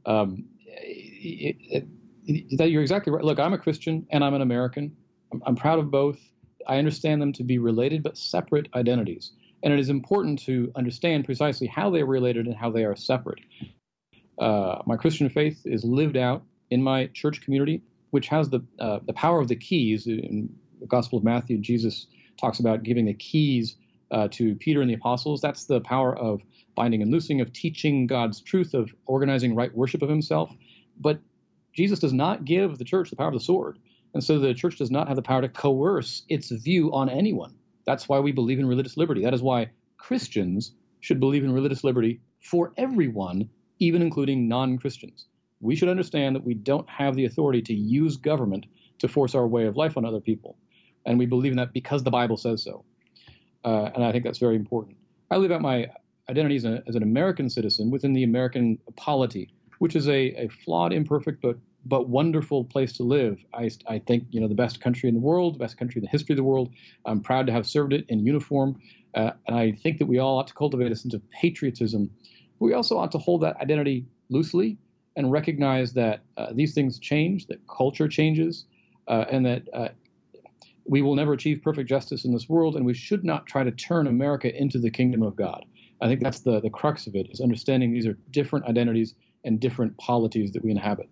Um, 0.06 0.46
it, 0.66 1.58
it, 1.60 1.88
it, 2.26 2.58
that 2.58 2.72
you're 2.72 2.82
exactly 2.82 3.12
right. 3.12 3.24
Look, 3.24 3.40
I'm 3.40 3.54
a 3.54 3.58
Christian 3.58 4.06
and 4.12 4.24
I'm 4.24 4.34
an 4.34 4.42
American. 4.42 4.96
I'm, 5.32 5.42
I'm 5.46 5.56
proud 5.56 5.80
of 5.80 5.92
both. 5.92 6.20
I 6.68 6.78
understand 6.78 7.22
them 7.22 7.34
to 7.34 7.44
be 7.44 7.58
related 7.58 8.04
but 8.04 8.18
separate 8.18 8.68
identities. 8.76 9.32
And 9.64 9.74
it 9.74 9.80
is 9.80 9.90
important 9.90 10.40
to 10.40 10.72
understand 10.76 11.26
precisely 11.26 11.68
how 11.68 11.90
they 11.90 12.02
are 12.02 12.06
related 12.06 12.46
and 12.46 12.56
how 12.56 12.70
they 12.70 12.84
are 12.84 12.96
separate. 12.96 13.40
Uh, 14.38 14.82
my 14.86 14.96
Christian 14.96 15.30
faith 15.30 15.62
is 15.66 15.84
lived 15.84 16.18
out 16.18 16.44
in 16.70 16.84
my 16.84 17.08
church 17.08 17.42
community, 17.42 17.82
which 18.12 18.28
has 18.28 18.50
the, 18.50 18.62
uh, 18.80 19.00
the 19.06 19.14
power 19.14 19.40
of 19.40 19.48
the 19.48 19.56
keys. 19.56 20.06
In 20.06 20.50
the 20.80 20.86
Gospel 20.86 21.18
of 21.18 21.24
Matthew, 21.24 21.58
Jesus 21.58 22.08
talks 22.40 22.60
about 22.60 22.84
giving 22.84 23.06
the 23.06 23.14
keys 23.14 23.78
uh, 24.12 24.28
to 24.32 24.56
Peter 24.56 24.82
and 24.82 24.90
the 24.90 24.94
apostles. 24.94 25.42
That's 25.42 25.66
the 25.66 25.82
power 25.82 26.16
of 26.16 26.42
binding 26.76 27.02
and 27.02 27.12
loosing, 27.12 27.42
of 27.42 27.52
teaching 27.52 28.06
God's 28.06 28.42
truth, 28.42 28.74
of 28.74 28.94
organizing 29.08 29.56
right 29.56 29.74
worship 29.76 30.02
of 30.04 30.10
himself. 30.10 30.56
But 31.00 31.20
Jesus 31.74 32.00
does 32.00 32.14
not 32.14 32.46
give 32.46 32.78
the 32.78 32.86
church 32.86 33.10
the 33.10 33.16
power 33.16 33.30
of 33.30 33.34
the 33.34 33.40
sword. 33.40 33.80
And 34.14 34.24
so 34.24 34.40
the 34.40 34.54
church 34.54 34.78
does 34.78 34.92
not 34.92 35.08
have 35.08 35.16
the 35.16 35.22
power 35.22 35.42
to 35.42 35.50
coerce 35.50 36.24
its 36.30 36.50
view 36.50 36.92
on 36.94 37.10
anyone. 37.10 37.56
That's 37.86 38.10
why 38.10 38.20
we 38.20 38.32
believe 38.32 38.60
in 38.60 38.66
religious 38.66 38.98
liberty. 38.98 39.24
That 39.24 39.34
is 39.34 39.42
why 39.42 39.70
Christians 39.98 40.74
should 41.02 41.20
believe 41.20 41.44
in 41.44 41.54
religious 41.54 41.84
liberty 41.84 42.20
for 42.42 42.74
everyone, 42.78 43.50
even 43.80 44.02
including 44.02 44.48
non 44.48 44.78
Christians. 44.78 45.28
We 45.60 45.76
should 45.76 45.90
understand 45.90 46.36
that 46.36 46.44
we 46.44 46.54
don't 46.54 46.90
have 46.90 47.16
the 47.16 47.26
authority 47.26 47.62
to 47.64 47.74
use 47.74 48.18
government 48.18 48.66
to 49.00 49.08
force 49.08 49.36
our 49.36 49.48
way 49.48 49.66
of 49.66 49.78
life 49.78 49.98
on 49.98 50.06
other 50.06 50.20
people. 50.20 50.58
And 51.06 51.18
we 51.18 51.26
believe 51.26 51.52
in 51.52 51.58
that 51.58 51.74
because 51.74 52.04
the 52.04 52.12
Bible 52.12 52.38
says 52.38 52.64
so. 52.64 52.84
Uh, 53.64 53.90
and 53.96 54.04
I 54.04 54.12
think 54.12 54.24
that's 54.24 54.40
very 54.40 54.56
important. 54.56 54.98
I 55.32 55.38
live 55.38 55.52
out 55.52 55.62
my 55.62 55.88
identity 56.30 56.58
as, 56.58 56.66
a, 56.66 56.84
as 56.88 56.96
an 56.96 57.04
American 57.04 57.50
citizen 57.50 57.90
within 57.90 58.14
the 58.14 58.24
American 58.24 58.78
polity, 58.96 59.50
which 59.80 59.96
is 59.96 60.08
a, 60.08 60.34
a 60.36 60.50
flawed, 60.50 60.94
imperfect, 60.94 61.42
but 61.42 61.58
but 61.88 62.10
wonderful 62.10 62.64
place 62.66 62.94
to 62.94 63.04
live. 63.04 63.44
I, 63.54 63.70
I 63.88 64.00
think 64.00 64.26
you 64.30 64.40
know 64.42 64.48
the 64.48 64.56
best 64.56 64.82
country 64.82 65.10
in 65.10 65.16
the 65.16 65.22
world, 65.22 65.56
the 65.56 65.60
best 65.60 65.78
country 65.78 66.00
in 66.00 66.04
the 66.04 66.10
history 66.10 66.34
of 66.34 66.38
the 66.38 66.44
world. 66.44 66.74
I'm 67.06 67.22
proud 67.22 67.48
to 67.48 67.54
have 67.54 67.66
served 67.66 67.94
it 67.94 68.06
in 68.10 68.26
uniform, 68.26 68.80
uh, 69.16 69.32
and 69.48 69.58
I 69.58 69.72
think 69.72 69.98
that 70.00 70.06
we 70.08 70.20
all 70.20 70.38
ought 70.38 70.48
to 70.48 70.54
cultivate 70.54 70.92
a 70.92 70.96
sense 70.96 71.14
of 71.14 71.22
patriotism. 71.32 72.10
We 72.60 72.74
also 72.74 72.98
ought 72.98 73.12
to 73.12 73.18
hold 73.18 73.42
that 73.42 73.58
identity 73.58 74.06
loosely 74.30 74.78
and 75.16 75.32
recognize 75.32 75.94
that 75.94 76.22
uh, 76.38 76.48
these 76.54 76.74
things 76.74 77.00
change, 77.00 77.48
that 77.48 77.60
culture 77.68 78.08
changes, 78.08 78.66
uh, 79.08 79.26
and 79.32 79.46
that 79.46 79.64
uh, 79.74 79.90
we 80.86 81.02
will 81.02 81.16
never 81.16 81.34
achieve 81.34 81.62
perfect 81.64 81.90
justice 81.90 82.26
in 82.26 82.34
this 82.34 82.48
world, 82.48 82.76
and 82.76 82.86
we 82.86 82.94
should 82.94 83.24
not 83.24 83.46
try 83.46 83.64
to 83.64 83.72
turn 83.72 84.08
America 84.08 84.56
into 84.56 84.80
the 84.80 84.90
kingdom 84.90 85.22
of 85.22 85.36
God. 85.36 85.66
I 86.02 86.08
think 86.08 86.22
that's 86.22 86.42
the, 86.42 86.62
the 86.62 86.70
crux 86.70 87.08
of 87.08 87.16
it, 87.16 87.28
is 87.32 87.42
understanding 87.42 87.92
these 87.92 88.08
are 88.08 88.18
different 88.32 88.66
identities 88.66 89.16
and 89.44 89.60
different 89.60 89.98
polities 89.98 90.52
that 90.52 90.64
we 90.64 90.72
inhabit. 90.72 91.10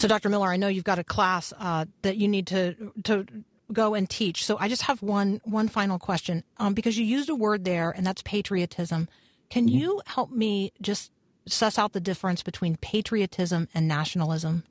So, 0.00 0.08
Dr. 0.08 0.30
Miller, 0.30 0.48
I 0.48 0.56
know 0.56 0.68
you've 0.68 0.82
got 0.82 0.98
a 0.98 1.04
class 1.04 1.52
uh, 1.58 1.84
that 2.00 2.16
you 2.16 2.26
need 2.26 2.46
to 2.46 2.90
to 3.04 3.26
go 3.70 3.94
and 3.94 4.08
teach. 4.08 4.46
So, 4.46 4.56
I 4.58 4.66
just 4.66 4.80
have 4.82 5.02
one 5.02 5.42
one 5.44 5.68
final 5.68 5.98
question 5.98 6.42
um, 6.56 6.72
because 6.72 6.96
you 6.96 7.04
used 7.04 7.28
a 7.28 7.34
word 7.34 7.66
there, 7.66 7.90
and 7.90 8.06
that's 8.06 8.22
patriotism. 8.22 9.10
Can 9.50 9.68
you 9.68 10.00
help 10.06 10.30
me 10.30 10.72
just 10.80 11.12
suss 11.46 11.78
out 11.78 11.92
the 11.92 12.00
difference 12.00 12.42
between 12.42 12.76
patriotism 12.76 13.68
and 13.74 13.86
nationalism? 13.86 14.64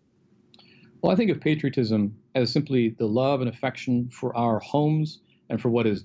Well, 1.03 1.11
I 1.11 1.15
think 1.15 1.29
of 1.29 1.39
patriotism 1.39 2.17
as 2.33 2.51
simply 2.51 2.95
the 2.97 3.05
love 3.05 3.41
and 3.41 3.49
affection 3.51 4.09
for 4.09 4.35
our 4.35 4.57
homes 4.59 5.19
and 5.49 5.61
for 5.61 5.69
what 5.69 5.85
is 5.85 6.03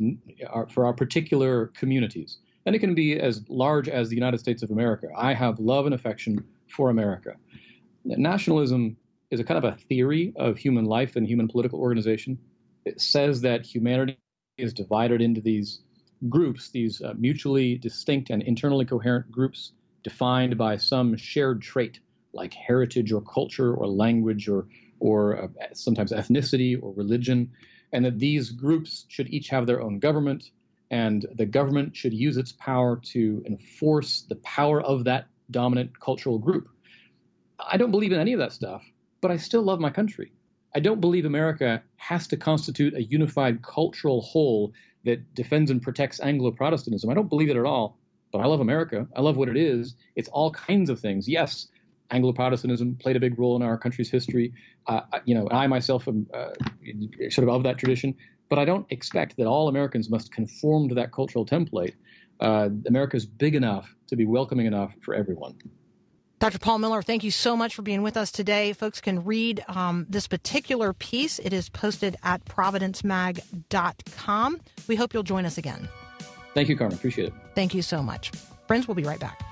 our, 0.51 0.69
for 0.69 0.85
our 0.85 0.93
particular 0.93 1.69
communities. 1.69 2.41
And 2.67 2.77
it 2.77 2.81
can 2.81 2.95
be 2.95 3.19
as 3.19 3.43
large 3.49 3.89
as 3.89 4.11
the 4.11 4.17
United 4.17 4.39
States 4.39 4.63
of 4.63 4.71
America. 4.71 5.09
I 5.17 5.33
have 5.33 5.59
love 5.61 5.87
and 5.87 5.95
affection 5.95 6.45
for 6.69 6.91
America. 6.91 7.37
Nationalism 8.05 8.99
is 9.35 9.40
a 9.40 9.44
kind 9.44 9.62
of 9.62 9.73
a 9.73 9.77
theory 9.77 10.33
of 10.37 10.57
human 10.57 10.85
life 10.85 11.16
and 11.16 11.27
human 11.27 11.49
political 11.49 11.81
organization. 11.81 12.38
It 12.85 13.01
says 13.01 13.40
that 13.42 13.66
humanity 13.66 14.16
is 14.57 14.73
divided 14.73 15.20
into 15.20 15.40
these 15.40 15.81
groups, 16.29 16.70
these 16.70 17.03
uh, 17.03 17.14
mutually 17.18 17.77
distinct 17.77 18.31
and 18.31 18.42
internally 18.42 18.85
coherent 18.85 19.31
groups 19.31 19.73
defined 20.05 20.57
by 20.57 20.77
some 20.77 21.16
shared 21.16 21.61
trait 21.62 21.99
like 22.33 22.55
heritage 22.55 23.12
or 23.12 23.20
culture 23.23 23.75
or 23.75 23.87
language 23.87 24.49
or 24.49 24.68
or 25.01 25.42
uh, 25.42 25.49
sometimes 25.73 26.12
ethnicity 26.12 26.81
or 26.81 26.94
religion, 26.94 27.51
and 27.92 28.05
that 28.05 28.18
these 28.18 28.51
groups 28.51 29.05
should 29.09 29.29
each 29.29 29.49
have 29.49 29.66
their 29.66 29.83
own 29.83 29.99
government, 29.99 30.51
and 30.90 31.27
the 31.35 31.44
government 31.44 31.97
should 31.97 32.14
use 32.14 32.37
its 32.37 32.53
power 32.53 33.01
to 33.03 33.42
enforce 33.47 34.23
the 34.29 34.37
power 34.37 34.81
of 34.81 35.05
that 35.05 35.27
dominant 35.51 35.99
cultural 35.99 36.38
group. 36.38 36.68
I 37.59 37.77
don't 37.77 37.90
believe 37.90 38.12
in 38.12 38.20
any 38.20 38.33
of 38.33 38.38
that 38.38 38.53
stuff, 38.53 38.83
but 39.25 39.31
I 39.31 39.39
still 39.39 39.63
love 39.63 39.81
my 39.81 39.89
country. 39.89 40.33
I 40.75 40.81
don't 40.81 41.01
believe 41.01 41.25
America 41.25 41.83
has 41.97 42.27
to 42.27 42.37
constitute 42.37 42.93
a 42.93 43.03
unified 43.03 43.63
cultural 43.63 44.21
whole 44.21 44.75
that 45.05 45.35
defends 45.35 45.71
and 45.71 45.81
protects 45.81 46.21
Anglo 46.21 46.51
Protestantism. 46.51 47.09
I 47.09 47.15
don't 47.15 47.31
believe 47.31 47.49
it 47.49 47.57
at 47.57 47.65
all, 47.65 47.97
but 48.33 48.41
I 48.41 48.45
love 48.45 48.61
America. 48.61 49.09
I 49.17 49.23
love 49.23 49.39
what 49.39 49.49
it 49.49 49.57
is. 49.57 49.95
It's 50.15 50.29
all 50.29 50.51
kinds 50.51 50.91
of 50.91 51.01
things. 51.01 51.27
Yes, 51.27 51.69
Anglo 52.11 52.35
Protestantism 52.35 52.97
played 52.97 53.17
a 53.17 53.21
big 53.21 53.39
role 53.39 53.57
in 53.57 53.63
our 53.63 53.79
country's 53.79 54.11
history. 54.11 54.53
Uh, 54.87 55.01
you 55.25 55.35
know, 55.35 55.49
I 55.51 55.69
myself 55.69 56.07
am 56.07 56.27
uh, 56.35 56.51
sort 57.31 57.49
of 57.49 57.55
of 57.55 57.63
that 57.63 57.79
tradition, 57.79 58.15
but 58.51 58.59
I 58.59 58.67
don't 58.67 58.87
expect 58.91 59.39
that 59.39 59.47
all 59.47 59.69
Americans 59.69 60.11
must 60.11 60.33
conform 60.33 60.91
to 60.91 60.97
that 60.97 61.13
cultural 61.13 61.47
template. 61.47 61.95
Uh, 62.41 62.69
America 62.87 63.17
is 63.17 63.25
big 63.25 63.55
enough 63.55 63.89
to 64.09 64.17
be 64.17 64.27
welcoming 64.27 64.67
enough 64.67 64.93
for 65.01 65.15
everyone. 65.15 65.55
Dr. 66.38 66.59
Paul 66.59 66.79
Miller, 66.79 67.01
thank 67.01 67.25
you 67.25 67.31
so 67.31 67.57
much 67.57 67.75
for 67.75 67.83
being 67.83 68.03
with 68.03 68.16
us 68.16 68.31
today. 68.31 68.73
Folks 68.73 69.01
can 69.01 69.25
read 69.25 69.64
um, 69.68 70.07
this 70.09 70.27
particular 70.27 70.92
piece. 70.92 71.38
It 71.38 71.53
is 71.53 71.68
posted 71.68 72.16
at 72.23 72.44
providencemag.com. 72.44 74.61
We 74.87 74.97
hope 74.97 75.14
you'll 75.14 75.23
join 75.23 75.47
us 75.47 75.59
again. 75.59 75.88
Thank 76.53 76.68
you, 76.68 76.77
Carmen. 76.77 76.99
Appreciate 76.99 77.29
it. 77.29 77.35
Thank 77.55 77.75
you 77.75 77.83
so 77.83 78.03
much. 78.03 78.31
Friends, 78.66 78.88
we'll 78.88 78.94
be 78.94 79.05
right 79.05 79.20
back. 79.20 79.42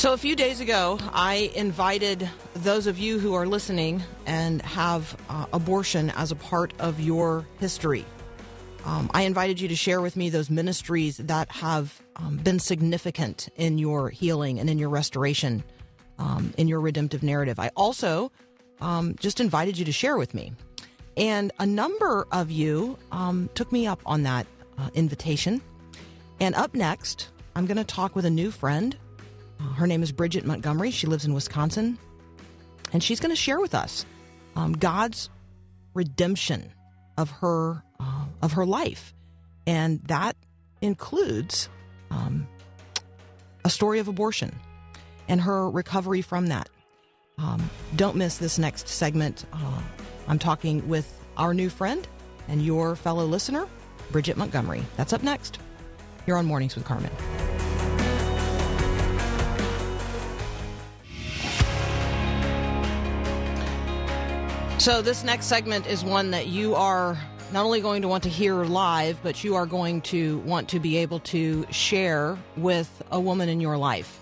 So, 0.00 0.14
a 0.14 0.16
few 0.16 0.34
days 0.34 0.60
ago, 0.60 0.98
I 1.12 1.52
invited 1.54 2.26
those 2.54 2.86
of 2.86 2.98
you 2.98 3.18
who 3.18 3.34
are 3.34 3.46
listening 3.46 4.02
and 4.24 4.62
have 4.62 5.14
uh, 5.28 5.44
abortion 5.52 6.08
as 6.16 6.32
a 6.32 6.36
part 6.36 6.72
of 6.78 7.00
your 7.00 7.44
history. 7.58 8.06
Um, 8.84 9.10
I 9.12 9.22
invited 9.22 9.60
you 9.60 9.68
to 9.68 9.76
share 9.76 10.00
with 10.00 10.16
me 10.16 10.30
those 10.30 10.50
ministries 10.50 11.18
that 11.18 11.50
have 11.50 12.00
um, 12.16 12.36
been 12.38 12.58
significant 12.58 13.48
in 13.56 13.78
your 13.78 14.10
healing 14.10 14.58
and 14.58 14.70
in 14.70 14.78
your 14.78 14.88
restoration, 14.88 15.62
um, 16.18 16.54
in 16.56 16.66
your 16.66 16.80
redemptive 16.80 17.22
narrative. 17.22 17.58
I 17.58 17.70
also 17.76 18.32
um, 18.80 19.16
just 19.20 19.40
invited 19.40 19.78
you 19.78 19.84
to 19.84 19.92
share 19.92 20.16
with 20.16 20.34
me. 20.34 20.52
And 21.16 21.52
a 21.58 21.66
number 21.66 22.26
of 22.32 22.50
you 22.50 22.96
um, 23.12 23.50
took 23.54 23.70
me 23.70 23.86
up 23.86 24.00
on 24.06 24.22
that 24.22 24.46
uh, 24.78 24.88
invitation. 24.94 25.60
And 26.40 26.54
up 26.54 26.74
next, 26.74 27.28
I'm 27.54 27.66
going 27.66 27.76
to 27.76 27.84
talk 27.84 28.16
with 28.16 28.24
a 28.24 28.30
new 28.30 28.50
friend. 28.50 28.96
Uh, 29.60 29.74
her 29.74 29.86
name 29.86 30.02
is 30.02 30.12
Bridget 30.12 30.46
Montgomery. 30.46 30.90
She 30.90 31.06
lives 31.06 31.26
in 31.26 31.34
Wisconsin. 31.34 31.98
And 32.92 33.02
she's 33.02 33.20
going 33.20 33.32
to 33.32 33.36
share 33.36 33.60
with 33.60 33.74
us 33.74 34.06
um, 34.56 34.72
God's 34.72 35.28
redemption 35.92 36.72
of 37.18 37.30
her 37.30 37.82
of 38.42 38.52
her 38.52 38.66
life, 38.66 39.14
and 39.66 40.00
that 40.04 40.36
includes 40.80 41.68
um, 42.10 42.46
a 43.64 43.70
story 43.70 43.98
of 43.98 44.08
abortion 44.08 44.54
and 45.28 45.40
her 45.40 45.70
recovery 45.70 46.22
from 46.22 46.46
that. 46.48 46.68
Um, 47.38 47.70
don't 47.96 48.16
miss 48.16 48.38
this 48.38 48.58
next 48.58 48.88
segment. 48.88 49.46
Uh, 49.52 49.80
I'm 50.28 50.38
talking 50.38 50.86
with 50.88 51.18
our 51.36 51.54
new 51.54 51.70
friend 51.70 52.06
and 52.48 52.62
your 52.62 52.96
fellow 52.96 53.24
listener, 53.24 53.66
Bridget 54.10 54.36
Montgomery. 54.36 54.82
That's 54.96 55.12
up 55.12 55.22
next. 55.22 55.58
You're 56.26 56.36
on 56.36 56.46
Mornings 56.46 56.74
with 56.74 56.84
Carmen. 56.84 57.10
So, 64.78 65.02
this 65.02 65.24
next 65.24 65.46
segment 65.46 65.86
is 65.86 66.02
one 66.02 66.30
that 66.30 66.46
you 66.46 66.74
are 66.74 67.18
not 67.52 67.64
only 67.64 67.80
going 67.80 68.02
to 68.02 68.08
want 68.08 68.22
to 68.22 68.28
hear 68.28 68.54
live, 68.64 69.18
but 69.22 69.42
you 69.42 69.56
are 69.56 69.66
going 69.66 70.00
to 70.02 70.38
want 70.38 70.68
to 70.68 70.78
be 70.78 70.96
able 70.98 71.18
to 71.20 71.66
share 71.70 72.38
with 72.56 73.02
a 73.10 73.18
woman 73.18 73.48
in 73.48 73.60
your 73.60 73.76
life 73.76 74.20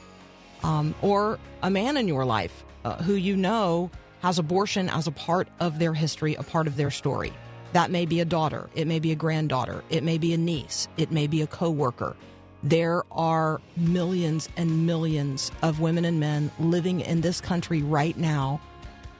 um, 0.62 0.94
or 1.02 1.38
a 1.62 1.70
man 1.70 1.96
in 1.96 2.08
your 2.08 2.24
life 2.24 2.64
uh, 2.84 2.96
who 3.02 3.14
you 3.14 3.36
know 3.36 3.90
has 4.20 4.38
abortion 4.38 4.88
as 4.88 5.06
a 5.06 5.12
part 5.12 5.48
of 5.60 5.78
their 5.78 5.92
history, 5.92 6.34
a 6.36 6.42
part 6.42 6.66
of 6.66 6.76
their 6.76 6.90
story. 6.90 7.32
That 7.74 7.90
may 7.90 8.06
be 8.06 8.20
a 8.20 8.24
daughter, 8.24 8.70
it 8.74 8.86
may 8.86 8.98
be 8.98 9.12
a 9.12 9.14
granddaughter, 9.14 9.84
it 9.90 10.02
may 10.02 10.16
be 10.16 10.32
a 10.32 10.38
niece, 10.38 10.88
it 10.96 11.10
may 11.10 11.26
be 11.26 11.42
a 11.42 11.46
coworker. 11.46 12.16
There 12.62 13.04
are 13.12 13.60
millions 13.76 14.48
and 14.56 14.86
millions 14.86 15.52
of 15.62 15.80
women 15.80 16.04
and 16.06 16.18
men 16.18 16.50
living 16.58 17.00
in 17.02 17.20
this 17.20 17.40
country 17.40 17.82
right 17.82 18.16
now 18.16 18.60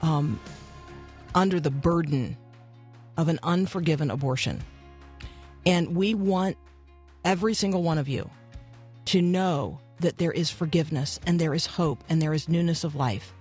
um, 0.01 0.39
under 1.35 1.59
the 1.59 1.71
burden 1.71 2.35
of 3.19 3.27
an 3.27 3.37
unforgiven 3.43 4.09
abortion. 4.09 4.63
And 5.65 5.93
we 5.93 6.13
want 6.13 6.55
every 7.25 7.53
single 7.53 7.83
one 7.83 7.97
of 7.97 8.07
you 8.07 8.29
to 9.05 9.21
know 9.21 9.81
that 9.99 10.17
there 10.17 10.31
is 10.31 10.49
forgiveness 10.49 11.19
and 11.27 11.37
there 11.37 11.53
is 11.53 11.65
hope 11.65 12.01
and 12.07 12.21
there 12.21 12.33
is 12.33 12.47
newness 12.47 12.85
of 12.85 12.95
life. 12.95 13.33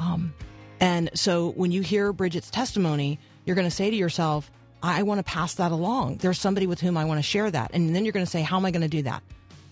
Um, 0.00 0.34
and 0.80 1.08
so 1.14 1.52
when 1.52 1.70
you 1.70 1.82
hear 1.82 2.12
Bridget's 2.12 2.50
testimony, 2.50 3.20
you're 3.44 3.54
going 3.54 3.68
to 3.68 3.74
say 3.74 3.90
to 3.90 3.96
yourself, 3.96 4.50
I 4.82 5.04
want 5.04 5.20
to 5.20 5.24
pass 5.24 5.54
that 5.54 5.70
along. 5.70 6.16
There's 6.16 6.40
somebody 6.40 6.66
with 6.66 6.80
whom 6.80 6.96
I 6.96 7.04
want 7.04 7.18
to 7.18 7.22
share 7.22 7.48
that. 7.48 7.70
And 7.74 7.94
then 7.94 8.04
you're 8.04 8.12
going 8.12 8.26
to 8.26 8.30
say, 8.30 8.42
How 8.42 8.56
am 8.56 8.66
I 8.66 8.72
going 8.72 8.82
to 8.82 8.88
do 8.88 9.02
that? 9.02 9.22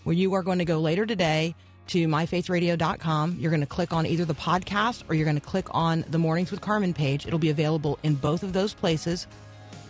Well, 0.05 0.13
you 0.13 0.33
are 0.35 0.43
going 0.43 0.59
to 0.59 0.65
go 0.65 0.79
later 0.79 1.05
today 1.05 1.55
to 1.87 2.07
myfaithradio.com. 2.07 3.37
You're 3.39 3.51
going 3.51 3.61
to 3.61 3.67
click 3.67 3.93
on 3.93 4.05
either 4.05 4.25
the 4.25 4.35
podcast 4.35 5.03
or 5.09 5.15
you're 5.15 5.25
going 5.25 5.39
to 5.39 5.45
click 5.45 5.67
on 5.71 6.05
the 6.09 6.17
Mornings 6.17 6.51
with 6.51 6.61
Carmen 6.61 6.93
page. 6.93 7.25
It'll 7.25 7.39
be 7.39 7.49
available 7.49 7.99
in 8.03 8.15
both 8.15 8.43
of 8.43 8.53
those 8.53 8.73
places. 8.73 9.27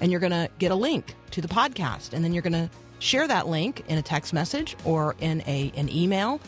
And 0.01 0.11
you're 0.11 0.19
going 0.19 0.31
to 0.31 0.49
get 0.59 0.71
a 0.71 0.75
link 0.75 1.15
to 1.31 1.41
the 1.41 1.47
podcast. 1.47 2.13
And 2.13 2.23
then 2.23 2.33
you're 2.33 2.43
going 2.43 2.53
to 2.53 2.69
share 2.99 3.27
that 3.27 3.47
link 3.47 3.83
in 3.87 3.97
a 3.97 4.01
text 4.01 4.33
message 4.33 4.75
or 4.83 5.15
in 5.19 5.41
a, 5.47 5.71
an 5.75 5.89
email. 5.89 6.41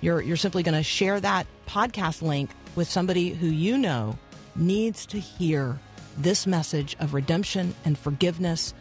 You're, 0.00 0.20
you're 0.20 0.36
simply 0.36 0.62
going 0.62 0.76
to 0.76 0.82
share 0.82 1.18
that 1.20 1.46
podcast 1.66 2.22
link 2.22 2.50
with 2.76 2.88
somebody 2.88 3.30
who 3.30 3.46
you 3.46 3.78
know 3.78 4.18
needs 4.54 5.06
to 5.06 5.18
hear 5.18 5.78
this 6.18 6.46
message 6.46 6.96
of 7.00 7.14
redemption 7.14 7.74
and 7.84 7.98
forgiveness 7.98 8.74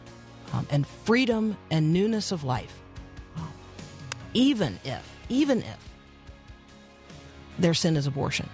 um, 0.54 0.68
and 0.70 0.86
freedom 0.88 1.58
and 1.72 1.92
newness 1.92 2.32
of 2.32 2.44
life. 2.44 2.80
Even 4.34 4.80
if, 4.84 5.10
even 5.30 5.60
if 5.60 5.85
their 7.60 7.74
sin 7.74 7.98
is 7.98 8.08
abortion. 8.08 8.50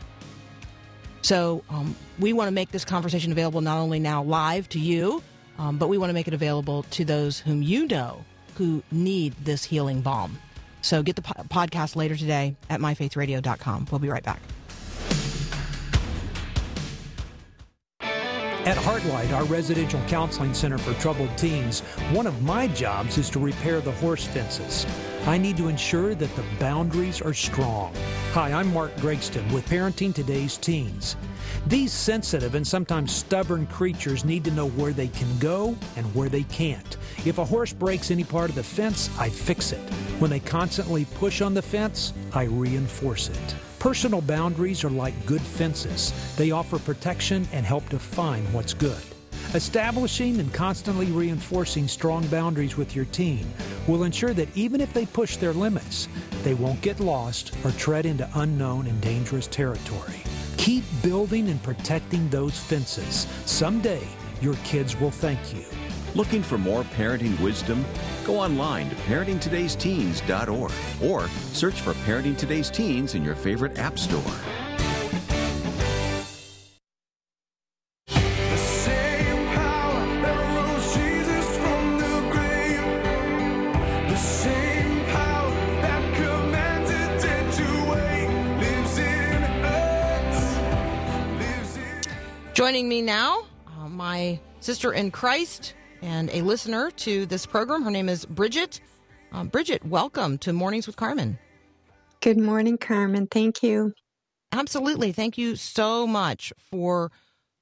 So 1.22 1.64
um, 1.70 1.96
we 2.20 2.34
want 2.34 2.48
to 2.48 2.52
make 2.52 2.72
this 2.72 2.84
conversation 2.86 3.32
available 3.32 3.62
not 3.62 3.78
only 3.78 4.00
now 4.00 4.24
live 4.24 4.68
to 4.70 4.80
you, 4.80 5.22
um, 5.58 5.78
but 5.78 5.88
we 5.90 5.98
want 5.98 6.10
to 6.10 6.14
make 6.14 6.28
it 6.28 6.34
available 6.34 6.84
to 6.84 7.06
those 7.06 7.40
whom 7.40 7.62
you 7.62 7.88
know 7.88 8.24
who 8.56 8.84
need 8.92 9.34
this 9.44 9.64
healing 9.64 10.02
balm. 10.02 10.38
So 10.82 11.04
get 11.04 11.16
the 11.16 11.22
po- 11.22 11.44
podcast 11.44 11.96
later 11.96 12.16
today 12.16 12.56
at 12.70 12.80
myfaithradio.com. 12.80 13.88
We'll 13.92 14.00
be 14.00 14.10
right 14.10 14.24
back. 14.24 14.42
At 18.64 18.78
Heartlight, 18.78 19.32
our 19.34 19.44
residential 19.46 20.00
counseling 20.08 20.54
center 20.54 20.78
for 20.78 20.94
troubled 21.02 21.36
teens, 21.36 21.80
one 22.12 22.28
of 22.28 22.44
my 22.44 22.68
jobs 22.68 23.18
is 23.18 23.28
to 23.32 23.40
repair 23.40 23.82
the 23.82 23.92
horse 23.94 24.26
fences. 24.26 24.86
I 25.26 25.40
need 25.40 25.58
to 25.58 25.68
ensure 25.68 26.14
that 26.14 26.36
the 26.36 26.44
boundaries 26.60 27.22
are 27.24 27.34
strong. 27.34 27.92
Hi, 28.34 28.54
I'm 28.54 28.74
Mark 28.74 28.96
Gregston 28.96 29.52
with 29.52 29.68
Parenting 29.68 30.16
Today's 30.16 30.56
Teens. 30.56 31.18
These 31.68 31.92
sensitive 31.92 32.56
and 32.56 32.66
sometimes 32.66 33.12
stubborn 33.12 33.68
creatures 33.68 34.24
need 34.24 34.46
to 34.46 34.52
know 34.52 34.70
where 34.70 34.94
they 34.94 35.10
can 35.10 35.38
go 35.40 35.76
and 35.98 36.16
where 36.16 36.30
they 36.30 36.44
can't. 36.44 36.96
If 37.26 37.40
a 37.40 37.44
horse 37.44 37.74
breaks 37.74 38.10
any 38.10 38.24
part 38.24 38.50
of 38.50 38.56
the 38.56 38.64
fence, 38.64 39.10
I 39.20 39.28
fix 39.28 39.74
it. 39.74 39.82
When 40.20 40.32
they 40.32 40.40
constantly 40.40 41.04
push 41.04 41.42
on 41.42 41.54
the 41.54 41.62
fence, 41.62 42.14
I 42.34 42.44
reinforce 42.44 43.28
it. 43.28 43.56
Personal 43.80 44.22
boundaries 44.22 44.86
are 44.86 44.90
like 44.90 45.26
good 45.26 45.42
fences. 45.42 46.14
They 46.38 46.52
offer 46.52 46.80
protection 46.80 47.46
and 47.52 47.66
help 47.66 47.90
define 47.90 48.46
what's 48.54 48.74
good. 48.74 49.04
Establishing 49.54 50.40
and 50.40 50.54
constantly 50.54 51.08
reinforcing 51.08 51.86
strong 51.86 52.26
boundaries 52.28 52.78
with 52.78 52.96
your 52.96 53.04
teen 53.06 53.46
will 53.86 54.04
ensure 54.04 54.34
that 54.34 54.48
even 54.56 54.80
if 54.80 54.94
they 54.94 55.06
push 55.06 55.36
their 55.36 55.52
limits, 55.52 56.08
they 56.44 56.54
won't 56.54 56.80
get 56.80 57.02
lost 57.02 57.54
or 57.66 57.72
tread 57.72 58.06
into 58.06 58.30
unknown 58.36 58.88
and 58.88 59.02
dangerous 59.02 59.48
territory. 59.48 60.24
Keep 60.56 60.86
building 61.04 61.50
and 61.50 61.62
protecting 61.64 62.30
those 62.30 62.58
fences. 62.58 63.28
Someday, 63.46 64.08
your 64.40 64.56
kids 64.64 64.98
will 64.98 65.12
thank 65.12 65.54
you. 65.54 65.66
Looking 66.16 66.44
for 66.44 66.58
more 66.58 66.84
parenting 66.84 67.38
wisdom? 67.42 67.84
Go 68.26 68.40
online 68.40 68.90
to 68.90 68.96
parentingtodaysteens.org 68.96 70.72
or 71.04 71.28
search 71.52 71.82
for 71.82 71.94
Parenting 72.06 72.38
Today's 72.38 72.70
Teens 72.70 73.16
in 73.16 73.24
your 73.24 73.36
favorite 73.36 73.78
app 73.78 74.00
store. 74.00 74.34
Joining 92.62 92.88
me 92.88 93.02
now, 93.02 93.48
uh, 93.66 93.90
my 93.90 94.40
sister 94.60 94.94
in 94.94 95.10
Christ 95.10 95.74
and 96.04 96.30
a 96.30 96.44
listener 96.44 96.92
to 96.92 97.26
this 97.26 97.48
program. 97.48 97.82
Her 97.82 97.90
name 97.90 98.08
is 98.08 98.24
Bridget. 98.24 98.82
Uh, 99.32 99.46
Bridget, 99.46 99.84
welcome 99.84 100.38
to 100.38 100.54
Mornings 100.54 100.86
with 100.86 100.96
Carmen. 100.96 101.40
Good 102.20 102.38
morning, 102.38 102.78
Carmen. 102.78 103.26
Thank 103.26 103.64
you. 103.64 103.94
Absolutely. 104.52 105.12
Thank 105.12 105.40
you 105.40 105.56
so 105.56 106.06
much 106.06 106.54
for 106.70 107.12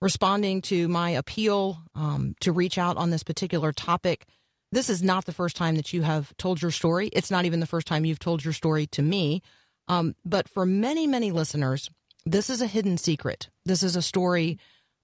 responding 0.01 0.61
to 0.63 0.89
my 0.89 1.11
appeal 1.11 1.81
um, 1.95 2.35
to 2.41 2.51
reach 2.51 2.77
out 2.77 2.97
on 2.97 3.09
this 3.09 3.23
particular 3.23 3.71
topic. 3.71 4.25
This 4.73 4.89
is 4.89 5.01
not 5.01 5.23
the 5.23 5.31
first 5.31 5.55
time 5.55 5.77
that 5.77 5.93
you 5.93 6.01
have 6.01 6.35
told 6.35 6.61
your 6.61 6.71
story. 6.71 7.07
It's 7.13 7.31
not 7.31 7.45
even 7.45 7.61
the 7.61 7.65
first 7.65 7.87
time 7.87 8.03
you've 8.03 8.19
told 8.19 8.43
your 8.43 8.51
story 8.53 8.85
to 8.87 9.01
me. 9.01 9.43
Um, 9.87 10.13
but 10.25 10.49
for 10.49 10.65
many, 10.65 11.07
many 11.07 11.31
listeners, 11.31 11.89
this 12.25 12.49
is 12.49 12.61
a 12.61 12.67
hidden 12.67 12.97
secret. 12.97 13.47
This 13.63 13.81
is 13.81 13.95
a 13.95 14.01
story 14.01 14.59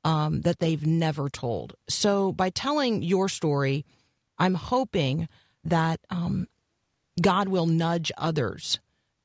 um, 0.05 0.43
that 0.43 0.59
they've 0.59 0.87
never 0.87 1.29
told. 1.29 1.75
So 1.89 2.33
by 2.33 2.51
telling 2.51 3.03
your 3.03 3.29
story, 3.29 3.85
I'm 4.39 4.55
hoping 4.55 5.29
that 5.65 6.01
um, 6.11 6.47
God 7.21 7.49
will 7.49 7.67
nudge 7.67 8.11
others 8.17 8.79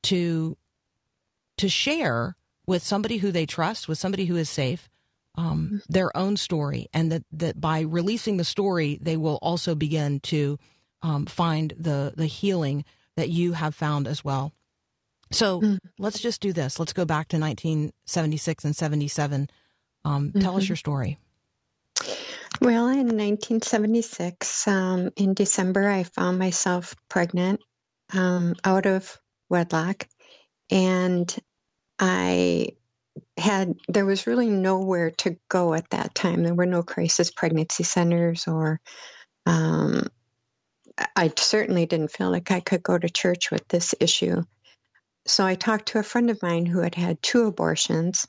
to 0.05 0.57
to 1.59 1.69
share 1.69 2.37
with 2.67 2.83
somebody 2.83 3.19
who 3.19 3.33
they 3.33 3.47
trust, 3.47 3.89
with 3.89 3.99
somebody 3.99 4.27
who 4.27 4.37
is 4.37 4.51
safe, 4.51 4.89
um, 5.37 5.83
their 5.89 6.17
own 6.17 6.37
story, 6.37 6.89
and 6.95 7.13
that 7.13 7.25
that 7.33 7.61
by 7.61 7.81
releasing 7.83 8.39
the 8.39 8.45
story, 8.45 8.99
they 9.03 9.17
will 9.19 9.39
also 9.43 9.75
begin 9.77 10.21
to 10.21 10.59
um, 11.03 11.27
find 11.27 11.75
the 11.79 12.15
the 12.17 12.27
healing 12.27 12.85
that 13.17 13.31
you 13.31 13.53
have 13.55 13.75
found 13.75 14.09
as 14.09 14.25
well. 14.25 14.53
So 15.33 15.61
Mm. 15.61 15.79
let's 15.99 16.21
just 16.21 16.41
do 16.43 16.53
this. 16.53 16.79
Let's 16.81 16.93
go 16.95 17.05
back 17.05 17.29
to 17.29 17.39
1976 17.39 18.65
and 18.65 18.77
77. 18.77 19.49
Um, 20.05 20.33
Tell 20.33 20.57
us 20.57 20.65
Mhm. 20.65 20.69
your 20.71 20.77
story. 20.77 21.19
Well, 22.61 22.89
in 22.89 23.17
1976, 23.17 24.69
um, 24.69 25.11
in 25.17 25.35
December, 25.35 25.89
I 25.89 26.03
found 26.03 26.39
myself 26.39 26.95
pregnant 27.09 27.61
um, 28.13 28.55
out 28.65 28.87
of 28.87 29.19
wedlock. 29.49 30.07
And 30.71 31.35
I 31.99 32.77
had, 33.37 33.75
there 33.89 34.07
was 34.07 34.27
really 34.27 34.51
nowhere 34.51 35.11
to 35.13 35.37
go 35.49 35.75
at 35.75 35.89
that 35.91 36.15
time. 36.15 36.43
There 36.43 36.55
were 36.55 36.67
no 36.67 36.83
crisis 36.83 37.31
pregnancy 37.31 37.83
centers, 37.85 38.47
or 38.47 38.81
um, 39.47 40.07
I 41.17 41.33
certainly 41.37 41.87
didn't 41.87 42.13
feel 42.13 42.31
like 42.31 42.51
I 42.51 42.61
could 42.61 42.83
go 42.83 42.99
to 42.99 43.09
church 43.09 43.51
with 43.51 43.67
this 43.69 43.95
issue. 44.01 44.43
So 45.27 45.47
I 45.47 45.55
talked 45.55 45.89
to 45.89 45.99
a 45.99 46.05
friend 46.05 46.31
of 46.31 46.43
mine 46.43 46.67
who 46.67 46.81
had 46.81 46.95
had 46.95 47.23
two 47.23 47.45
abortions 47.47 48.27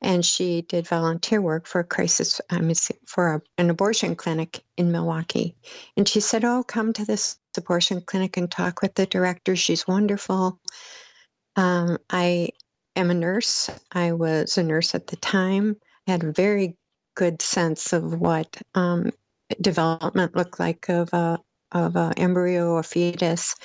and 0.00 0.24
she 0.24 0.62
did 0.62 0.86
volunteer 0.86 1.40
work 1.40 1.66
for 1.66 1.80
a 1.80 1.84
crisis 1.84 2.40
um, 2.50 2.72
for 3.06 3.34
a, 3.36 3.42
an 3.58 3.70
abortion 3.70 4.16
clinic 4.16 4.62
in 4.76 4.92
Milwaukee. 4.92 5.56
And 5.96 6.08
she 6.08 6.20
said, 6.20 6.44
"Oh, 6.44 6.62
come 6.62 6.92
to 6.94 7.04
this 7.04 7.38
abortion 7.56 8.02
clinic 8.02 8.36
and 8.36 8.50
talk 8.50 8.82
with 8.82 8.94
the 8.94 9.06
director. 9.06 9.56
She's 9.56 9.86
wonderful." 9.86 10.60
Um, 11.56 11.98
I 12.10 12.50
am 12.94 13.10
a 13.10 13.14
nurse. 13.14 13.70
I 13.90 14.12
was 14.12 14.58
a 14.58 14.62
nurse 14.62 14.94
at 14.94 15.06
the 15.06 15.16
time. 15.16 15.76
I 16.06 16.12
had 16.12 16.24
a 16.24 16.32
very 16.32 16.76
good 17.14 17.40
sense 17.42 17.92
of 17.92 18.20
what 18.20 18.60
um, 18.74 19.10
development 19.60 20.36
looked 20.36 20.60
like 20.60 20.88
of 20.88 21.12
a 21.12 21.38
of 21.72 21.96
a 21.96 22.12
embryo 22.16 22.70
or 22.72 22.82
fetus, 22.82 23.56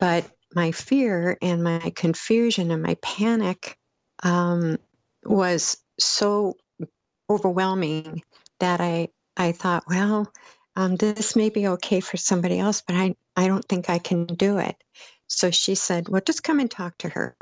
but 0.00 0.28
my 0.54 0.72
fear 0.72 1.38
and 1.40 1.62
my 1.62 1.92
confusion 1.94 2.70
and 2.70 2.82
my 2.82 2.96
panic. 3.02 3.78
Um, 4.22 4.78
was 5.24 5.78
so 6.00 6.56
overwhelming 7.30 8.22
that 8.60 8.80
I 8.80 9.08
I 9.36 9.52
thought, 9.52 9.84
well, 9.88 10.32
um, 10.76 10.96
this 10.96 11.36
may 11.36 11.50
be 11.50 11.68
okay 11.68 12.00
for 12.00 12.16
somebody 12.16 12.58
else, 12.58 12.82
but 12.86 12.96
I 12.96 13.16
I 13.36 13.48
don't 13.48 13.66
think 13.66 13.90
I 13.90 13.98
can 13.98 14.26
do 14.26 14.58
it. 14.58 14.76
So 15.28 15.50
she 15.50 15.74
said, 15.74 16.08
well, 16.08 16.22
just 16.24 16.42
come 16.44 16.60
and 16.60 16.70
talk 16.70 16.98
to 16.98 17.08
her. 17.10 17.36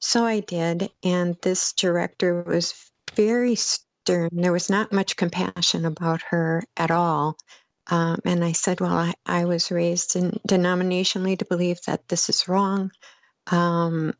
So 0.00 0.24
I 0.24 0.40
did, 0.40 0.90
and 1.02 1.36
this 1.42 1.72
director 1.72 2.42
was 2.42 2.74
very 3.14 3.54
stern. 3.56 4.30
There 4.32 4.52
was 4.52 4.70
not 4.70 4.92
much 4.92 5.16
compassion 5.16 5.86
about 5.86 6.22
her 6.30 6.62
at 6.76 6.90
all. 6.90 7.36
Um, 7.90 8.20
and 8.24 8.44
I 8.44 8.52
said, 8.52 8.80
well, 8.80 8.96
I, 8.96 9.14
I 9.26 9.44
was 9.46 9.70
raised 9.70 10.16
in 10.16 10.38
denominationally 10.48 11.38
to 11.38 11.44
believe 11.46 11.80
that 11.86 12.08
this 12.08 12.28
is 12.28 12.48
wrong. 12.48 12.90
Um, 13.50 14.14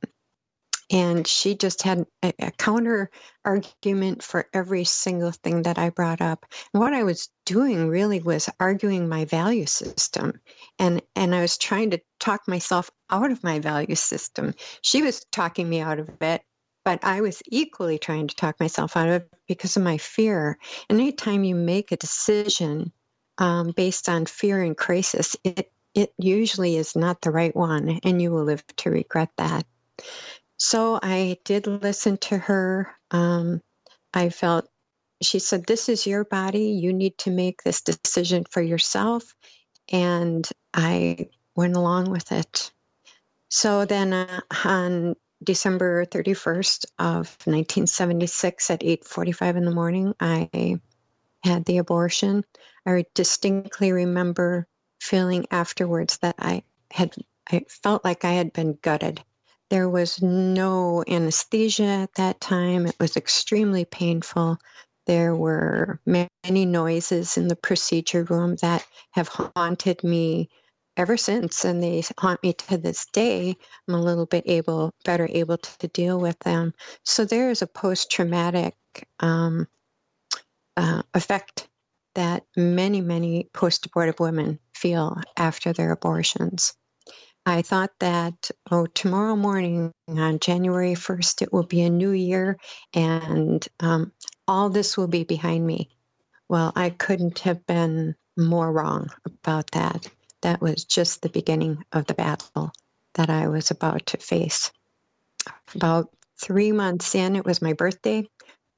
and 0.91 1.27
she 1.27 1.55
just 1.55 1.83
had 1.83 2.07
a, 2.23 2.33
a 2.39 2.51
counter 2.51 3.11
argument 3.45 4.23
for 4.23 4.49
every 4.53 4.85
single 4.85 5.33
thing 5.33 5.63
that 5.63 5.79
I 5.79 5.91
brought 5.91 6.21
up. 6.21 6.47
And 6.73 6.83
what 6.83 6.95
I 6.95 7.05
was 7.05 7.29
doing 7.47 7.89
really 7.89 8.21
was 8.21 8.49
arguing 8.61 9.09
my 9.09 9.25
value 9.25 9.67
system, 9.67 10.41
and 10.79 11.03
and 11.17 11.35
I 11.35 11.41
was 11.41 11.59
trying 11.59 11.91
to 11.91 12.01
talk 12.21 12.49
myself 12.49 12.91
out 13.11 13.31
of 13.31 13.45
my 13.45 13.59
value 13.61 13.95
system. 13.95 14.55
She 14.83 15.03
was 15.03 15.25
talking 15.31 15.69
me 15.69 15.81
out 15.81 15.99
of 15.99 16.11
it, 16.21 16.43
but 16.85 17.05
I 17.05 17.21
was 17.21 17.43
equally 17.47 17.99
trying 17.99 18.29
to 18.29 18.37
talk 18.37 18.61
myself 18.61 18.97
out 18.97 19.09
of 19.09 19.23
it 19.23 19.29
because 19.49 19.77
of 19.77 19.83
my 19.83 19.99
fear. 19.99 20.59
And 20.89 21.01
anytime 21.01 21.45
you 21.45 21.55
make 21.55 21.93
a 21.93 21.97
decision 21.97 22.93
um, 23.39 23.73
based 23.73 24.09
on 24.09 24.27
fear 24.27 24.63
and 24.63 24.77
crisis, 24.77 25.37
it 25.45 25.71
it 25.95 26.13
usually 26.19 26.77
is 26.77 26.97
not 26.97 27.21
the 27.21 27.31
right 27.31 27.55
one, 27.55 28.01
and 28.03 28.21
you 28.21 28.33
will 28.33 28.45
live 28.45 28.67
to 28.79 28.91
regret 28.91 29.31
that. 29.39 29.65
So 30.57 30.99
I 31.03 31.39
did 31.45 31.67
listen 31.67 32.19
to 32.19 32.39
her. 32.39 32.95
Um, 33.11 33.61
I 34.13 34.29
felt 34.31 34.69
she 35.23 35.39
said, 35.39 35.67
This 35.67 35.89
is 35.89 36.07
your 36.07 36.25
body. 36.25 36.71
You 36.71 36.93
need 36.93 37.19
to 37.19 37.31
make 37.31 37.63
this 37.63 37.83
decision 37.83 38.45
for 38.51 38.63
yourself. 38.63 39.35
And 39.93 40.49
I 40.73 41.29
went 41.57 41.77
along 41.77 42.11
with 42.11 42.33
it. 42.33 42.73
So 43.49 43.85
then 43.85 44.13
uh, 44.13 44.41
on 44.65 45.17
December 45.43 46.07
31st 46.07 46.87
of 46.99 47.27
1976 47.45 48.71
at 48.71 48.81
8:45 48.81 49.57
in 49.57 49.65
the 49.65 49.71
morning, 49.71 50.15
I 50.19 50.81
had 51.45 51.65
the 51.65 51.79
abortion. 51.79 52.45
I 52.87 53.05
distinctly 53.15 53.93
remember 53.93 54.67
feeling 55.01 55.47
afterwards 55.51 56.19
that 56.19 56.37
I 56.39 56.63
had 56.91 57.15
I 57.51 57.65
felt 57.69 58.05
like 58.05 58.25
I 58.25 58.33
had 58.33 58.53
been 58.53 58.79
gutted. 58.81 59.23
There 59.75 59.89
was 59.89 60.23
no 60.23 61.03
anesthesia 61.05 61.83
at 61.83 62.15
that 62.15 62.41
time. 62.41 62.87
It 62.87 62.95
was 63.01 63.17
extremely 63.17 63.85
painful. 63.85 64.59
There 65.09 65.35
were 65.35 65.99
many 66.07 66.65
noises 66.65 67.37
in 67.37 67.49
the 67.49 67.57
procedure 67.57 68.23
room 68.23 68.55
that 68.63 68.87
have 69.11 69.27
haunted 69.27 70.05
me 70.05 70.49
ever 70.97 71.17
since, 71.17 71.65
and 71.65 71.83
they 71.83 72.05
haunt 72.17 72.41
me 72.45 72.53
to 72.53 72.79
this 72.79 73.07
day. 73.13 73.57
I'm 73.89 73.95
a 73.97 74.01
little 74.01 74.27
bit 74.27 74.45
able, 74.47 74.93
better 75.05 75.29
able 75.29 75.59
to 75.59 75.89
deal 75.89 76.21
with 76.21 76.39
them. 76.39 76.73
So 77.05 77.25
there 77.25 77.51
is 77.51 77.63
a 77.63 77.67
post-traumatic 77.67 78.77
um, 79.19 79.67
uh, 80.77 81.03
effect 81.15 81.69
that 82.15 82.45
many, 82.57 83.01
many 83.01 83.51
post-abortive 83.53 84.21
women 84.21 84.61
feel 84.73 85.21
after 85.37 85.73
their 85.73 85.91
abortions. 85.91 86.75
I 87.47 87.61
thought 87.63 87.91
that, 88.01 88.51
oh, 88.71 88.87
tomorrow 88.87 89.37
morning 89.37 89.93
on 90.09 90.39
January 90.39 90.95
1st, 90.95 91.43
it 91.43 91.53
will 91.53 91.65
be 91.65 91.83
a 91.83 91.91
new 91.91 92.11
year 92.11 92.59
and 92.95 93.67
um, 93.81 94.13
all 94.49 94.71
this 94.71 94.97
will 94.97 95.09
be 95.09 95.25
behind 95.25 95.67
me. 95.67 95.91
Well, 96.49 96.73
I 96.75 96.91
couldn't 96.91 97.41
have 97.41 97.67
been 97.67 98.15
more 98.37 98.71
wrong 98.71 99.11
about 99.27 99.71
that. 99.73 100.07
That 100.43 100.63
was 100.63 100.85
just 100.85 101.21
the 101.21 101.29
beginning 101.29 101.85
of 101.93 102.07
the 102.07 102.15
battle 102.15 102.73
that 103.15 103.29
I 103.29 103.49
was 103.49 103.71
about 103.71 104.07
to 104.07 104.19
face. 104.19 104.73
About 105.75 106.11
three 106.41 106.73
months 106.73 107.15
in, 107.15 107.37
it 107.37 107.45
was 107.45 107.63
my 107.63 107.75
birthday. 107.75 108.27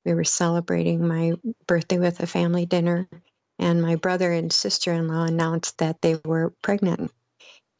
We 0.04 0.14
were 0.14 0.24
celebrating 0.24 1.06
my 1.06 1.34
birthday 1.66 1.98
with 1.98 2.20
a 2.20 2.26
family 2.26 2.66
dinner, 2.66 3.08
and 3.58 3.82
my 3.82 3.96
brother 3.96 4.30
and 4.32 4.52
sister 4.52 4.92
in 4.92 5.08
law 5.08 5.24
announced 5.24 5.78
that 5.78 6.00
they 6.02 6.18
were 6.24 6.52
pregnant 6.62 7.10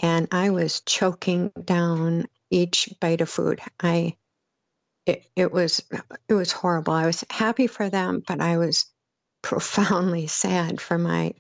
and 0.00 0.28
I 0.32 0.50
was 0.50 0.80
choking 0.80 1.50
down 1.64 2.26
each 2.50 2.94
bite 3.00 3.20
of 3.20 3.28
food. 3.30 3.60
I 3.82 4.16
it, 5.06 5.24
it 5.36 5.52
was 5.52 5.82
it 6.28 6.34
was 6.34 6.52
horrible. 6.52 6.92
I 6.92 7.06
was 7.06 7.24
happy 7.30 7.66
for 7.66 7.88
them, 7.88 8.22
but 8.26 8.40
I 8.40 8.58
was 8.58 8.86
profoundly 9.42 10.26
sad 10.28 10.80
for 10.80 10.98
my 10.98 11.32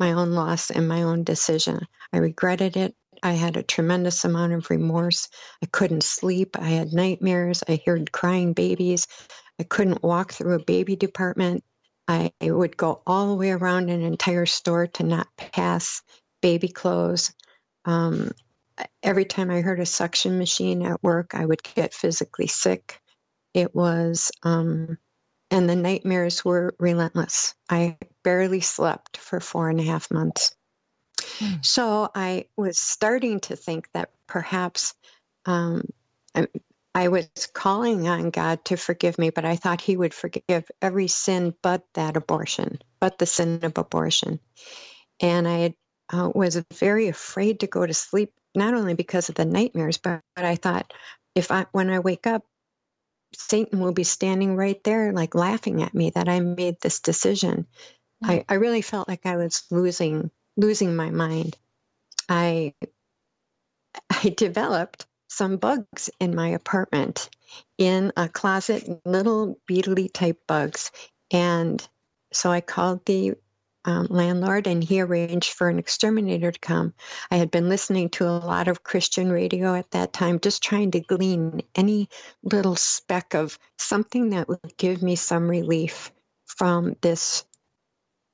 my 0.00 0.12
own 0.12 0.32
loss 0.32 0.70
and 0.70 0.88
my 0.88 1.02
own 1.02 1.24
decision. 1.24 1.80
I 2.12 2.18
regretted 2.18 2.76
it. 2.76 2.94
I 3.22 3.32
had 3.32 3.56
a 3.56 3.62
tremendous 3.62 4.24
amount 4.24 4.52
of 4.52 4.70
remorse. 4.70 5.28
I 5.62 5.66
couldn't 5.66 6.04
sleep. 6.04 6.58
I 6.58 6.68
had 6.68 6.92
nightmares. 6.92 7.62
I 7.68 7.80
heard 7.86 8.12
crying 8.12 8.52
babies. 8.54 9.06
I 9.58 9.62
couldn't 9.62 10.02
walk 10.02 10.32
through 10.32 10.54
a 10.54 10.64
baby 10.64 10.96
department. 10.96 11.64
I 12.08 12.32
would 12.42 12.76
go 12.76 13.02
all 13.06 13.28
the 13.28 13.36
way 13.36 13.50
around 13.50 13.88
an 13.88 14.02
entire 14.02 14.46
store 14.46 14.88
to 14.88 15.04
not 15.04 15.28
pass 15.36 16.02
baby 16.42 16.68
clothes. 16.68 17.32
Um, 17.84 18.32
every 19.02 19.24
time 19.24 19.50
I 19.50 19.60
heard 19.60 19.80
a 19.80 19.86
suction 19.86 20.38
machine 20.38 20.84
at 20.84 21.02
work, 21.02 21.34
I 21.34 21.44
would 21.44 21.62
get 21.62 21.94
physically 21.94 22.46
sick. 22.46 23.00
It 23.52 23.74
was 23.74 24.32
um, 24.42 24.98
and 25.50 25.68
the 25.68 25.76
nightmares 25.76 26.44
were 26.44 26.74
relentless. 26.78 27.54
I 27.70 27.96
barely 28.24 28.60
slept 28.60 29.18
for 29.18 29.40
four 29.40 29.68
and 29.68 29.78
a 29.80 29.84
half 29.84 30.10
months. 30.10 30.54
So 31.62 32.10
I 32.14 32.46
was 32.56 32.78
starting 32.78 33.40
to 33.40 33.56
think 33.56 33.88
that 33.94 34.10
perhaps 34.26 34.94
um, 35.46 35.82
I, 36.34 36.48
I 36.94 37.08
was 37.08 37.28
calling 37.52 38.08
on 38.08 38.30
God 38.30 38.64
to 38.66 38.76
forgive 38.76 39.18
me, 39.18 39.30
but 39.30 39.44
I 39.44 39.56
thought 39.56 39.80
He 39.80 39.96
would 39.96 40.14
forgive 40.14 40.70
every 40.82 41.08
sin 41.08 41.54
but 41.62 41.84
that 41.94 42.16
abortion, 42.16 42.78
but 43.00 43.18
the 43.18 43.26
sin 43.26 43.60
of 43.62 43.78
abortion. 43.78 44.40
And 45.20 45.46
I 45.46 45.74
uh, 46.12 46.30
was 46.34 46.62
very 46.74 47.08
afraid 47.08 47.60
to 47.60 47.66
go 47.66 47.84
to 47.84 47.94
sleep, 47.94 48.32
not 48.54 48.74
only 48.74 48.94
because 48.94 49.28
of 49.28 49.34
the 49.34 49.44
nightmares, 49.44 49.98
but, 49.98 50.20
but 50.36 50.44
I 50.44 50.56
thought 50.56 50.92
if 51.34 51.50
I, 51.50 51.66
when 51.72 51.90
I 51.90 52.00
wake 52.00 52.26
up, 52.26 52.44
Satan 53.36 53.80
will 53.80 53.92
be 53.92 54.04
standing 54.04 54.56
right 54.56 54.82
there, 54.84 55.12
like 55.12 55.34
laughing 55.34 55.82
at 55.82 55.94
me 55.94 56.10
that 56.10 56.28
I 56.28 56.40
made 56.40 56.76
this 56.80 57.00
decision. 57.00 57.66
I, 58.22 58.44
I 58.48 58.54
really 58.54 58.82
felt 58.82 59.08
like 59.08 59.26
I 59.26 59.36
was 59.36 59.64
losing 59.70 60.30
losing 60.56 60.96
my 60.96 61.10
mind. 61.10 61.56
I 62.28 62.74
I 64.10 64.34
developed 64.36 65.06
some 65.28 65.56
bugs 65.56 66.10
in 66.20 66.34
my 66.34 66.50
apartment 66.50 67.28
in 67.78 68.12
a 68.16 68.28
closet, 68.28 68.88
little 69.04 69.58
beetly 69.66 70.08
type 70.08 70.40
bugs. 70.46 70.90
And 71.32 71.86
so 72.32 72.50
I 72.50 72.60
called 72.60 73.04
the 73.06 73.34
um, 73.84 74.06
landlord 74.10 74.66
and 74.66 74.82
he 74.82 75.00
arranged 75.00 75.52
for 75.52 75.68
an 75.68 75.78
exterminator 75.78 76.50
to 76.50 76.58
come. 76.58 76.94
I 77.30 77.36
had 77.36 77.50
been 77.50 77.68
listening 77.68 78.08
to 78.10 78.26
a 78.26 78.38
lot 78.38 78.68
of 78.68 78.82
Christian 78.82 79.30
radio 79.30 79.74
at 79.74 79.90
that 79.92 80.12
time, 80.12 80.40
just 80.40 80.62
trying 80.62 80.92
to 80.92 81.00
glean 81.00 81.62
any 81.74 82.08
little 82.42 82.76
speck 82.76 83.34
of 83.34 83.58
something 83.78 84.30
that 84.30 84.48
would 84.48 84.76
give 84.76 85.02
me 85.02 85.16
some 85.16 85.48
relief 85.48 86.12
from 86.46 86.96
this 87.00 87.44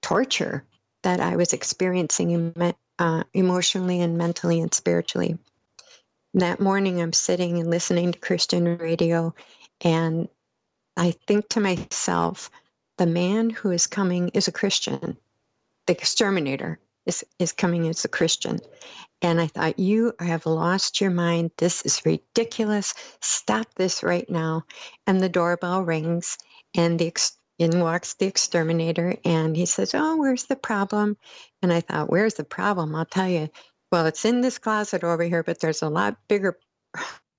torture 0.02 0.64
that 1.02 1.20
I 1.20 1.36
was 1.36 1.52
experiencing 1.52 2.54
uh, 2.98 3.24
emotionally 3.32 4.00
and 4.00 4.18
mentally 4.18 4.60
and 4.60 4.72
spiritually. 4.72 5.38
That 6.34 6.60
morning, 6.60 7.00
I'm 7.00 7.12
sitting 7.12 7.58
and 7.58 7.70
listening 7.70 8.12
to 8.12 8.18
Christian 8.18 8.78
radio, 8.78 9.34
and 9.80 10.28
I 10.96 11.12
think 11.26 11.48
to 11.50 11.60
myself, 11.60 12.50
the 12.98 13.06
man 13.06 13.50
who 13.50 13.70
is 13.70 13.86
coming 13.88 14.28
is 14.28 14.46
a 14.46 14.52
Christian. 14.52 15.16
The 15.86 15.92
exterminator 15.92 16.78
is, 17.06 17.24
is 17.38 17.52
coming 17.52 17.88
as 17.88 18.04
a 18.04 18.08
Christian. 18.08 18.58
And 19.22 19.40
I 19.40 19.48
thought, 19.48 19.78
you 19.78 20.14
have 20.18 20.46
lost 20.46 21.00
your 21.00 21.10
mind. 21.10 21.50
This 21.56 21.82
is 21.82 22.04
ridiculous. 22.06 22.94
Stop 23.20 23.74
this 23.74 24.02
right 24.02 24.28
now. 24.30 24.64
And 25.06 25.20
the 25.20 25.28
doorbell 25.28 25.82
rings, 25.82 26.38
and 26.76 26.98
the 26.98 27.08
ex- 27.08 27.36
in 27.58 27.80
walks 27.80 28.14
the 28.14 28.26
exterminator, 28.26 29.16
and 29.24 29.54
he 29.56 29.66
says, 29.66 29.94
"Oh, 29.94 30.16
where's 30.16 30.44
the 30.44 30.56
problem?" 30.56 31.18
And 31.62 31.72
I 31.72 31.80
thought, 31.80 32.10
"Where's 32.10 32.34
the 32.34 32.44
problem?" 32.44 32.94
I'll 32.94 33.04
tell 33.04 33.28
you. 33.28 33.50
Well, 33.92 34.06
it's 34.06 34.24
in 34.24 34.40
this 34.40 34.58
closet 34.58 35.04
over 35.04 35.24
here, 35.24 35.42
but 35.42 35.60
there's 35.60 35.82
a 35.82 35.88
lot 35.90 36.16
bigger 36.28 36.58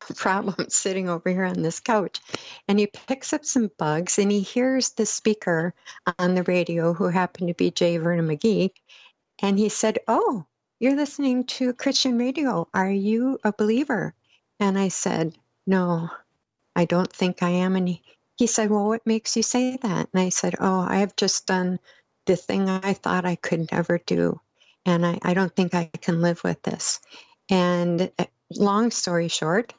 problem 0.16 0.70
sitting 0.70 1.10
over 1.10 1.30
here 1.30 1.46
on 1.46 1.62
this 1.62 1.80
couch. 1.80 2.20
And 2.68 2.80
he 2.80 2.88
picks 2.88 3.34
up 3.34 3.46
some 3.46 3.72
bugs, 3.78 4.20
and 4.20 4.32
he 4.32 4.42
hears 4.42 4.92
the 4.92 5.06
speaker 5.06 5.74
on 6.20 6.36
the 6.36 6.44
radio, 6.44 6.94
who 6.94 7.08
happened 7.08 7.48
to 7.50 7.54
be 7.54 7.72
J. 7.72 7.98
Vernon 7.98 8.28
McGee, 8.28 8.72
and 9.42 9.58
he 9.58 9.70
said, 9.70 10.00
"Oh." 10.08 10.46
You're 10.82 10.96
listening 10.96 11.44
to 11.44 11.74
Christian 11.74 12.18
radio. 12.18 12.68
Are 12.74 12.90
you 12.90 13.38
a 13.44 13.54
believer? 13.54 14.16
And 14.60 14.80
I 14.80 14.88
said, 14.88 15.36
No, 15.68 16.10
I 16.76 16.86
don't 16.86 17.14
think 17.14 17.44
I 17.44 17.50
am. 17.50 17.76
And 17.76 17.88
he, 17.88 18.02
he 18.36 18.48
said, 18.48 18.72
Well, 18.72 18.88
what 18.88 19.06
makes 19.06 19.38
you 19.38 19.44
say 19.44 19.78
that? 19.78 20.10
And 20.12 20.22
I 20.22 20.30
said, 20.30 20.56
Oh, 20.60 20.80
I 20.80 20.98
have 20.98 21.16
just 21.16 21.46
done 21.46 21.80
the 22.26 22.36
thing 22.36 22.68
I 22.68 22.94
thought 22.94 23.26
I 23.26 23.36
could 23.36 23.72
never 23.72 24.00
do. 24.00 24.40
And 24.84 25.06
I, 25.06 25.20
I 25.22 25.36
don't 25.36 25.56
think 25.56 25.76
I 25.76 25.92
can 26.02 26.22
live 26.22 26.44
with 26.44 26.64
this. 26.64 27.00
And 27.50 28.12
uh, 28.18 28.26
long 28.50 28.90
story 28.90 29.28
short, 29.28 29.76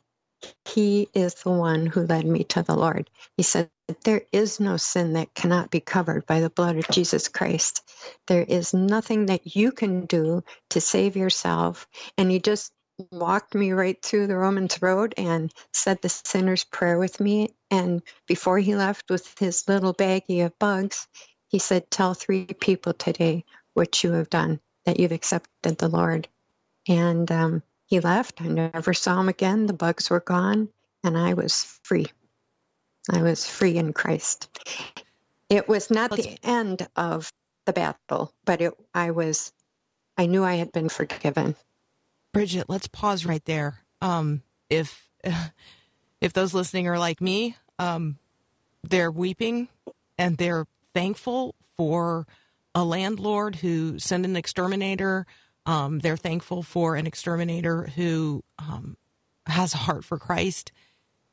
he 0.66 1.09
is 1.14 1.35
the 1.35 1.50
one 1.50 1.87
who 1.87 2.07
led 2.07 2.26
me 2.26 2.44
to 2.44 2.62
the 2.62 2.76
Lord. 2.76 3.11
He 3.37 3.42
said, 3.44 3.70
There 4.05 4.22
is 4.33 4.61
no 4.61 4.76
sin 4.78 5.14
that 5.14 5.35
cannot 5.35 5.70
be 5.70 5.81
covered 5.81 6.26
by 6.26 6.40
the 6.40 6.50
blood 6.50 6.76
of 6.76 6.88
Jesus 6.90 7.28
Christ. 7.28 7.83
There 8.28 8.44
is 8.44 8.74
nothing 8.74 9.26
that 9.26 9.57
you 9.57 9.72
can 9.72 10.07
do 10.07 10.44
to 10.70 10.81
save 10.81 11.16
yourself. 11.16 11.88
And 12.18 12.31
he 12.31 12.40
just 12.40 12.72
walked 13.12 13.55
me 13.55 13.72
right 13.72 14.00
through 14.02 14.28
the 14.28 14.37
Romans 14.37 14.81
Road 14.83 15.14
and 15.16 15.52
said 15.72 16.00
the 16.02 16.09
sinner's 16.11 16.64
prayer 16.64 16.98
with 16.98 17.20
me. 17.20 17.55
And 17.70 18.02
before 18.28 18.59
he 18.59 18.76
left 18.76 19.11
with 19.11 19.35
his 19.40 19.68
little 19.68 19.94
baggie 19.94 20.46
of 20.46 20.59
bugs, 20.59 21.09
he 21.48 21.59
said, 21.59 21.90
Tell 21.90 22.14
three 22.14 22.46
people 22.46 22.94
today 22.94 23.44
what 23.74 24.05
you 24.05 24.12
have 24.12 24.31
done, 24.31 24.61
that 24.87 25.00
you've 25.00 25.12
accepted 25.12 25.78
the 25.78 25.88
Lord. 25.88 26.28
And 26.88 27.31
um, 27.33 27.62
he 27.92 28.00
left. 28.00 28.40
I 28.40 28.48
never 28.48 28.94
saw 28.94 29.20
him 29.20 29.28
again. 29.28 29.66
The 29.66 29.74
bugs 29.74 30.09
were 30.09 30.20
gone, 30.20 30.70
and 31.05 31.18
I 31.18 31.35
was 31.35 31.78
free. 31.83 32.07
I 33.12 33.20
was 33.20 33.46
free 33.46 33.76
in 33.76 33.92
Christ. 33.92 34.48
It 35.50 35.68
was 35.68 35.90
not 35.90 36.11
the 36.11 36.38
end 36.42 36.88
of 36.96 37.31
the 37.66 37.74
battle, 37.74 38.33
but 38.46 38.62
it, 38.62 38.72
I 38.94 39.11
was, 39.11 39.52
I 40.16 40.24
knew 40.24 40.42
I 40.42 40.55
had 40.55 40.72
been 40.72 40.88
forgiven. 40.88 41.55
Bridget, 42.33 42.64
let's 42.70 42.88
pause 42.88 43.26
right 43.26 43.44
there. 43.44 43.81
Um, 44.00 44.42
if 44.70 45.07
if 46.22 46.33
those 46.33 46.55
listening 46.55 46.88
are 46.88 46.98
like 46.98 47.20
me, 47.20 47.57
um, 47.78 48.16
they're 48.83 49.11
weeping 49.11 49.68
and 50.16 50.38
they're 50.38 50.66
thankful 50.94 51.57
for 51.76 52.26
a 52.74 52.85
landlord 52.85 53.57
who 53.57 53.98
sent 53.98 54.24
an 54.24 54.35
exterminator. 54.35 55.26
Um, 55.66 56.01
they're 56.01 56.16
thankful 56.16 56.62
for 56.62 56.96
an 56.96 57.07
exterminator 57.07 57.85
who 57.94 58.42
um, 58.59 58.96
has 59.46 59.75
a 59.75 59.79
heart 59.79 60.05
for 60.05 60.18
Christ. 60.18 60.72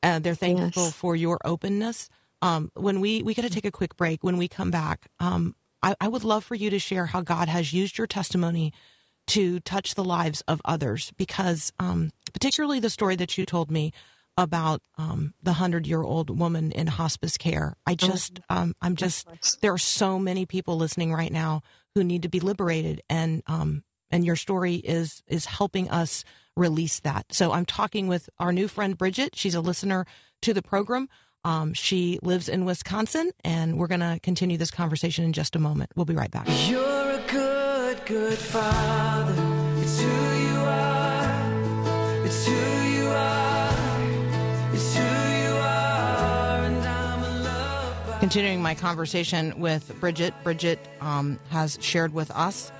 Uh, 0.03 0.19
they're 0.19 0.35
thankful 0.35 0.83
Yes. 0.85 0.93
for 0.93 1.15
your 1.15 1.39
openness. 1.43 2.09
Um, 2.41 2.71
when 2.75 3.01
we 3.01 3.21
we 3.23 3.33
got 3.33 3.41
to 3.41 3.49
take 3.49 3.65
a 3.65 3.71
quick 3.71 3.97
break. 3.97 4.23
When 4.23 4.37
we 4.37 4.47
come 4.47 4.71
back, 4.71 5.07
um, 5.19 5.55
I, 5.83 5.95
I 5.99 6.07
would 6.07 6.23
love 6.23 6.43
for 6.43 6.55
you 6.55 6.69
to 6.69 6.79
share 6.79 7.07
how 7.07 7.21
God 7.21 7.49
has 7.49 7.73
used 7.73 7.97
your 7.97 8.07
testimony 8.07 8.71
to 9.27 9.59
touch 9.59 9.95
the 9.95 10.03
lives 10.03 10.41
of 10.47 10.61
others 10.65 11.11
because 11.17 11.71
um, 11.79 12.11
particularly 12.33 12.79
the 12.79 12.89
story 12.89 13.15
that 13.17 13.37
you 13.37 13.45
told 13.45 13.69
me 13.69 13.91
about 14.37 14.81
um, 14.97 15.33
the 15.43 15.53
hundred 15.53 15.85
year 15.85 16.01
old 16.01 16.29
woman 16.39 16.71
in 16.71 16.87
hospice 16.87 17.37
care 17.37 17.75
i 17.85 17.93
just 17.93 18.39
um, 18.49 18.73
i'm 18.81 18.95
just 18.95 19.27
there 19.61 19.73
are 19.73 19.77
so 19.77 20.17
many 20.17 20.45
people 20.45 20.77
listening 20.77 21.13
right 21.13 21.31
now 21.33 21.61
who 21.93 22.03
need 22.05 22.23
to 22.23 22.29
be 22.29 22.39
liberated 22.39 23.01
and 23.09 23.43
um, 23.47 23.83
and 24.11 24.25
your 24.25 24.35
story 24.35 24.75
is 24.75 25.23
is 25.27 25.45
helping 25.45 25.89
us 25.89 26.23
release 26.55 26.99
that 27.01 27.25
so 27.31 27.51
i'm 27.51 27.65
talking 27.65 28.07
with 28.07 28.29
our 28.39 28.51
new 28.51 28.67
friend 28.67 28.97
bridget 28.97 29.35
she's 29.35 29.55
a 29.55 29.61
listener 29.61 30.05
to 30.41 30.53
the 30.53 30.61
program 30.61 31.07
um, 31.45 31.73
she 31.73 32.19
lives 32.21 32.49
in 32.49 32.65
wisconsin 32.65 33.31
and 33.45 33.77
we're 33.77 33.87
going 33.87 34.01
to 34.01 34.19
continue 34.21 34.57
this 34.57 34.71
conversation 34.71 35.23
in 35.23 35.31
just 35.33 35.55
a 35.55 35.59
moment 35.59 35.89
we'll 35.95 36.05
be 36.05 36.15
right 36.15 36.31
back 36.31 36.47
You're 36.67 36.81
a 37.11 37.23
good, 37.31 38.05
good 38.05 38.37
father. 38.37 39.33
It's 39.81 39.99
who 40.01 40.07
you 40.07 40.59
are. 40.59 42.25
It's 42.25 42.45
who 42.45 42.53
you 42.53 43.07
are. 43.07 44.73
It's 44.73 44.95
who 44.95 45.01
you 45.03 45.55
are. 45.55 46.65
And 46.65 46.85
I'm 46.85 47.43
loved 47.43 48.07
by 48.07 48.19
Continuing 48.19 48.61
my 48.61 48.75
conversation 48.75 49.57
with 49.59 49.97
Bridget, 49.99 50.33
Bridget 50.43 50.79
um, 51.01 51.39
has 51.49 51.77
shared 51.81 52.13
with 52.13 52.31
us 52.31 52.71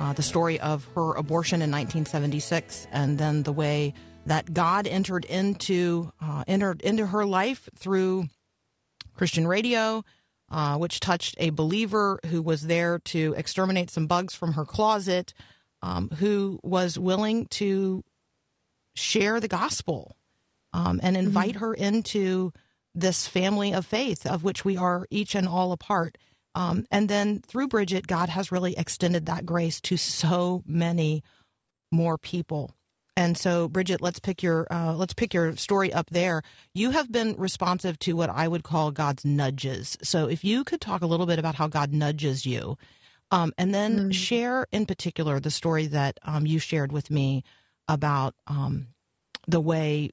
uh, 0.00 0.14
the 0.14 0.22
story 0.22 0.58
of 0.60 0.88
her 0.94 1.12
abortion 1.12 1.56
in 1.56 1.70
1976, 1.70 2.86
and 2.90 3.18
then 3.18 3.42
the 3.42 3.52
way 3.52 3.92
that 4.24 4.52
God 4.54 4.86
entered 4.86 5.26
into 5.26 6.10
uh, 6.22 6.42
entered 6.46 6.80
into 6.80 7.06
her 7.06 7.26
life 7.26 7.68
through 7.76 8.24
Christian 9.14 9.46
radio, 9.46 10.02
uh, 10.50 10.78
which 10.78 11.00
touched 11.00 11.34
a 11.38 11.50
believer 11.50 12.18
who 12.26 12.40
was 12.40 12.62
there 12.62 12.98
to 13.00 13.34
exterminate 13.36 13.90
some 13.90 14.06
bugs 14.06 14.34
from 14.34 14.54
her 14.54 14.64
closet, 14.64 15.34
um, 15.82 16.08
who 16.18 16.58
was 16.62 16.98
willing 16.98 17.46
to 17.48 18.02
share 18.94 19.38
the 19.38 19.48
gospel 19.48 20.16
um, 20.72 20.98
and 21.02 21.14
invite 21.14 21.56
her 21.56 21.74
into 21.74 22.52
this 22.94 23.26
family 23.26 23.74
of 23.74 23.84
faith 23.84 24.26
of 24.26 24.44
which 24.44 24.64
we 24.64 24.78
are 24.78 25.06
each 25.10 25.34
and 25.34 25.46
all 25.46 25.72
a 25.72 25.76
part. 25.76 26.16
Um, 26.54 26.84
and 26.90 27.08
then 27.08 27.40
through 27.40 27.68
Bridget, 27.68 28.06
God 28.06 28.28
has 28.28 28.50
really 28.50 28.76
extended 28.76 29.26
that 29.26 29.46
grace 29.46 29.80
to 29.82 29.96
so 29.96 30.62
many 30.66 31.22
more 31.92 32.18
people. 32.18 32.74
And 33.16 33.36
so, 33.36 33.68
Bridget, 33.68 34.00
let's 34.00 34.18
pick 34.18 34.42
your 34.42 34.66
uh, 34.70 34.94
let's 34.94 35.12
pick 35.12 35.34
your 35.34 35.56
story 35.56 35.92
up 35.92 36.08
there. 36.10 36.42
You 36.74 36.90
have 36.92 37.12
been 37.12 37.34
responsive 37.36 37.98
to 38.00 38.14
what 38.14 38.30
I 38.30 38.48
would 38.48 38.62
call 38.62 38.92
God's 38.92 39.24
nudges. 39.24 39.98
So, 40.02 40.26
if 40.26 40.44
you 40.44 40.64
could 40.64 40.80
talk 40.80 41.02
a 41.02 41.06
little 41.06 41.26
bit 41.26 41.38
about 41.38 41.56
how 41.56 41.66
God 41.66 41.92
nudges 41.92 42.46
you, 42.46 42.78
um, 43.30 43.52
and 43.58 43.74
then 43.74 44.10
share 44.10 44.66
in 44.72 44.86
particular 44.86 45.38
the 45.38 45.50
story 45.50 45.86
that 45.88 46.18
um, 46.22 46.46
you 46.46 46.58
shared 46.58 46.92
with 46.92 47.10
me 47.10 47.44
about 47.88 48.34
um, 48.46 48.88
the 49.46 49.60
way 49.60 50.10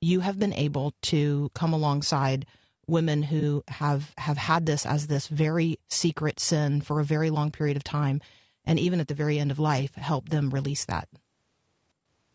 you 0.00 0.20
have 0.20 0.38
been 0.38 0.54
able 0.54 0.94
to 1.02 1.50
come 1.54 1.72
alongside 1.72 2.46
women 2.88 3.24
who 3.24 3.64
have 3.68 4.12
have 4.18 4.38
had 4.38 4.66
this 4.66 4.86
as 4.86 5.08
this 5.08 5.28
very 5.28 5.78
secret 5.88 6.40
sin 6.40 6.80
for 6.82 7.00
a 7.00 7.04
very 7.04 7.30
long 7.30 7.50
period 7.52 7.76
of 7.76 7.84
time, 7.84 8.20
and 8.66 8.78
even 8.80 9.00
at 9.00 9.08
the 9.08 9.14
very 9.14 9.38
end 9.38 9.50
of 9.52 9.58
life, 9.60 9.94
help 9.96 10.30
them 10.30 10.50
release 10.50 10.84
that. 10.86 11.08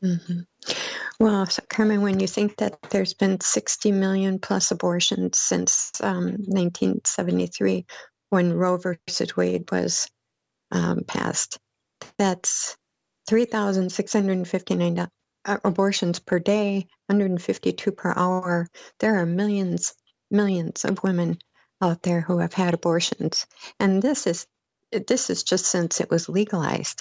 hmm 0.03 0.41
Well, 1.19 1.45
so 1.47 1.63
Carmen, 1.69 2.01
when 2.01 2.19
you 2.19 2.27
think 2.27 2.57
that 2.57 2.77
there's 2.91 3.13
been 3.15 3.39
60 3.41 3.91
million 3.93 4.39
plus 4.39 4.71
abortions 4.71 5.39
since 5.39 5.91
um, 6.03 6.25
1973, 6.47 7.85
when 8.29 8.53
Roe 8.53 8.77
versus 8.77 9.35
Wade 9.37 9.71
was 9.71 10.09
um, 10.71 11.03
passed, 11.07 11.59
that's 12.19 12.77
3,659 13.29 14.99
uh, 14.99 15.57
abortions 15.65 16.19
per 16.19 16.39
day, 16.39 16.87
152 17.07 17.91
per 17.93 18.13
hour. 18.15 18.67
There 18.99 19.19
are 19.21 19.25
millions, 19.27 19.93
millions 20.31 20.85
of 20.85 21.03
women 21.03 21.39
out 21.81 22.03
there 22.03 22.21
who 22.21 22.39
have 22.39 22.53
had 22.53 22.73
abortions, 22.73 23.47
and 23.79 24.01
this 24.01 24.27
is 24.27 24.47
this 25.07 25.29
is 25.29 25.43
just 25.43 25.65
since 25.65 26.01
it 26.01 26.11
was 26.11 26.29
legalized 26.29 26.95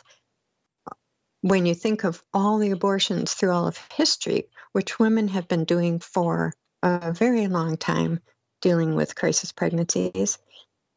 when 1.40 1.66
you 1.66 1.74
think 1.74 2.04
of 2.04 2.22
all 2.32 2.58
the 2.58 2.70
abortions 2.72 3.34
through 3.34 3.52
all 3.52 3.66
of 3.68 3.78
history, 3.94 4.48
which 4.72 4.98
women 4.98 5.28
have 5.28 5.48
been 5.48 5.64
doing 5.64 6.00
for 6.00 6.52
a 6.82 7.12
very 7.12 7.46
long 7.46 7.76
time, 7.76 8.20
dealing 8.60 8.94
with 8.94 9.14
crisis 9.14 9.52
pregnancies, 9.52 10.38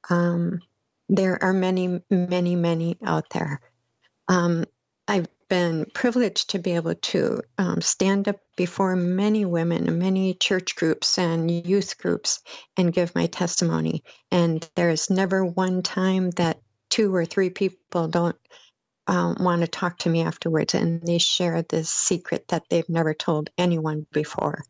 um, 0.10 0.62
there 1.10 1.44
are 1.44 1.54
many, 1.54 2.02
many, 2.10 2.56
many 2.56 2.98
out 3.06 3.30
there. 3.32 3.62
Um, 4.28 4.66
I've 5.08 5.28
been 5.50 5.86
privileged 5.94 6.52
to 6.52 6.60
be 6.60 6.76
able 6.76 6.96
to 6.96 7.42
um, 7.58 7.82
stand 7.82 8.28
up 8.30 8.38
before 8.56 8.96
many 8.96 9.46
women 9.46 10.00
many 10.00 10.34
church 10.36 10.76
groups 10.76 11.18
and 11.18 11.52
youth 11.52 11.98
groups 11.98 12.42
and 12.78 12.94
give 12.94 13.16
my 13.16 13.28
testimony. 13.28 14.04
And 14.32 14.68
there 14.76 14.90
is 14.90 15.10
never 15.10 15.46
one 15.46 15.84
time 15.84 16.32
that 16.32 16.60
two 16.90 17.14
or 17.14 17.26
three 17.26 17.50
people 17.50 18.08
don't 18.08 18.38
um, 19.08 19.38
want 19.40 19.62
to 19.62 19.68
talk 19.68 20.00
to 20.00 20.10
me 20.10 20.22
afterwards 20.22 20.76
and 20.76 21.02
they 21.02 21.18
share 21.18 21.64
this 21.64 21.90
secret 21.90 22.48
that 22.50 22.64
they've 22.70 22.90
never 22.90 23.14
told 23.14 23.50
anyone 23.58 24.06
before. 24.14 24.64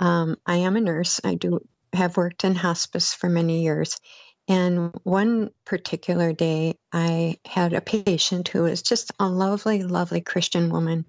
Um, 0.00 0.36
I 0.46 0.56
am 0.58 0.76
a 0.76 0.80
nurse. 0.80 1.20
I 1.24 1.34
do 1.34 1.60
have 1.92 2.16
worked 2.16 2.44
in 2.44 2.54
hospice 2.54 3.14
for 3.14 3.28
many 3.28 3.62
years. 3.62 3.98
And 4.48 4.92
one 5.02 5.50
particular 5.64 6.32
day, 6.32 6.78
I 6.92 7.38
had 7.44 7.72
a 7.72 7.80
patient 7.80 8.48
who 8.48 8.62
was 8.62 8.82
just 8.82 9.12
a 9.18 9.28
lovely, 9.28 9.82
lovely 9.82 10.20
Christian 10.20 10.70
woman. 10.70 11.04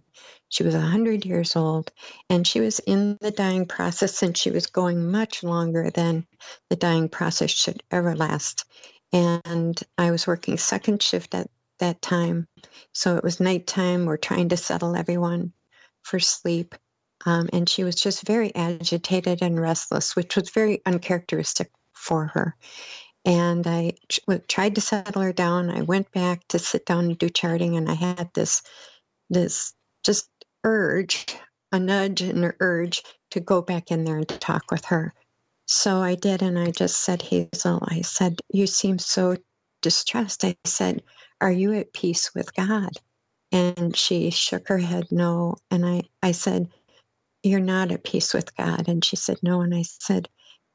She 0.49 0.63
was 0.63 0.73
100 0.73 1.25
years 1.25 1.55
old 1.55 1.91
and 2.29 2.47
she 2.47 2.61
was 2.61 2.79
in 2.79 3.17
the 3.21 3.31
dying 3.31 3.65
process 3.65 4.23
and 4.23 4.35
she 4.35 4.49
was 4.49 4.67
going 4.67 5.11
much 5.11 5.43
longer 5.43 5.91
than 5.91 6.25
the 6.69 6.75
dying 6.75 7.09
process 7.09 7.51
should 7.51 7.83
ever 7.91 8.15
last. 8.15 8.65
And 9.13 9.79
I 9.97 10.11
was 10.11 10.25
working 10.25 10.57
second 10.57 11.03
shift 11.03 11.35
at 11.35 11.49
that 11.79 12.01
time. 12.01 12.47
So 12.93 13.17
it 13.17 13.23
was 13.23 13.39
nighttime. 13.39 14.05
We're 14.05 14.17
trying 14.17 14.49
to 14.49 14.57
settle 14.57 14.95
everyone 14.95 15.53
for 16.01 16.19
sleep. 16.19 16.75
Um, 17.25 17.49
and 17.51 17.67
she 17.67 17.83
was 17.83 17.95
just 17.95 18.25
very 18.25 18.53
agitated 18.55 19.41
and 19.41 19.59
restless, 19.59 20.15
which 20.15 20.35
was 20.35 20.49
very 20.49 20.81
uncharacteristic 20.85 21.71
for 21.93 22.27
her. 22.27 22.55
And 23.25 23.67
I 23.67 23.93
ch- 24.09 24.21
tried 24.47 24.75
to 24.75 24.81
settle 24.81 25.21
her 25.23 25.33
down. 25.33 25.69
I 25.69 25.83
went 25.83 26.11
back 26.11 26.47
to 26.49 26.59
sit 26.59 26.85
down 26.85 27.05
and 27.05 27.17
do 27.19 27.29
charting, 27.29 27.77
and 27.77 27.89
I 27.89 27.95
had 27.95 28.31
this, 28.33 28.63
this 29.29 29.73
just 30.05 30.29
urge, 30.63 31.27
a 31.71 31.79
nudge 31.79 32.21
and 32.21 32.45
an 32.45 32.53
urge 32.61 33.03
to 33.31 33.41
go 33.41 33.61
back 33.61 33.91
in 33.91 34.05
there 34.05 34.17
and 34.17 34.29
to 34.29 34.39
talk 34.39 34.71
with 34.71 34.85
her. 34.85 35.13
So 35.67 35.97
I 36.01 36.15
did, 36.15 36.41
and 36.43 36.59
I 36.59 36.71
just 36.71 36.99
said, 37.03 37.21
Hazel, 37.21 37.83
I 37.87 38.01
said, 38.01 38.39
you 38.53 38.67
seem 38.67 38.99
so 38.99 39.37
distressed. 39.81 40.45
I 40.45 40.57
said, 40.65 41.03
are 41.41 41.51
you 41.51 41.73
at 41.73 41.93
peace 41.93 42.31
with 42.35 42.55
God? 42.55 42.91
And 43.51 43.95
she 43.95 44.31
shook 44.31 44.69
her 44.69 44.79
head, 44.79 45.07
no. 45.11 45.57
And 45.71 45.85
I, 45.85 46.03
I 46.23 46.33
said, 46.33 46.61
You're 47.43 47.59
not 47.61 47.91
at 47.91 48.03
peace 48.03 48.33
with 48.33 48.55
God. 48.55 48.87
And 48.87 49.03
she 49.03 49.15
said, 49.15 49.37
No. 49.41 49.61
And 49.61 49.73
I 49.73 49.83
said, 49.83 50.27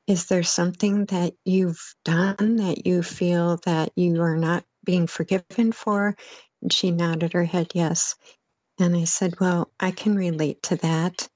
Is 0.07 0.26
there 0.26 0.42
something 0.42 1.07
that 1.07 1.34
you've 1.44 1.94
done 2.05 2.57
that 2.57 2.86
you 2.86 3.03
feel 3.03 3.59
that 3.66 3.92
you 3.96 4.22
are 4.22 4.36
not 4.36 4.64
being 4.84 5.07
forgiven 5.07 5.72
for? 5.72 6.16
And 6.62 6.72
she 6.72 6.90
nodded 6.90 7.34
her 7.34 7.44
head, 7.44 7.72
Yes. 7.74 8.16
And 8.80 8.96
I 8.96 9.05
said, 9.05 9.40
Well, 9.40 9.70
I 9.80 9.92
can 9.92 10.16
relate 10.16 10.62
to 10.64 10.76
that. 10.76 11.28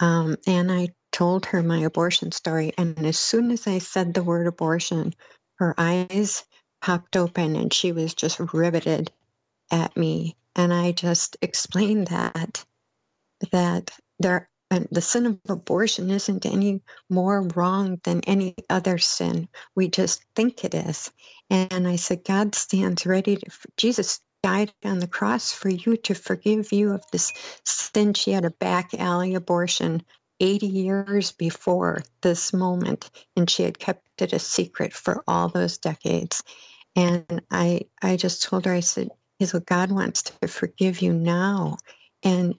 Um, 0.00 0.36
and 0.46 0.70
I 0.70 0.90
told 1.12 1.46
her 1.46 1.62
my 1.62 1.80
abortion 1.80 2.32
story. 2.32 2.72
And 2.78 3.06
as 3.06 3.18
soon 3.18 3.50
as 3.50 3.66
I 3.66 3.78
said 3.78 4.14
the 4.14 4.22
word 4.22 4.46
abortion, 4.46 5.14
her 5.58 5.74
eyes 5.78 6.44
popped 6.82 7.16
open 7.16 7.56
and 7.56 7.72
she 7.72 7.92
was 7.92 8.14
just 8.14 8.40
riveted 8.40 9.10
at 9.70 9.96
me. 9.96 10.36
And 10.56 10.72
I 10.72 10.92
just 10.92 11.36
explained 11.42 12.08
that, 12.08 12.64
that 13.52 13.92
there, 14.20 14.48
and 14.74 14.88
the 14.90 15.00
sin 15.00 15.26
of 15.26 15.38
abortion 15.48 16.10
isn't 16.10 16.46
any 16.46 16.82
more 17.08 17.42
wrong 17.54 18.00
than 18.02 18.22
any 18.22 18.56
other 18.68 18.98
sin. 18.98 19.48
We 19.76 19.88
just 19.88 20.24
think 20.34 20.64
it 20.64 20.74
is. 20.74 21.12
And 21.48 21.86
I 21.86 21.96
said, 21.96 22.24
God 22.24 22.56
stands 22.56 23.06
ready 23.06 23.36
to, 23.36 23.50
Jesus 23.76 24.20
died 24.42 24.72
on 24.84 24.98
the 24.98 25.06
cross 25.06 25.52
for 25.52 25.68
you 25.68 25.96
to 25.98 26.14
forgive 26.14 26.72
you 26.72 26.92
of 26.92 27.04
this 27.12 27.32
sin. 27.64 28.14
She 28.14 28.32
had 28.32 28.44
a 28.44 28.50
back 28.50 28.94
alley 28.94 29.36
abortion 29.36 30.02
80 30.40 30.66
years 30.66 31.30
before 31.30 32.02
this 32.22 32.52
moment, 32.52 33.08
and 33.36 33.48
she 33.48 33.62
had 33.62 33.78
kept 33.78 34.04
it 34.20 34.32
a 34.32 34.40
secret 34.40 34.92
for 34.92 35.22
all 35.28 35.48
those 35.48 35.78
decades. 35.78 36.42
And 36.96 37.42
I, 37.50 37.82
I 38.02 38.16
just 38.16 38.42
told 38.42 38.66
her, 38.66 38.72
I 38.72 38.80
said, 38.80 39.10
Hazel, 39.38 39.60
God 39.60 39.92
wants 39.92 40.24
to 40.24 40.48
forgive 40.48 41.00
you 41.00 41.12
now, 41.12 41.76
and 42.24 42.56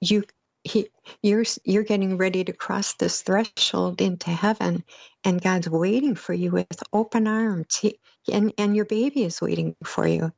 you, 0.00 0.24
he, 0.66 0.88
you're, 1.22 1.44
you're 1.64 1.84
getting 1.84 2.18
ready 2.18 2.44
to 2.44 2.54
cross 2.54 2.94
this 2.94 3.22
threshold 3.22 4.02
into 4.02 4.30
heaven, 4.30 4.84
and 5.24 5.42
God's 5.42 5.70
waiting 5.70 6.16
for 6.16 6.34
you 6.34 6.52
with 6.52 6.84
open 6.92 7.28
arms. 7.28 7.76
He, 7.76 8.00
and, 8.32 8.52
and 8.58 8.76
your 8.76 8.86
baby 8.86 9.24
is 9.24 9.42
waiting 9.42 9.76
for 9.84 10.06
you. 10.08 10.32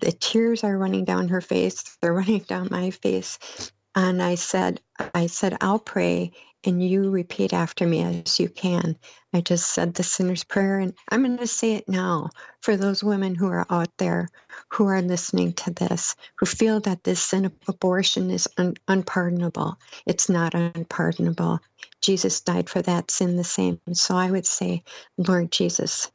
The 0.00 0.12
tears 0.12 0.64
are 0.64 0.78
running 0.78 1.04
down 1.04 1.28
her 1.28 1.42
face. 1.42 1.98
They're 2.02 2.14
running 2.14 2.40
down 2.40 2.68
my 2.70 2.90
face. 2.90 3.38
And 3.94 4.22
I 4.22 4.36
said, 4.36 4.80
I 5.14 5.28
said, 5.28 5.56
I'll 5.60 5.80
pray 5.80 6.32
and 6.66 6.82
you 6.86 7.10
repeat 7.10 7.52
after 7.52 7.86
me 7.86 8.02
as 8.02 8.40
you 8.40 8.48
can. 8.48 8.96
I 9.34 9.40
just 9.42 9.70
said 9.72 9.94
the 9.94 10.02
sinner's 10.04 10.44
prayer, 10.44 10.78
and 10.80 10.94
I'm 11.10 11.24
going 11.24 11.38
to 11.38 11.46
say 11.46 11.74
it 11.74 11.88
now 11.88 12.30
for 12.62 12.76
those 12.76 13.04
women 13.04 13.34
who 13.34 13.48
are 13.48 13.66
out 13.70 13.90
there 13.98 14.28
who 14.70 14.86
are 14.88 15.02
listening 15.02 15.54
to 15.54 15.72
this, 15.72 16.16
who 16.38 16.46
feel 16.46 16.80
that 16.80 17.04
this 17.04 17.22
sin 17.22 17.46
of 17.46 17.52
abortion 17.68 18.30
is 18.30 18.48
un- 18.58 18.76
unpardonable. 18.88 19.78
It's 20.06 20.28
not 20.28 20.54
unpardonable. 20.54 21.60
Jesus 22.02 22.42
died 22.42 22.70
for 22.70 22.82
that 22.82 23.10
sin 23.10 23.36
the 23.36 23.44
same. 23.44 23.80
So 23.92 24.16
I 24.16 24.30
would 24.30 24.46
say, 24.46 24.84
Lord 25.18 25.52
Jesus, 25.52 26.10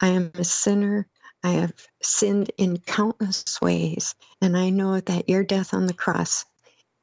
I 0.00 0.08
am 0.08 0.32
a 0.36 0.44
sinner. 0.44 1.08
I 1.44 1.52
have 1.52 1.74
sinned 2.02 2.52
in 2.58 2.78
countless 2.78 3.60
ways, 3.62 4.14
and 4.42 4.56
I 4.56 4.70
know 4.70 5.00
that 5.00 5.28
your 5.28 5.44
death 5.44 5.74
on 5.74 5.86
the 5.86 5.94
cross 5.94 6.44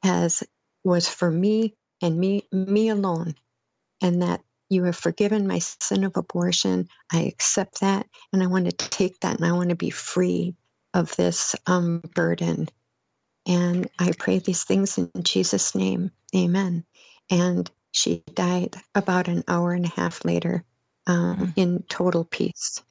has 0.04 0.44
was 0.84 1.08
for 1.08 1.30
me 1.30 1.74
and 2.02 2.18
me 2.18 2.44
me 2.52 2.88
alone 2.90 3.34
and 4.02 4.22
that 4.22 4.42
you 4.70 4.84
have 4.84 4.96
forgiven 4.96 5.46
my 5.46 5.60
sin 5.60 6.04
of 6.04 6.16
abortion. 6.16 6.88
I 7.12 7.22
accept 7.22 7.80
that 7.80 8.06
and 8.32 8.42
i 8.42 8.46
want 8.46 8.66
to 8.66 8.72
take 8.72 9.20
that 9.20 9.36
and 9.36 9.44
i 9.46 9.52
want 9.52 9.70
to 9.70 9.76
be 9.76 9.90
free 9.90 10.56
of 10.94 11.14
this 11.16 11.56
um, 11.66 12.02
burden. 12.14 12.68
And 13.46 13.90
i 13.98 14.12
pray 14.18 14.38
these 14.38 14.64
things 14.64 14.98
in 14.98 15.10
jesus 15.22 15.74
name. 15.74 16.12
Amen. 16.36 16.84
And 17.30 17.70
she 17.92 18.22
died 18.34 18.76
about 18.94 19.28
an 19.28 19.44
hour 19.48 19.72
and 19.72 19.86
a 19.86 19.90
half 19.90 20.24
later 20.24 20.64
um, 21.06 21.52
in 21.56 21.84
total 21.88 22.24
peace. 22.24 22.82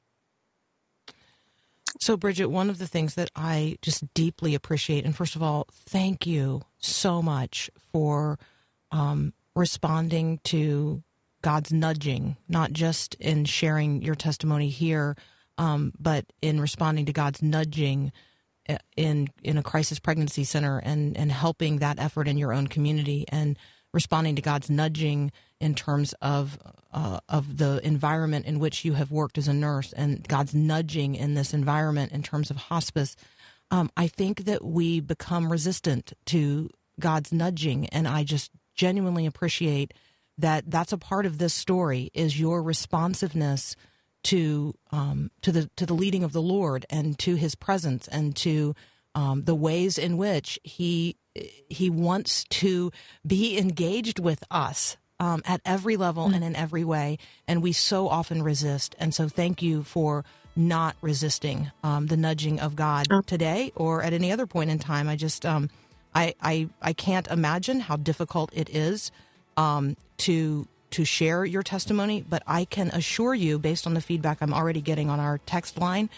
So, 2.00 2.16
Bridget, 2.16 2.46
one 2.46 2.70
of 2.70 2.78
the 2.78 2.86
things 2.86 3.14
that 3.14 3.30
I 3.34 3.78
just 3.82 4.12
deeply 4.14 4.54
appreciate, 4.54 5.04
and 5.04 5.16
first 5.16 5.36
of 5.36 5.42
all, 5.42 5.66
thank 5.72 6.26
you 6.26 6.62
so 6.78 7.22
much 7.22 7.70
for 7.92 8.38
um, 8.90 9.32
responding 9.54 10.40
to 10.44 11.02
God's 11.42 11.72
nudging, 11.72 12.36
not 12.48 12.72
just 12.72 13.14
in 13.16 13.44
sharing 13.44 14.02
your 14.02 14.14
testimony 14.14 14.68
here, 14.68 15.16
um, 15.56 15.92
but 15.98 16.24
in 16.42 16.60
responding 16.60 17.06
to 17.06 17.12
God's 17.12 17.42
nudging 17.42 18.12
uh, 18.68 18.78
in 18.96 19.28
in 19.42 19.56
a 19.56 19.62
crisis 19.62 19.98
pregnancy 19.98 20.44
center 20.44 20.78
and 20.78 21.16
and 21.16 21.32
helping 21.32 21.78
that 21.78 21.98
effort 21.98 22.28
in 22.28 22.38
your 22.38 22.52
own 22.52 22.66
community 22.66 23.24
and 23.28 23.58
responding 23.92 24.36
to 24.36 24.42
God's 24.42 24.68
nudging 24.68 25.32
in 25.60 25.74
terms 25.74 26.14
of 26.20 26.58
uh, 26.92 27.20
of 27.28 27.58
the 27.58 27.80
environment 27.84 28.46
in 28.46 28.58
which 28.58 28.84
you 28.84 28.94
have 28.94 29.10
worked 29.10 29.38
as 29.38 29.48
a 29.48 29.52
nurse 29.52 29.92
and 29.92 30.26
God's 30.26 30.54
nudging 30.54 31.14
in 31.14 31.34
this 31.34 31.54
environment 31.54 32.12
in 32.12 32.22
terms 32.22 32.50
of 32.50 32.56
hospice. 32.56 33.16
Um, 33.70 33.90
I 33.96 34.06
think 34.06 34.44
that 34.44 34.64
we 34.64 35.00
become 35.00 35.52
resistant 35.52 36.12
to 36.26 36.70
God's 36.98 37.32
nudging, 37.32 37.86
and 37.86 38.08
I 38.08 38.24
just 38.24 38.50
genuinely 38.78 39.26
appreciate 39.26 39.92
that 40.38 40.70
that's 40.70 40.92
a 40.92 40.98
part 40.98 41.26
of 41.26 41.36
this 41.36 41.52
story 41.52 42.10
is 42.14 42.40
your 42.40 42.62
responsiveness 42.62 43.76
to 44.22 44.74
um, 44.92 45.30
to 45.42 45.52
the 45.52 45.70
to 45.76 45.84
the 45.84 45.94
leading 45.94 46.24
of 46.24 46.32
the 46.32 46.42
Lord 46.42 46.86
and 46.88 47.18
to 47.18 47.34
His 47.34 47.54
presence 47.54 48.08
and 48.08 48.34
to 48.36 48.74
um, 49.14 49.44
the 49.44 49.54
ways 49.54 49.98
in 49.98 50.16
which 50.16 50.58
He 50.62 51.16
He 51.68 51.90
wants 51.90 52.44
to 52.44 52.90
be 53.26 53.58
engaged 53.58 54.18
with 54.18 54.44
us 54.50 54.96
um, 55.20 55.42
at 55.44 55.60
every 55.64 55.96
level 55.96 56.26
and 56.26 56.44
in 56.44 56.54
every 56.54 56.84
way, 56.84 57.18
and 57.46 57.62
we 57.62 57.72
so 57.72 58.08
often 58.08 58.42
resist. 58.42 58.94
And 58.98 59.12
so, 59.12 59.28
thank 59.28 59.60
you 59.62 59.82
for 59.82 60.24
not 60.54 60.96
resisting 61.00 61.70
um, 61.82 62.06
the 62.06 62.16
nudging 62.16 62.60
of 62.60 62.76
God 62.76 63.06
today 63.26 63.72
or 63.76 64.02
at 64.02 64.12
any 64.12 64.32
other 64.32 64.46
point 64.46 64.70
in 64.70 64.78
time. 64.78 65.08
I 65.08 65.16
just 65.16 65.46
um, 65.46 65.70
I, 66.14 66.34
I 66.40 66.68
I 66.80 66.92
can't 66.92 67.26
imagine 67.28 67.80
how 67.80 67.96
difficult 67.96 68.50
it 68.52 68.68
is 68.70 69.10
um, 69.56 69.96
to 70.18 70.66
to 70.90 71.04
share 71.04 71.44
your 71.44 71.62
testimony, 71.62 72.24
but 72.26 72.42
I 72.46 72.64
can 72.64 72.88
assure 72.88 73.34
you, 73.34 73.58
based 73.58 73.86
on 73.86 73.94
the 73.94 74.00
feedback 74.00 74.40
I'm 74.40 74.54
already 74.54 74.80
getting 74.80 75.10
on 75.10 75.20
our 75.20 75.38
text 75.38 75.78
line, 75.78 76.08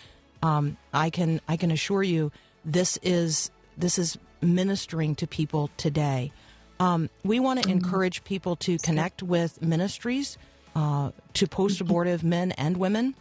um, 0.42 0.76
I 0.92 1.10
can 1.10 1.40
I 1.48 1.56
can 1.56 1.70
assure 1.70 2.02
you 2.02 2.30
this 2.64 2.98
is 3.02 3.50
this 3.76 3.98
is 3.98 4.18
ministering 4.40 5.14
to 5.16 5.26
people 5.26 5.70
today. 5.76 6.32
Um, 6.78 7.10
we 7.24 7.40
want 7.40 7.62
to 7.62 7.68
encourage 7.68 8.24
people 8.24 8.56
to 8.56 8.78
connect 8.78 9.22
with 9.22 9.60
ministries 9.60 10.38
uh, 10.74 11.10
to 11.34 11.46
post 11.46 11.80
abortive 11.80 12.24
men 12.24 12.52
and 12.52 12.76
women. 12.76 13.14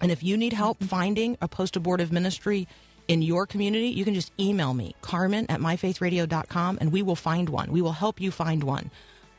And 0.00 0.12
if 0.12 0.22
you 0.22 0.36
need 0.36 0.52
help 0.52 0.82
finding 0.84 1.36
a 1.40 1.48
post 1.48 1.74
abortive 1.74 2.12
ministry 2.12 2.68
in 3.08 3.22
your 3.22 3.46
community, 3.46 3.88
you 3.88 4.04
can 4.04 4.14
just 4.14 4.32
email 4.38 4.74
me, 4.74 4.94
Carmen 5.02 5.46
at 5.48 5.60
myfaithradio.com, 5.60 6.78
and 6.80 6.92
we 6.92 7.02
will 7.02 7.16
find 7.16 7.48
one. 7.48 7.70
We 7.70 7.82
will 7.82 7.92
help 7.92 8.20
you 8.20 8.30
find 8.30 8.64
one. 8.64 8.90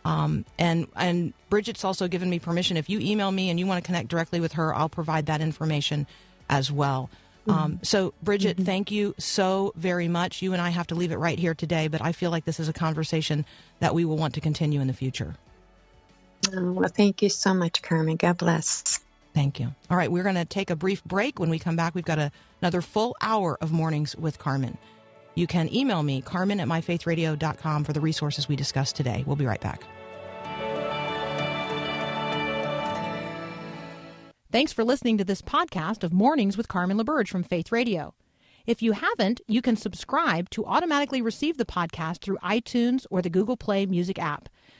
Um, 0.06 0.46
and 0.58 0.88
and 0.96 1.34
Bridget's 1.50 1.84
also 1.84 2.08
given 2.08 2.30
me 2.30 2.40
permission. 2.40 2.78
If 2.78 2.90
you 2.90 3.00
email 3.00 3.32
me 3.32 3.50
and 3.50 3.60
you 3.60 3.68
want 3.68 3.84
to 3.84 3.86
connect 3.86 4.08
directly 4.08 4.40
with 4.40 4.54
her, 4.54 4.74
I'll 4.74 4.90
provide 4.90 5.26
that 5.26 5.42
information 5.42 6.08
as 6.50 6.72
well. 6.72 7.10
Um, 7.50 7.80
so, 7.82 8.14
Bridget, 8.22 8.58
thank 8.58 8.92
you 8.92 9.16
so 9.18 9.72
very 9.76 10.08
much. 10.10 10.42
You 10.42 10.52
and 10.54 10.62
I 10.62 10.70
have 10.70 10.88
to 10.88 10.96
leave 10.96 11.12
it 11.12 11.18
right 11.18 11.40
here 11.40 11.54
today, 11.56 11.88
but 11.88 12.02
I 12.02 12.12
feel 12.12 12.30
like 12.30 12.44
this 12.46 12.60
is 12.60 12.68
a 12.68 12.74
conversation 12.74 13.46
that 13.80 13.94
we 13.94 14.04
will 14.04 14.18
want 14.18 14.34
to 14.34 14.42
continue 14.42 14.82
in 14.82 14.88
the 14.88 14.94
future. 14.94 15.36
Oh, 16.54 16.72
well, 16.74 16.90
thank 16.90 17.22
you 17.22 17.30
so 17.30 17.54
much, 17.54 17.82
Carmen. 17.82 18.18
God 18.18 18.38
bless. 18.38 19.00
Thank 19.34 19.60
you. 19.60 19.74
All 19.90 19.98
right, 19.98 20.12
we're 20.12 20.24
going 20.24 20.36
to 20.36 20.46
take 20.46 20.70
a 20.70 20.76
brief 20.76 21.04
break. 21.04 21.40
When 21.40 21.50
we 21.50 21.60
come 21.60 21.76
back, 21.76 21.94
we've 21.94 22.06
got 22.06 22.20
a, 22.20 22.32
another 22.62 22.82
full 22.82 23.16
hour 23.22 23.58
of 23.62 23.72
mornings 23.72 24.16
with 24.16 24.40
Carmen. 24.40 24.78
You 25.36 25.46
can 25.46 25.72
email 25.74 26.02
me, 26.02 26.22
carmen 26.22 26.60
at 26.60 26.68
myfaithradio.com, 26.68 27.84
for 27.84 27.94
the 27.94 28.02
resources 28.02 28.48
we 28.50 28.56
discussed 28.56 28.96
today. 28.96 29.24
We'll 29.28 29.36
be 29.36 29.46
right 29.46 29.62
back. 29.62 29.84
Thanks 34.52 34.74
for 34.74 34.84
listening 34.84 35.18
to 35.20 35.26
this 35.26 35.42
podcast 35.42 36.04
of 36.04 36.14
Mornings 36.14 36.58
with 36.58 36.68
Carmen 36.68 36.98
LaBerge 36.98 37.28
from 37.28 37.44
Faith 37.44 37.72
Radio. 37.72 38.16
If 38.66 38.82
you 38.82 38.94
haven't, 38.94 39.42
you 39.48 39.62
can 39.62 39.76
subscribe 39.76 40.50
to 40.50 40.66
automatically 40.66 41.22
receive 41.22 41.58
the 41.58 41.66
podcast 41.66 42.22
through 42.22 42.38
iTunes 42.38 43.06
or 43.12 43.22
the 43.22 43.30
Google 43.30 43.58
Play 43.58 43.86
Music 43.86 44.18
app. 44.18 44.50